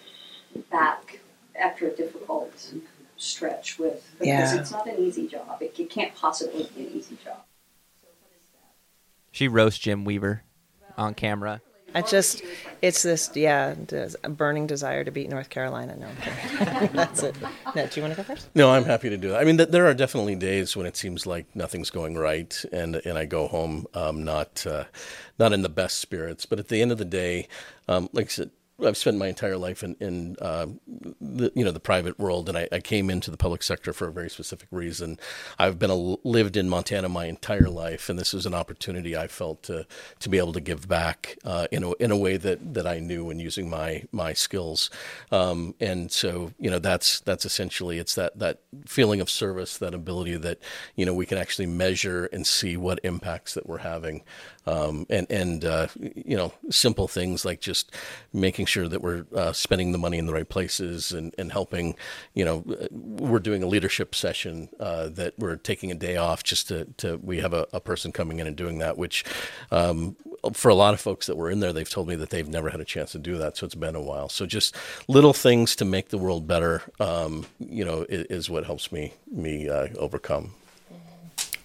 back 0.70 1.20
after 1.58 1.86
a 1.86 1.90
difficult 1.90 2.72
stretch 3.16 3.78
with? 3.78 4.04
Because 4.18 4.26
yeah. 4.26 4.60
it's 4.60 4.72
not 4.72 4.88
an 4.88 4.98
easy 4.98 5.26
job. 5.26 5.58
It, 5.60 5.74
it, 5.78 5.88
can't 5.88 6.14
possibly 6.14 6.68
be 6.74 6.86
an 6.86 6.92
easy 6.92 7.16
job. 7.24 7.44
So 8.02 8.08
what 8.20 8.32
is 8.42 8.50
that? 8.50 8.74
She 9.30 9.48
roasts 9.48 9.78
Jim 9.78 10.04
Weaver 10.04 10.42
on 10.98 11.14
camera. 11.14 11.62
I 11.94 12.02
just, 12.02 12.42
it's 12.82 13.02
this, 13.02 13.30
yeah, 13.34 13.74
a 14.22 14.28
burning 14.28 14.66
desire 14.66 15.02
to 15.04 15.10
beat 15.10 15.30
North 15.30 15.48
Carolina. 15.48 15.96
No, 15.96 16.08
that's 16.92 17.22
it. 17.22 17.34
No, 17.74 17.86
do 17.86 18.00
you 18.00 18.02
want 18.02 18.14
to 18.14 18.16
go 18.16 18.22
first? 18.22 18.48
No, 18.54 18.70
I'm 18.70 18.84
happy 18.84 19.08
to 19.08 19.16
do 19.16 19.30
that. 19.30 19.40
I 19.40 19.44
mean, 19.44 19.56
th- 19.56 19.70
there 19.70 19.86
are 19.86 19.94
definitely 19.94 20.34
days 20.34 20.76
when 20.76 20.84
it 20.86 20.96
seems 20.96 21.26
like 21.26 21.46
nothing's 21.54 21.90
going 21.90 22.16
right, 22.16 22.62
and 22.72 22.96
and 22.96 23.16
I 23.16 23.24
go 23.24 23.46
home 23.46 23.86
um, 23.94 24.24
not 24.24 24.66
uh, 24.66 24.84
not 25.38 25.52
in 25.52 25.62
the 25.62 25.68
best 25.70 25.98
spirits. 25.98 26.44
But 26.44 26.58
at 26.58 26.68
the 26.68 26.82
end 26.82 26.92
of 26.92 26.98
the 26.98 27.04
day, 27.04 27.48
um, 27.88 28.10
like 28.12 28.26
I 28.26 28.28
said, 28.28 28.50
I've 28.84 28.96
spent 28.96 29.16
my 29.16 29.28
entire 29.28 29.56
life 29.56 29.82
in, 29.82 29.96
in 30.00 30.36
uh, 30.40 30.66
the 31.20 31.50
you 31.54 31.64
know 31.64 31.70
the 31.70 31.80
private 31.80 32.18
world, 32.18 32.48
and 32.48 32.58
I, 32.58 32.68
I, 32.70 32.80
came 32.80 33.08
into 33.08 33.30
the 33.30 33.38
public 33.38 33.62
sector 33.62 33.94
for 33.94 34.08
a 34.08 34.12
very 34.12 34.28
specific 34.28 34.68
reason. 34.70 35.18
I've 35.58 35.78
been 35.78 35.90
a, 35.90 35.94
lived 35.94 36.58
in 36.58 36.68
Montana 36.68 37.08
my 37.08 37.24
entire 37.24 37.70
life, 37.70 38.10
and 38.10 38.18
this 38.18 38.34
was 38.34 38.44
an 38.44 38.52
opportunity 38.52 39.16
I 39.16 39.28
felt 39.28 39.62
to 39.64 39.86
to 40.20 40.28
be 40.28 40.36
able 40.36 40.52
to 40.52 40.60
give 40.60 40.88
back 40.88 41.38
uh, 41.44 41.66
in 41.70 41.84
a 41.84 41.92
in 41.92 42.10
a 42.10 42.16
way 42.16 42.36
that, 42.36 42.74
that 42.74 42.86
I 42.86 42.98
knew 42.98 43.30
and 43.30 43.40
using 43.40 43.70
my 43.70 44.04
my 44.12 44.34
skills. 44.34 44.90
Um, 45.32 45.74
and 45.80 46.12
so 46.12 46.52
you 46.58 46.70
know 46.70 46.78
that's 46.78 47.20
that's 47.20 47.46
essentially 47.46 47.98
it's 47.98 48.14
that 48.16 48.38
that 48.38 48.60
feeling 48.86 49.22
of 49.22 49.30
service, 49.30 49.78
that 49.78 49.94
ability 49.94 50.36
that 50.36 50.58
you 50.96 51.06
know 51.06 51.14
we 51.14 51.24
can 51.24 51.38
actually 51.38 51.66
measure 51.66 52.26
and 52.26 52.46
see 52.46 52.76
what 52.76 53.00
impacts 53.02 53.54
that 53.54 53.66
we're 53.66 53.78
having, 53.78 54.22
um, 54.66 55.06
and 55.08 55.26
and 55.30 55.64
uh, 55.64 55.88
you 55.98 56.36
know 56.36 56.52
simple 56.70 57.08
things 57.08 57.44
like 57.44 57.60
just 57.60 57.92
making 58.32 58.66
sure 58.66 58.88
that 58.88 59.00
we're 59.00 59.26
uh, 59.34 59.52
spending 59.52 59.92
the 59.92 59.98
money 59.98 60.18
in 60.18 60.26
the 60.26 60.32
right 60.32 60.48
places 60.48 61.12
and, 61.12 61.34
and 61.38 61.52
helping, 61.52 61.94
you 62.34 62.44
know, 62.44 62.64
we're 62.90 63.38
doing 63.38 63.62
a 63.62 63.66
leadership 63.66 64.14
session 64.14 64.68
uh, 64.78 65.08
that 65.08 65.34
we're 65.38 65.56
taking 65.56 65.90
a 65.90 65.94
day 65.94 66.16
off 66.16 66.42
just 66.42 66.68
to, 66.68 66.84
to 66.96 67.16
we 67.18 67.40
have 67.40 67.52
a, 67.52 67.66
a 67.72 67.80
person 67.80 68.12
coming 68.12 68.38
in 68.38 68.46
and 68.46 68.56
doing 68.56 68.78
that, 68.78 68.98
which 68.98 69.24
um, 69.70 70.16
for 70.52 70.68
a 70.68 70.74
lot 70.74 70.94
of 70.94 71.00
folks 71.00 71.26
that 71.26 71.36
were 71.36 71.50
in 71.50 71.60
there, 71.60 71.72
they've 71.72 71.88
told 71.88 72.08
me 72.08 72.16
that 72.16 72.30
they've 72.30 72.48
never 72.48 72.70
had 72.70 72.80
a 72.80 72.84
chance 72.84 73.12
to 73.12 73.18
do 73.18 73.38
that. 73.38 73.56
So 73.56 73.66
it's 73.66 73.74
been 73.74 73.96
a 73.96 74.00
while. 74.00 74.28
So 74.28 74.46
just 74.46 74.74
little 75.08 75.32
things 75.32 75.76
to 75.76 75.84
make 75.84 76.08
the 76.08 76.18
world 76.18 76.46
better, 76.46 76.82
um, 77.00 77.46
you 77.58 77.84
know, 77.84 78.06
is, 78.08 78.26
is, 78.26 78.50
what 78.50 78.64
helps 78.64 78.92
me, 78.92 79.14
me 79.30 79.68
uh, 79.68 79.88
overcome. 79.98 80.54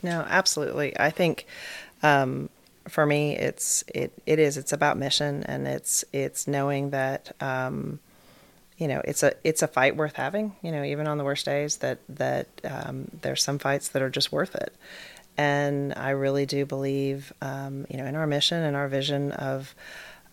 No, 0.03 0.25
absolutely. 0.27 0.99
I 0.99 1.11
think, 1.11 1.45
um, 2.01 2.49
for 2.87 3.05
me, 3.05 3.37
it's 3.37 3.83
it 3.93 4.13
it 4.25 4.39
is 4.39 4.57
it's 4.57 4.73
about 4.73 4.97
mission 4.97 5.43
and 5.43 5.67
it's 5.67 6.03
it's 6.11 6.47
knowing 6.47 6.91
that 6.91 7.35
um, 7.41 7.99
you 8.77 8.87
know 8.87 9.01
it's 9.05 9.23
a 9.23 9.33
it's 9.43 9.61
a 9.61 9.67
fight 9.67 9.95
worth 9.95 10.15
having. 10.15 10.55
You 10.61 10.71
know, 10.71 10.83
even 10.83 11.07
on 11.07 11.17
the 11.17 11.23
worst 11.23 11.45
days, 11.45 11.77
that 11.77 11.99
that 12.09 12.47
um, 12.63 13.09
there's 13.21 13.43
some 13.43 13.59
fights 13.59 13.89
that 13.89 14.01
are 14.01 14.09
just 14.09 14.31
worth 14.31 14.55
it. 14.55 14.73
And 15.37 15.93
I 15.95 16.09
really 16.09 16.45
do 16.45 16.65
believe, 16.65 17.31
um, 17.41 17.87
you 17.89 17.97
know, 17.97 18.05
in 18.05 18.15
our 18.15 18.27
mission 18.27 18.61
and 18.61 18.75
our 18.75 18.87
vision 18.87 19.31
of 19.31 19.73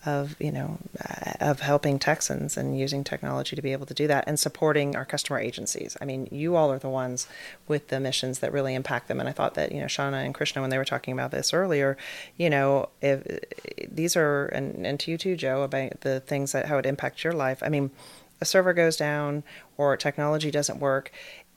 of 0.05 0.35
you 0.39 0.51
know 0.51 0.77
uh, 1.03 1.33
of 1.39 1.59
helping 1.59 1.99
Texans 1.99 2.55
and 2.57 2.77
using 2.79 3.03
technology 3.03 3.55
to 3.55 3.61
be 3.61 3.71
able 3.73 3.85
to 3.85 3.93
do 3.93 4.07
that 4.07 4.23
and 4.27 4.39
supporting 4.39 4.95
our 4.95 5.05
customer 5.05 5.39
agencies. 5.39 5.97
I 6.01 6.05
mean, 6.05 6.27
you 6.31 6.55
all 6.55 6.71
are 6.71 6.79
the 6.79 6.89
ones 6.89 7.27
with 7.67 7.89
the 7.89 7.99
missions 7.99 8.39
that 8.39 8.53
really 8.53 8.75
impact 8.75 9.07
them. 9.07 9.19
And 9.19 9.27
I 9.27 9.31
thought 9.31 9.55
that, 9.55 9.71
you 9.71 9.79
know, 9.79 9.87
Shauna 9.87 10.25
and 10.25 10.33
Krishna, 10.33 10.61
when 10.61 10.69
they 10.69 10.77
were 10.77 10.85
talking 10.85 11.13
about 11.13 11.31
this 11.31 11.53
earlier, 11.53 11.97
you 12.37 12.49
know, 12.49 12.89
if 13.01 13.23
these 13.91 14.15
are, 14.15 14.45
and, 14.47 14.85
and 14.85 14.99
to 15.01 15.11
you 15.11 15.17
too, 15.17 15.35
Joe, 15.35 15.63
about 15.63 16.01
the 16.01 16.19
things 16.19 16.51
that 16.53 16.67
how 16.67 16.77
it 16.77 16.85
impacts 16.85 17.23
your 17.23 17.33
life. 17.33 17.61
I 17.61 17.69
mean, 17.69 17.91
a 18.41 18.45
server 18.45 18.73
goes 18.73 18.95
down 18.95 19.43
or 19.77 19.97
technology 19.97 20.51
doesn't 20.51 20.79
work, 20.79 21.11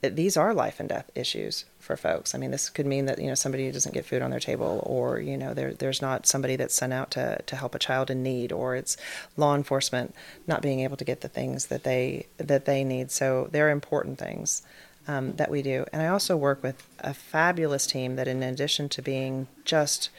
these 0.09 0.37
are 0.37 0.53
life 0.53 0.79
and 0.79 0.89
death 0.89 1.09
issues 1.15 1.65
for 1.79 1.97
folks. 1.97 2.33
I 2.33 2.37
mean, 2.37 2.51
this 2.51 2.69
could 2.69 2.85
mean 2.85 3.05
that 3.05 3.19
you 3.19 3.27
know 3.27 3.35
somebody 3.35 3.71
doesn't 3.71 3.93
get 3.93 4.05
food 4.05 4.21
on 4.21 4.31
their 4.31 4.39
table, 4.39 4.81
or 4.85 5.19
you 5.19 5.37
know 5.37 5.53
there 5.53 5.73
there's 5.73 6.01
not 6.01 6.25
somebody 6.25 6.55
that's 6.55 6.75
sent 6.75 6.93
out 6.93 7.11
to 7.11 7.41
to 7.45 7.55
help 7.55 7.75
a 7.75 7.79
child 7.79 8.09
in 8.09 8.23
need, 8.23 8.51
or 8.51 8.75
it's 8.75 8.97
law 9.37 9.55
enforcement 9.55 10.15
not 10.47 10.61
being 10.61 10.79
able 10.81 10.97
to 10.97 11.05
get 11.05 11.21
the 11.21 11.27
things 11.27 11.67
that 11.67 11.83
they 11.83 12.27
that 12.37 12.65
they 12.65 12.83
need. 12.83 13.11
So 13.11 13.49
they're 13.51 13.69
important 13.69 14.17
things 14.19 14.63
um, 15.07 15.33
that 15.33 15.51
we 15.51 15.61
do. 15.61 15.85
And 15.91 16.01
I 16.01 16.07
also 16.07 16.37
work 16.37 16.63
with 16.63 16.87
a 16.99 17.13
fabulous 17.13 17.85
team 17.85 18.15
that, 18.15 18.27
in 18.27 18.43
addition 18.43 18.89
to 18.89 19.01
being 19.01 19.47
just 19.65 20.09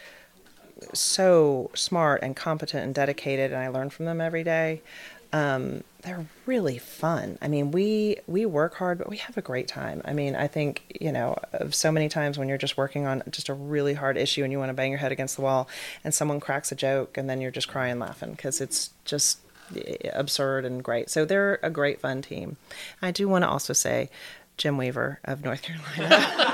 so 0.92 1.70
smart 1.74 2.22
and 2.22 2.34
competent 2.36 2.84
and 2.84 2.94
dedicated, 2.94 3.52
and 3.52 3.60
I 3.60 3.68
learn 3.68 3.90
from 3.90 4.06
them 4.06 4.20
every 4.20 4.44
day. 4.44 4.82
Um, 5.34 5.82
they're 6.02 6.26
really 6.46 6.78
fun. 6.78 7.38
I 7.42 7.48
mean, 7.48 7.72
we 7.72 8.18
we 8.28 8.46
work 8.46 8.74
hard, 8.76 8.98
but 8.98 9.08
we 9.08 9.16
have 9.16 9.36
a 9.36 9.42
great 9.42 9.66
time. 9.66 10.00
I 10.04 10.12
mean, 10.12 10.36
I 10.36 10.46
think 10.46 10.84
you 11.00 11.10
know, 11.10 11.36
of 11.52 11.74
so 11.74 11.90
many 11.90 12.08
times 12.08 12.38
when 12.38 12.48
you're 12.48 12.56
just 12.56 12.76
working 12.76 13.04
on 13.04 13.24
just 13.32 13.48
a 13.48 13.54
really 13.54 13.94
hard 13.94 14.16
issue 14.16 14.44
and 14.44 14.52
you 14.52 14.60
want 14.60 14.68
to 14.68 14.74
bang 14.74 14.90
your 14.90 15.00
head 15.00 15.10
against 15.10 15.34
the 15.34 15.42
wall, 15.42 15.68
and 16.04 16.14
someone 16.14 16.38
cracks 16.38 16.70
a 16.70 16.76
joke, 16.76 17.18
and 17.18 17.28
then 17.28 17.40
you're 17.40 17.50
just 17.50 17.66
crying 17.66 17.98
laughing 17.98 18.30
because 18.30 18.60
it's 18.60 18.90
just 19.04 19.40
eh, 19.74 19.96
absurd 20.12 20.64
and 20.64 20.84
great. 20.84 21.10
So 21.10 21.24
they're 21.24 21.58
a 21.64 21.70
great 21.70 22.00
fun 22.00 22.22
team. 22.22 22.56
I 23.02 23.10
do 23.10 23.26
want 23.26 23.42
to 23.42 23.48
also 23.48 23.72
say 23.72 24.10
Jim 24.56 24.78
Weaver 24.78 25.18
of 25.24 25.42
North 25.42 25.62
Carolina. 25.62 26.53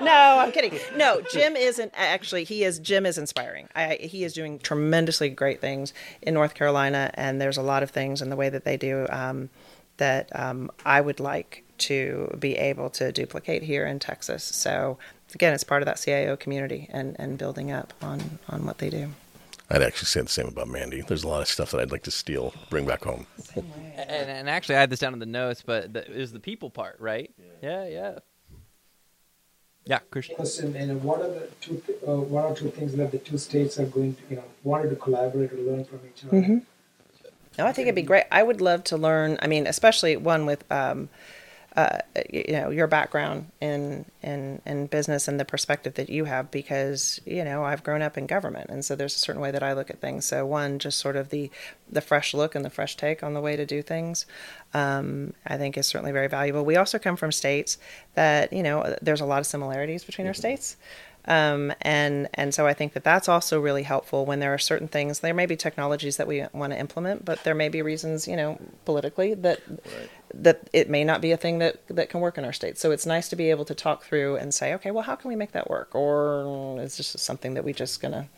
no, 0.00 0.36
I'm 0.40 0.52
kidding. 0.52 0.78
No, 0.96 1.20
Jim 1.32 1.56
isn't 1.56 1.92
actually. 1.94 2.44
He 2.44 2.64
is. 2.64 2.78
Jim 2.78 3.06
is 3.06 3.18
inspiring. 3.18 3.68
I, 3.74 3.98
he 4.00 4.24
is 4.24 4.32
doing 4.32 4.58
tremendously 4.58 5.28
great 5.28 5.60
things 5.60 5.92
in 6.22 6.34
North 6.34 6.54
Carolina, 6.54 7.10
and 7.14 7.40
there's 7.40 7.56
a 7.56 7.62
lot 7.62 7.82
of 7.82 7.90
things 7.90 8.22
in 8.22 8.30
the 8.30 8.36
way 8.36 8.48
that 8.48 8.64
they 8.64 8.76
do 8.76 9.06
um, 9.10 9.50
that 9.96 10.28
um, 10.38 10.70
I 10.84 11.00
would 11.00 11.20
like 11.20 11.64
to 11.78 12.34
be 12.38 12.56
able 12.56 12.90
to 12.90 13.12
duplicate 13.12 13.62
here 13.62 13.86
in 13.86 13.98
Texas. 13.98 14.44
So 14.44 14.98
again, 15.34 15.52
it's 15.52 15.64
part 15.64 15.82
of 15.82 15.86
that 15.86 15.98
CIO 15.98 16.36
community 16.36 16.88
and, 16.90 17.16
and 17.18 17.38
building 17.38 17.70
up 17.70 17.92
on 18.02 18.38
on 18.48 18.64
what 18.66 18.78
they 18.78 18.90
do. 18.90 19.10
I'd 19.68 19.82
actually 19.82 20.06
say 20.06 20.20
the 20.20 20.28
same 20.28 20.46
about 20.46 20.68
Mandy. 20.68 21.02
There's 21.02 21.24
a 21.24 21.28
lot 21.28 21.42
of 21.42 21.48
stuff 21.48 21.72
that 21.72 21.80
I'd 21.80 21.90
like 21.90 22.04
to 22.04 22.10
steal, 22.12 22.54
bring 22.70 22.86
back 22.86 23.02
home. 23.02 23.26
and, 23.56 24.30
and, 24.30 24.48
actually, 24.48 24.76
I 24.76 24.80
had 24.80 24.90
this 24.90 25.00
down 25.00 25.12
in 25.12 25.18
the 25.18 25.26
notes, 25.26 25.62
but 25.66 25.92
the, 25.92 26.08
it 26.08 26.16
was 26.16 26.32
the 26.32 26.38
people 26.38 26.70
part, 26.70 27.00
right? 27.00 27.32
Yeah, 27.60 27.86
yeah. 27.88 27.88
Yeah, 27.92 28.18
yeah 29.86 30.00
Christian. 30.10 30.36
Question, 30.36 30.76
and 30.76 31.02
what 31.02 31.20
are 31.20 31.28
the 31.28 31.48
two, 31.60 31.82
uh, 32.06 32.16
one 32.16 32.44
or 32.44 32.54
two 32.54 32.70
things 32.70 32.94
that 32.96 33.10
the 33.10 33.18
two 33.18 33.38
states 33.38 33.78
are 33.80 33.86
going 33.86 34.14
to, 34.14 34.22
you 34.28 34.36
know, 34.36 34.44
wanted 34.62 34.90
to 34.90 34.96
collaborate 34.96 35.52
or 35.52 35.56
learn 35.56 35.84
from 35.84 36.00
each 36.06 36.24
other? 36.24 36.36
Mm-hmm. 36.36 36.58
No, 37.58 37.66
I 37.66 37.72
think 37.72 37.86
it'd 37.86 37.94
be 37.94 38.02
great. 38.02 38.24
I 38.30 38.42
would 38.42 38.60
love 38.60 38.84
to 38.84 38.96
learn. 38.98 39.38
I 39.40 39.46
mean, 39.46 39.66
especially 39.66 40.16
one 40.16 40.44
with 40.44 40.70
um, 40.70 41.08
uh, 41.76 41.98
you 42.32 42.52
know 42.52 42.70
your 42.70 42.86
background 42.86 43.50
in 43.60 44.06
in 44.22 44.62
in 44.64 44.86
business 44.86 45.28
and 45.28 45.38
the 45.38 45.44
perspective 45.44 45.94
that 45.94 46.08
you 46.08 46.24
have 46.24 46.50
because 46.50 47.20
you 47.26 47.44
know 47.44 47.64
I've 47.64 47.84
grown 47.84 48.00
up 48.00 48.16
in 48.16 48.26
government 48.26 48.70
and 48.70 48.82
so 48.82 48.96
there's 48.96 49.14
a 49.14 49.18
certain 49.18 49.42
way 49.42 49.50
that 49.50 49.62
I 49.62 49.74
look 49.74 49.90
at 49.90 50.00
things. 50.00 50.24
So 50.24 50.46
one, 50.46 50.78
just 50.78 50.98
sort 50.98 51.16
of 51.16 51.28
the 51.28 51.50
the 51.90 52.00
fresh 52.00 52.32
look 52.32 52.54
and 52.54 52.64
the 52.64 52.70
fresh 52.70 52.96
take 52.96 53.22
on 53.22 53.34
the 53.34 53.40
way 53.42 53.56
to 53.56 53.66
do 53.66 53.82
things, 53.82 54.24
um, 54.72 55.34
I 55.46 55.58
think 55.58 55.76
is 55.76 55.86
certainly 55.86 56.12
very 56.12 56.28
valuable. 56.28 56.64
We 56.64 56.76
also 56.76 56.98
come 56.98 57.16
from 57.16 57.30
states 57.30 57.76
that 58.14 58.52
you 58.52 58.62
know 58.62 58.96
there's 59.02 59.20
a 59.20 59.26
lot 59.26 59.40
of 59.40 59.46
similarities 59.46 60.02
between 60.02 60.26
our 60.26 60.32
mm-hmm. 60.32 60.40
states. 60.40 60.76
Um, 61.28 61.72
and 61.82 62.28
and 62.34 62.54
so 62.54 62.66
I 62.66 62.72
think 62.72 62.92
that 62.92 63.02
that's 63.02 63.28
also 63.28 63.60
really 63.60 63.82
helpful 63.82 64.24
when 64.24 64.38
there 64.38 64.54
are 64.54 64.58
certain 64.58 64.88
things. 64.88 65.20
There 65.20 65.34
may 65.34 65.46
be 65.46 65.56
technologies 65.56 66.16
that 66.18 66.26
we 66.26 66.44
want 66.52 66.72
to 66.72 66.78
implement, 66.78 67.24
but 67.24 67.42
there 67.42 67.54
may 67.54 67.68
be 67.68 67.82
reasons, 67.82 68.28
you 68.28 68.36
know, 68.36 68.58
politically 68.84 69.34
that 69.34 69.60
right. 69.68 70.10
That 70.42 70.68
it 70.72 70.90
may 70.90 71.04
not 71.04 71.20
be 71.20 71.32
a 71.32 71.36
thing 71.36 71.58
that 71.58 71.86
that 71.88 72.08
can 72.08 72.20
work 72.20 72.38
in 72.38 72.44
our 72.44 72.52
state. 72.52 72.78
So 72.78 72.90
it's 72.90 73.06
nice 73.06 73.28
to 73.30 73.36
be 73.36 73.50
able 73.50 73.64
to 73.66 73.74
talk 73.74 74.04
through 74.04 74.36
and 74.36 74.52
say, 74.52 74.74
okay, 74.74 74.90
well, 74.90 75.04
how 75.04 75.16
can 75.16 75.28
we 75.28 75.36
make 75.36 75.52
that 75.52 75.70
work? 75.70 75.94
Or 75.94 76.80
is 76.80 76.96
this 76.96 77.08
something 77.18 77.54
that 77.54 77.64
we 77.64 77.72
just 77.72 78.00
gonna 78.00 78.28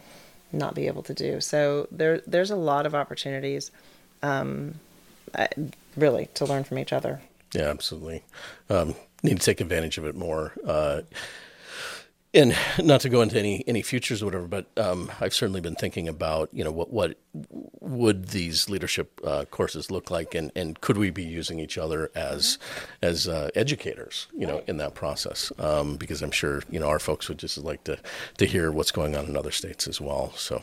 not 0.52 0.74
be 0.74 0.86
able 0.86 1.02
to 1.04 1.14
do? 1.14 1.40
So 1.40 1.88
there 1.90 2.20
there's 2.26 2.50
a 2.50 2.56
lot 2.56 2.86
of 2.86 2.94
opportunities, 2.94 3.70
um, 4.22 4.74
really, 5.96 6.28
to 6.34 6.44
learn 6.44 6.64
from 6.64 6.78
each 6.78 6.92
other. 6.92 7.20
Yeah, 7.54 7.68
absolutely. 7.68 8.22
Um, 8.68 8.94
need 9.22 9.40
to 9.40 9.44
take 9.44 9.60
advantage 9.60 9.98
of 9.98 10.04
it 10.04 10.14
more. 10.14 10.52
Uh, 10.64 11.02
and 12.34 12.54
not 12.82 13.00
to 13.02 13.08
go 13.08 13.22
into 13.22 13.38
any 13.38 13.64
any 13.66 13.82
futures 13.82 14.22
or 14.22 14.26
whatever, 14.26 14.46
but 14.46 14.66
um, 14.76 15.10
I've 15.20 15.34
certainly 15.34 15.60
been 15.60 15.74
thinking 15.74 16.08
about 16.08 16.50
you 16.52 16.62
know 16.62 16.70
what 16.70 16.92
what 16.92 17.16
would 17.80 18.28
these 18.28 18.68
leadership 18.68 19.20
uh, 19.24 19.44
courses 19.46 19.90
look 19.90 20.10
like, 20.10 20.34
and, 20.34 20.52
and 20.54 20.80
could 20.80 20.98
we 20.98 21.10
be 21.10 21.24
using 21.24 21.58
each 21.58 21.78
other 21.78 22.10
as 22.14 22.58
as 23.02 23.28
uh, 23.28 23.48
educators, 23.54 24.26
you 24.36 24.46
know, 24.46 24.62
in 24.66 24.76
that 24.78 24.94
process? 24.94 25.52
Um, 25.58 25.96
because 25.96 26.22
I'm 26.22 26.30
sure 26.30 26.62
you 26.70 26.78
know 26.78 26.88
our 26.88 26.98
folks 26.98 27.28
would 27.28 27.38
just 27.38 27.58
like 27.58 27.84
to 27.84 27.98
to 28.36 28.46
hear 28.46 28.70
what's 28.70 28.92
going 28.92 29.16
on 29.16 29.26
in 29.26 29.36
other 29.36 29.52
states 29.52 29.88
as 29.88 30.00
well. 30.00 30.32
So 30.36 30.62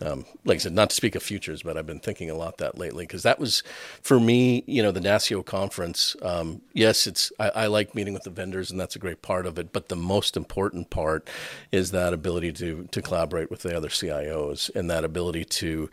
um, 0.00 0.24
like 0.44 0.56
I 0.56 0.58
said, 0.58 0.74
not 0.74 0.90
to 0.90 0.96
speak 0.96 1.14
of 1.14 1.22
futures, 1.22 1.62
but 1.62 1.76
I've 1.76 1.86
been 1.86 2.00
thinking 2.00 2.30
a 2.30 2.34
lot 2.34 2.58
that 2.58 2.78
lately 2.78 3.04
because 3.04 3.22
that 3.24 3.38
was 3.38 3.62
for 4.02 4.20
me, 4.20 4.62
you 4.66 4.82
know, 4.82 4.92
the 4.92 5.00
NASCIO 5.00 5.44
conference. 5.44 6.14
Um, 6.22 6.62
yes, 6.72 7.06
it's 7.06 7.32
I, 7.38 7.48
I, 7.50 7.66
like 7.66 7.94
meeting 7.94 8.14
with 8.14 8.22
the 8.22 8.30
vendors, 8.30 8.70
and 8.70 8.78
that's 8.78 8.96
a 8.96 8.98
great 8.98 9.22
part 9.22 9.46
of 9.46 9.58
it. 9.58 9.72
But 9.72 9.88
the 9.88 9.96
most 9.96 10.36
important 10.36 10.90
part 10.90 11.28
is 11.72 11.90
that 11.90 12.12
ability 12.12 12.52
to 12.54 12.88
to 12.90 13.02
collaborate 13.02 13.50
with 13.50 13.62
the 13.62 13.76
other 13.76 13.88
CIOs 13.88 14.74
and 14.74 14.90
that 14.90 15.04
ability 15.04 15.44
to 15.44 15.90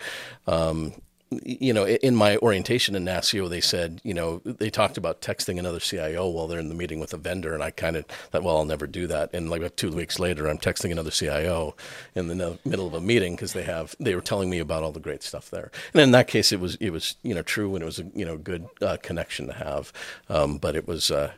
um, 0.48 0.94
you 1.32 1.74
know, 1.74 1.88
in 1.88 2.16
my 2.16 2.38
orientation 2.38 2.96
in 2.96 3.04
NASCIO, 3.04 3.50
they 3.50 3.62
said, 3.62 4.00
you 4.04 4.14
know, 4.14 4.42
they 4.46 4.70
talked 4.70 4.98
about 4.98 5.22
texting 5.22 5.58
another 5.58 5.80
CIO 5.80 6.28
while 6.28 6.48
they're 6.48 6.60
in 6.60 6.70
the 6.70 6.76
meeting 6.76 7.00
with 7.00 7.14
a 7.14 7.18
vendor, 7.18 7.54
and 7.54 7.64
I 7.64 7.72
kind 7.72 7.96
of 7.96 8.06
thought, 8.06 8.44
well, 8.44 8.58
I'll 8.58 8.66
never 8.66 8.86
do 8.86 9.08
that. 9.08 9.32
And 9.34 9.50
like 9.50 9.76
two 9.76 9.92
weeks 9.92 10.20
later, 10.20 10.48
I'm 10.48 10.60
texting 10.60 10.92
another 10.92 11.12
CIO 11.12 11.76
in 12.14 12.28
the 12.28 12.60
middle 12.64 12.88
of 12.88 12.94
a 12.94 13.02
meeting 13.02 13.36
because 13.36 13.54
they 13.54 13.64
have 13.64 13.96
they 14.00 14.14
were 14.14 14.22
telling 14.22 14.50
me 14.50 14.60
about 14.60 14.84
all 14.84 14.92
the 14.92 15.00
great 15.00 15.24
stuff 15.24 15.50
there. 15.50 15.72
And 15.94 16.02
in 16.02 16.12
that 16.12 16.28
case, 16.28 16.52
it 16.52 16.60
was 16.60 16.76
it 16.76 16.92
was 16.92 17.16
you 17.24 17.34
know 17.34 17.42
true, 17.42 17.74
and 17.76 17.82
it 17.82 17.86
was 17.86 18.00
a 18.00 18.06
you 18.14 18.26
know 18.26 18.38
good 18.38 18.68
uh, 18.82 18.98
connection 19.02 19.48
to 19.48 19.54
have. 19.54 19.92
Um, 20.30 20.58
but 20.58 20.76
it 20.76 20.88
was. 20.88 21.12
Uh, 21.12 21.32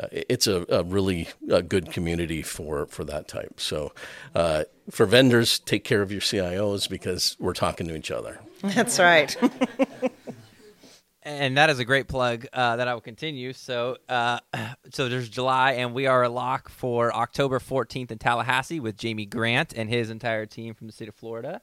uh, 0.00 0.06
it's 0.12 0.46
a, 0.46 0.64
a 0.68 0.82
really 0.82 1.28
a 1.50 1.62
good 1.62 1.90
community 1.92 2.42
for, 2.42 2.86
for 2.86 3.04
that 3.04 3.28
type. 3.28 3.60
So, 3.60 3.92
uh, 4.34 4.64
for 4.90 5.06
vendors, 5.06 5.58
take 5.58 5.84
care 5.84 6.02
of 6.02 6.10
your 6.10 6.20
CIOs 6.20 6.88
because 6.88 7.36
we're 7.38 7.54
talking 7.54 7.86
to 7.88 7.94
each 7.94 8.10
other. 8.10 8.40
That's 8.62 8.98
right. 8.98 9.36
and 11.22 11.56
that 11.56 11.70
is 11.70 11.78
a 11.78 11.84
great 11.84 12.08
plug 12.08 12.46
uh, 12.52 12.76
that 12.76 12.88
I 12.88 12.94
will 12.94 13.00
continue. 13.00 13.52
So, 13.52 13.98
uh, 14.08 14.40
so 14.90 15.08
there's 15.08 15.28
July, 15.28 15.72
and 15.72 15.94
we 15.94 16.06
are 16.06 16.22
a 16.22 16.28
lock 16.28 16.68
for 16.68 17.14
October 17.14 17.58
14th 17.58 18.10
in 18.10 18.18
Tallahassee 18.18 18.80
with 18.80 18.96
Jamie 18.96 19.26
Grant 19.26 19.72
and 19.74 19.88
his 19.88 20.10
entire 20.10 20.46
team 20.46 20.74
from 20.74 20.86
the 20.86 20.92
state 20.92 21.08
of 21.08 21.14
Florida. 21.14 21.60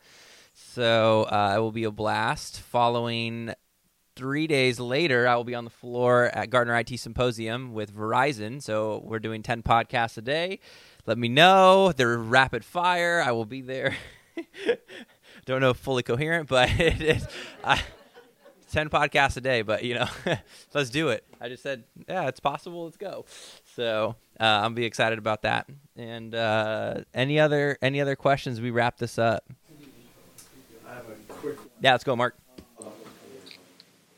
So 0.54 1.24
uh, 1.24 1.54
it 1.56 1.60
will 1.60 1.72
be 1.72 1.84
a 1.86 1.92
blast. 1.92 2.60
Following 2.60 3.54
three 4.18 4.48
days 4.48 4.80
later, 4.80 5.28
I 5.28 5.36
will 5.36 5.44
be 5.44 5.54
on 5.54 5.64
the 5.64 5.70
floor 5.70 6.32
at 6.34 6.50
Gartner 6.50 6.76
IT 6.80 7.00
Symposium 7.00 7.74
with 7.74 7.96
Verizon. 7.96 8.62
So 8.62 9.02
we're 9.06 9.20
doing 9.20 9.44
10 9.44 9.62
podcasts 9.62 10.18
a 10.18 10.22
day. 10.22 10.60
Let 11.06 11.20
me 11.20 11.30
know. 11.30 11.92
They're 11.92 12.18
rapid 12.18 12.66
fire. 12.66 13.24
I 13.24 13.32
will 13.32 13.46
be 13.46 13.62
there. 13.62 13.96
Don't 15.46 15.62
know 15.62 15.74
fully 15.74 16.04
coherent, 16.04 16.50
but 16.50 16.70
it 16.80 17.00
is. 17.00 17.28
I, 17.64 17.80
10 18.72 18.90
podcasts 18.90 19.38
a 19.38 19.42
day, 19.42 19.62
but 19.62 19.84
you 19.84 19.94
know, 19.94 20.08
let's 20.74 20.90
do 20.90 21.10
it. 21.10 21.24
I 21.40 21.48
just 21.48 21.62
said, 21.62 21.84
yeah, 22.10 22.28
it's 22.28 22.40
possible. 22.40 22.86
Let's 22.86 22.98
go. 22.98 23.26
So 23.76 24.16
uh, 24.40 24.44
I'm 24.44 24.74
be 24.74 24.86
excited 24.86 25.20
about 25.20 25.44
that. 25.44 25.68
And 25.96 26.34
uh, 26.34 27.02
any 27.14 27.40
other 27.40 27.78
any 27.82 28.02
other 28.02 28.16
questions? 28.16 28.60
We 28.60 28.72
wrap 28.72 28.98
this 28.98 29.18
up. 29.20 29.46
I 30.86 30.96
have 30.96 31.06
a 31.08 31.34
quick. 31.34 31.58
Yeah, 31.82 31.92
let's 31.92 32.04
go, 32.04 32.16
Mark 32.16 32.36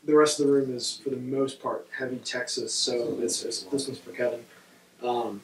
the 0.04 0.14
rest 0.14 0.40
of 0.40 0.46
the 0.46 0.52
room 0.52 0.74
is, 0.74 1.00
for 1.02 1.10
the 1.10 1.16
most 1.16 1.62
part, 1.62 1.86
heavy 1.96 2.16
Texas. 2.16 2.74
So 2.74 3.14
this 3.14 3.42
this 3.42 3.66
one's 3.70 3.98
for 3.98 4.12
Kevin. 4.12 4.44
Um, 5.02 5.42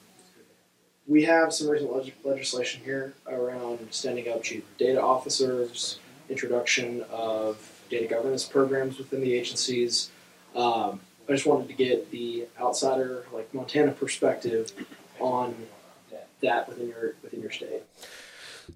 we 1.07 1.25
have 1.25 1.53
some 1.53 1.69
recent 1.69 1.95
leg- 1.95 2.15
legislation 2.25 2.83
here 2.85 3.15
around 3.29 3.87
standing 3.91 4.29
up 4.29 4.43
chief 4.43 4.65
data 4.77 5.01
officers, 5.01 5.99
introduction 6.29 7.05
of 7.11 7.59
data 7.91 8.07
governance 8.07 8.45
programs 8.45 8.99
within 8.99 9.21
the 9.21 9.33
agencies. 9.35 10.11
Um, 10.55 11.01
I 11.29 11.33
just 11.33 11.47
wanted 11.47 11.69
to 11.69 11.75
get 11.75 12.11
the 12.11 12.47
outsider, 12.59 13.27
like 13.33 13.53
Montana 13.53 13.93
perspective, 13.93 14.73
on 15.21 15.55
that 16.43 16.69
within 16.69 16.89
your 16.89 17.15
within 17.23 17.41
your 17.41 17.51
state. 17.51 17.83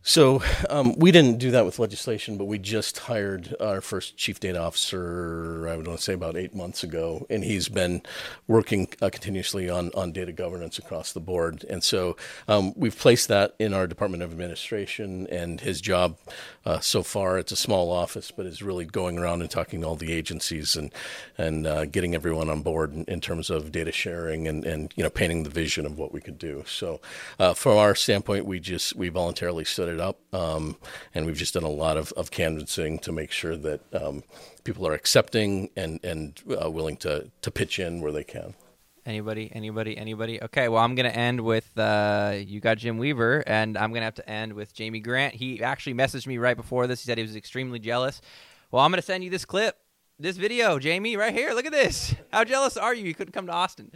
So 0.03 0.43
um, 0.69 0.99
we 0.99 1.11
didn't 1.13 1.39
do 1.39 1.51
that 1.51 1.65
with 1.65 1.79
legislation, 1.79 2.39
but 2.39 2.47
we 2.47 2.59
just 2.59 2.99
hired 2.99 3.55
our 3.61 3.81
first 3.81 4.17
chief 4.17 4.41
data 4.41 4.59
officer. 4.59 5.69
I 5.69 5.77
would 5.77 5.87
want 5.87 5.99
to 5.99 6.05
say 6.05 6.15
about 6.15 6.37
eight 6.37 6.55
months 6.55 6.83
ago, 6.83 7.27
and 7.29 7.45
he's 7.45 7.69
been 7.69 8.03
working 8.47 8.89
uh, 9.03 9.11
continuously 9.11 9.69
on 9.69 9.91
on 9.95 10.13
data 10.13 10.33
governance 10.33 10.79
across 10.79 11.13
the 11.13 11.21
board. 11.21 11.65
And 11.69 11.83
so 11.85 12.17
um, 12.49 12.73
we've 12.77 12.97
placed 12.97 13.29
that 13.29 13.55
in 13.59 13.75
our 13.75 13.87
Department 13.87 14.23
of 14.23 14.31
Administration, 14.31 15.27
and 15.27 15.61
his 15.61 15.81
job 15.81 16.17
uh, 16.65 16.81
so 16.81 17.03
far 17.03 17.39
it's 17.39 17.53
a 17.53 17.57
small 17.57 17.91
office, 17.91 18.31
but 18.31 18.47
is 18.47 18.63
really 18.63 18.85
going 18.85 19.19
around 19.19 19.41
and 19.43 19.51
talking 19.51 19.81
to 19.81 19.87
all 19.87 19.97
the 19.97 20.13
agencies 20.13 20.77
and 20.77 20.93
and 21.37 21.67
uh, 21.67 21.85
getting 21.85 22.15
everyone 22.15 22.49
on 22.49 22.63
board 22.63 22.93
in, 22.93 23.05
in, 23.05 23.21
terms 23.21 23.51
of 23.51 23.73
data 23.73 23.93
sharing 23.93 24.47
and 24.47 24.65
and 24.65 24.93
you 24.97 25.03
know 25.03 25.11
painting 25.11 25.43
the 25.43 25.51
vision 25.51 25.85
of 25.85 25.99
what 25.99 26.13
we 26.13 26.21
could 26.21 26.39
do. 26.39 26.65
So 26.67 27.01
uh, 27.39 27.55
from 27.55 27.77
our 27.77 27.95
standpoint, 27.95 28.47
we 28.47 28.61
just 28.61 28.95
we 28.97 29.09
voluntarily 29.09 29.65
stood 29.81 29.95
it 29.95 30.01
up. 30.01 30.21
Um, 30.35 30.77
and 31.15 31.25
we've 31.25 31.37
just 31.37 31.55
done 31.55 31.63
a 31.63 31.71
lot 31.71 31.97
of, 31.97 32.13
of 32.13 32.31
canvassing 32.31 32.99
to 33.01 33.13
make 33.13 33.31
sure 33.31 33.57
that 33.57 33.81
um, 33.95 34.23
people 34.63 34.87
are 34.87 34.93
accepting 34.93 35.71
and, 35.75 36.05
and 36.05 36.39
uh, 36.63 36.71
willing 36.71 36.99
to, 36.99 37.31
to 37.41 37.51
pitch 37.51 37.79
in 37.79 38.03
where 38.03 38.13
they 38.13 38.25
can. 38.25 38.55
Anybody, 39.07 39.51
anybody, 39.55 39.97
anybody? 39.97 40.43
Okay, 40.43 40.69
well, 40.69 40.85
I'm 40.85 40.95
going 40.95 41.11
to 41.11 41.17
end 41.17 41.41
with 41.41 41.77
uh, 41.79 42.35
you 42.37 42.61
got 42.61 42.77
Jim 42.77 42.99
Weaver, 42.99 43.43
and 43.47 43.79
I'm 43.79 43.91
going 43.91 44.03
to 44.03 44.05
have 44.05 44.17
to 44.17 44.29
end 44.29 44.53
with 44.53 44.75
Jamie 44.75 45.01
Grant. 45.01 45.35
He 45.35 45.63
actually 45.63 45.95
messaged 45.95 46.27
me 46.27 46.37
right 46.37 46.57
before 46.57 46.87
this. 46.87 47.01
He 47.01 47.07
said 47.07 47.17
he 47.17 47.23
was 47.23 47.35
extremely 47.35 47.79
jealous. 47.79 48.21
Well, 48.71 48.85
I'm 48.85 48.91
going 48.91 49.01
to 49.01 49.07
send 49.07 49.25
you 49.25 49.31
this 49.31 49.47
clip 49.47 49.79
this 50.21 50.37
video, 50.37 50.79
Jamie, 50.79 51.17
right 51.17 51.33
here. 51.33 51.53
Look 51.53 51.65
at 51.65 51.73
this. 51.73 52.15
How 52.33 52.45
jealous 52.45 52.77
are 52.77 52.95
you? 52.95 53.07
You 53.07 53.15
couldn't 53.15 53.33
come 53.33 53.47
to 53.47 53.53
Austin. 53.53 53.91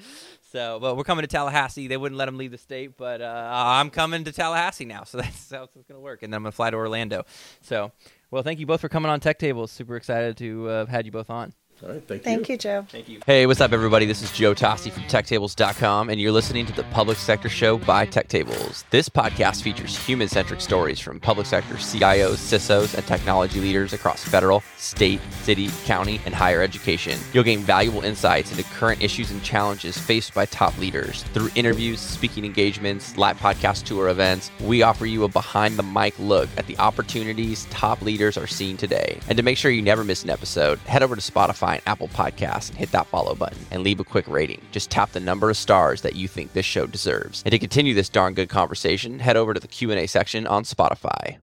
So, 0.52 0.78
but 0.80 0.96
we're 0.96 1.04
coming 1.04 1.22
to 1.22 1.28
Tallahassee. 1.28 1.86
They 1.86 1.96
wouldn't 1.96 2.18
let 2.18 2.28
him 2.28 2.38
leave 2.38 2.50
the 2.50 2.58
state, 2.58 2.96
but 2.96 3.20
uh, 3.20 3.50
I'm 3.52 3.90
coming 3.90 4.24
to 4.24 4.32
Tallahassee 4.32 4.86
now. 4.86 5.04
So 5.14 5.18
that's 5.18 5.50
how 5.50 5.64
it's 5.64 5.74
going 5.74 5.84
to 5.90 6.00
work. 6.00 6.22
And 6.22 6.32
then 6.32 6.38
I'm 6.38 6.42
going 6.42 6.50
to 6.50 6.56
fly 6.56 6.70
to 6.70 6.76
Orlando. 6.76 7.24
So, 7.60 7.92
well, 8.30 8.42
thank 8.42 8.58
you 8.58 8.66
both 8.66 8.80
for 8.80 8.88
coming 8.88 9.10
on 9.10 9.20
Tech 9.20 9.38
Tables. 9.38 9.70
Super 9.70 9.96
excited 9.96 10.36
to 10.38 10.68
uh, 10.68 10.78
have 10.78 10.88
had 10.88 11.06
you 11.06 11.12
both 11.12 11.30
on. 11.30 11.52
All 11.82 11.90
right, 11.90 12.06
thank, 12.06 12.22
thank 12.22 12.48
you. 12.48 12.52
you, 12.52 12.58
Joe. 12.58 12.86
Thank 12.88 13.08
you. 13.08 13.18
Hey, 13.26 13.46
what's 13.46 13.60
up, 13.60 13.72
everybody? 13.72 14.06
This 14.06 14.22
is 14.22 14.30
Joe 14.30 14.54
Toste 14.54 14.92
from 14.92 15.02
TechTables.com, 15.04 16.08
and 16.08 16.20
you're 16.20 16.30
listening 16.30 16.66
to 16.66 16.72
the 16.72 16.84
Public 16.84 17.18
Sector 17.18 17.48
Show 17.48 17.78
by 17.78 18.06
TechTables. 18.06 18.84
This 18.90 19.08
podcast 19.08 19.62
features 19.62 19.98
human 19.98 20.28
centric 20.28 20.60
stories 20.60 21.00
from 21.00 21.18
public 21.18 21.48
sector 21.48 21.74
CIOs, 21.74 22.36
CISOs, 22.36 22.94
and 22.94 23.04
technology 23.06 23.60
leaders 23.60 23.92
across 23.92 24.22
federal, 24.22 24.60
state, 24.76 25.20
city, 25.42 25.68
county, 25.84 26.20
and 26.24 26.34
higher 26.34 26.62
education. 26.62 27.18
You'll 27.32 27.42
gain 27.42 27.58
valuable 27.58 28.04
insights 28.04 28.52
into 28.52 28.62
current 28.64 29.02
issues 29.02 29.32
and 29.32 29.42
challenges 29.42 29.98
faced 29.98 30.32
by 30.32 30.46
top 30.46 30.78
leaders. 30.78 31.24
Through 31.34 31.50
interviews, 31.56 31.98
speaking 31.98 32.44
engagements, 32.44 33.16
live 33.18 33.38
podcast 33.38 33.82
tour 33.82 34.10
events, 34.10 34.52
we 34.62 34.82
offer 34.82 35.06
you 35.06 35.24
a 35.24 35.28
behind 35.28 35.76
the 35.76 35.82
mic 35.82 36.16
look 36.20 36.48
at 36.56 36.68
the 36.68 36.78
opportunities 36.78 37.64
top 37.66 38.00
leaders 38.00 38.38
are 38.38 38.46
seeing 38.46 38.76
today. 38.76 39.18
And 39.28 39.36
to 39.36 39.42
make 39.42 39.58
sure 39.58 39.72
you 39.72 39.82
never 39.82 40.04
miss 40.04 40.22
an 40.22 40.30
episode, 40.30 40.78
head 40.80 41.02
over 41.02 41.16
to 41.16 41.32
Spotify 41.32 41.63
Spotify 41.64 41.74
and 41.74 41.82
Apple 41.86 42.08
Podcasts 42.08 42.68
and 42.68 42.78
hit 42.78 42.92
that 42.92 43.06
follow 43.06 43.34
button 43.34 43.58
and 43.70 43.82
leave 43.82 44.00
a 44.00 44.04
quick 44.04 44.28
rating. 44.28 44.60
Just 44.72 44.90
tap 44.90 45.12
the 45.12 45.20
number 45.20 45.50
of 45.50 45.56
stars 45.56 46.02
that 46.02 46.14
you 46.14 46.28
think 46.28 46.52
this 46.52 46.66
show 46.66 46.86
deserves. 46.86 47.42
And 47.44 47.52
to 47.52 47.58
continue 47.58 47.94
this 47.94 48.08
darn 48.08 48.34
good 48.34 48.48
conversation, 48.48 49.18
head 49.18 49.36
over 49.36 49.54
to 49.54 49.60
the 49.60 49.68
Q&A 49.68 50.06
section 50.06 50.46
on 50.46 50.64
Spotify. 50.64 51.32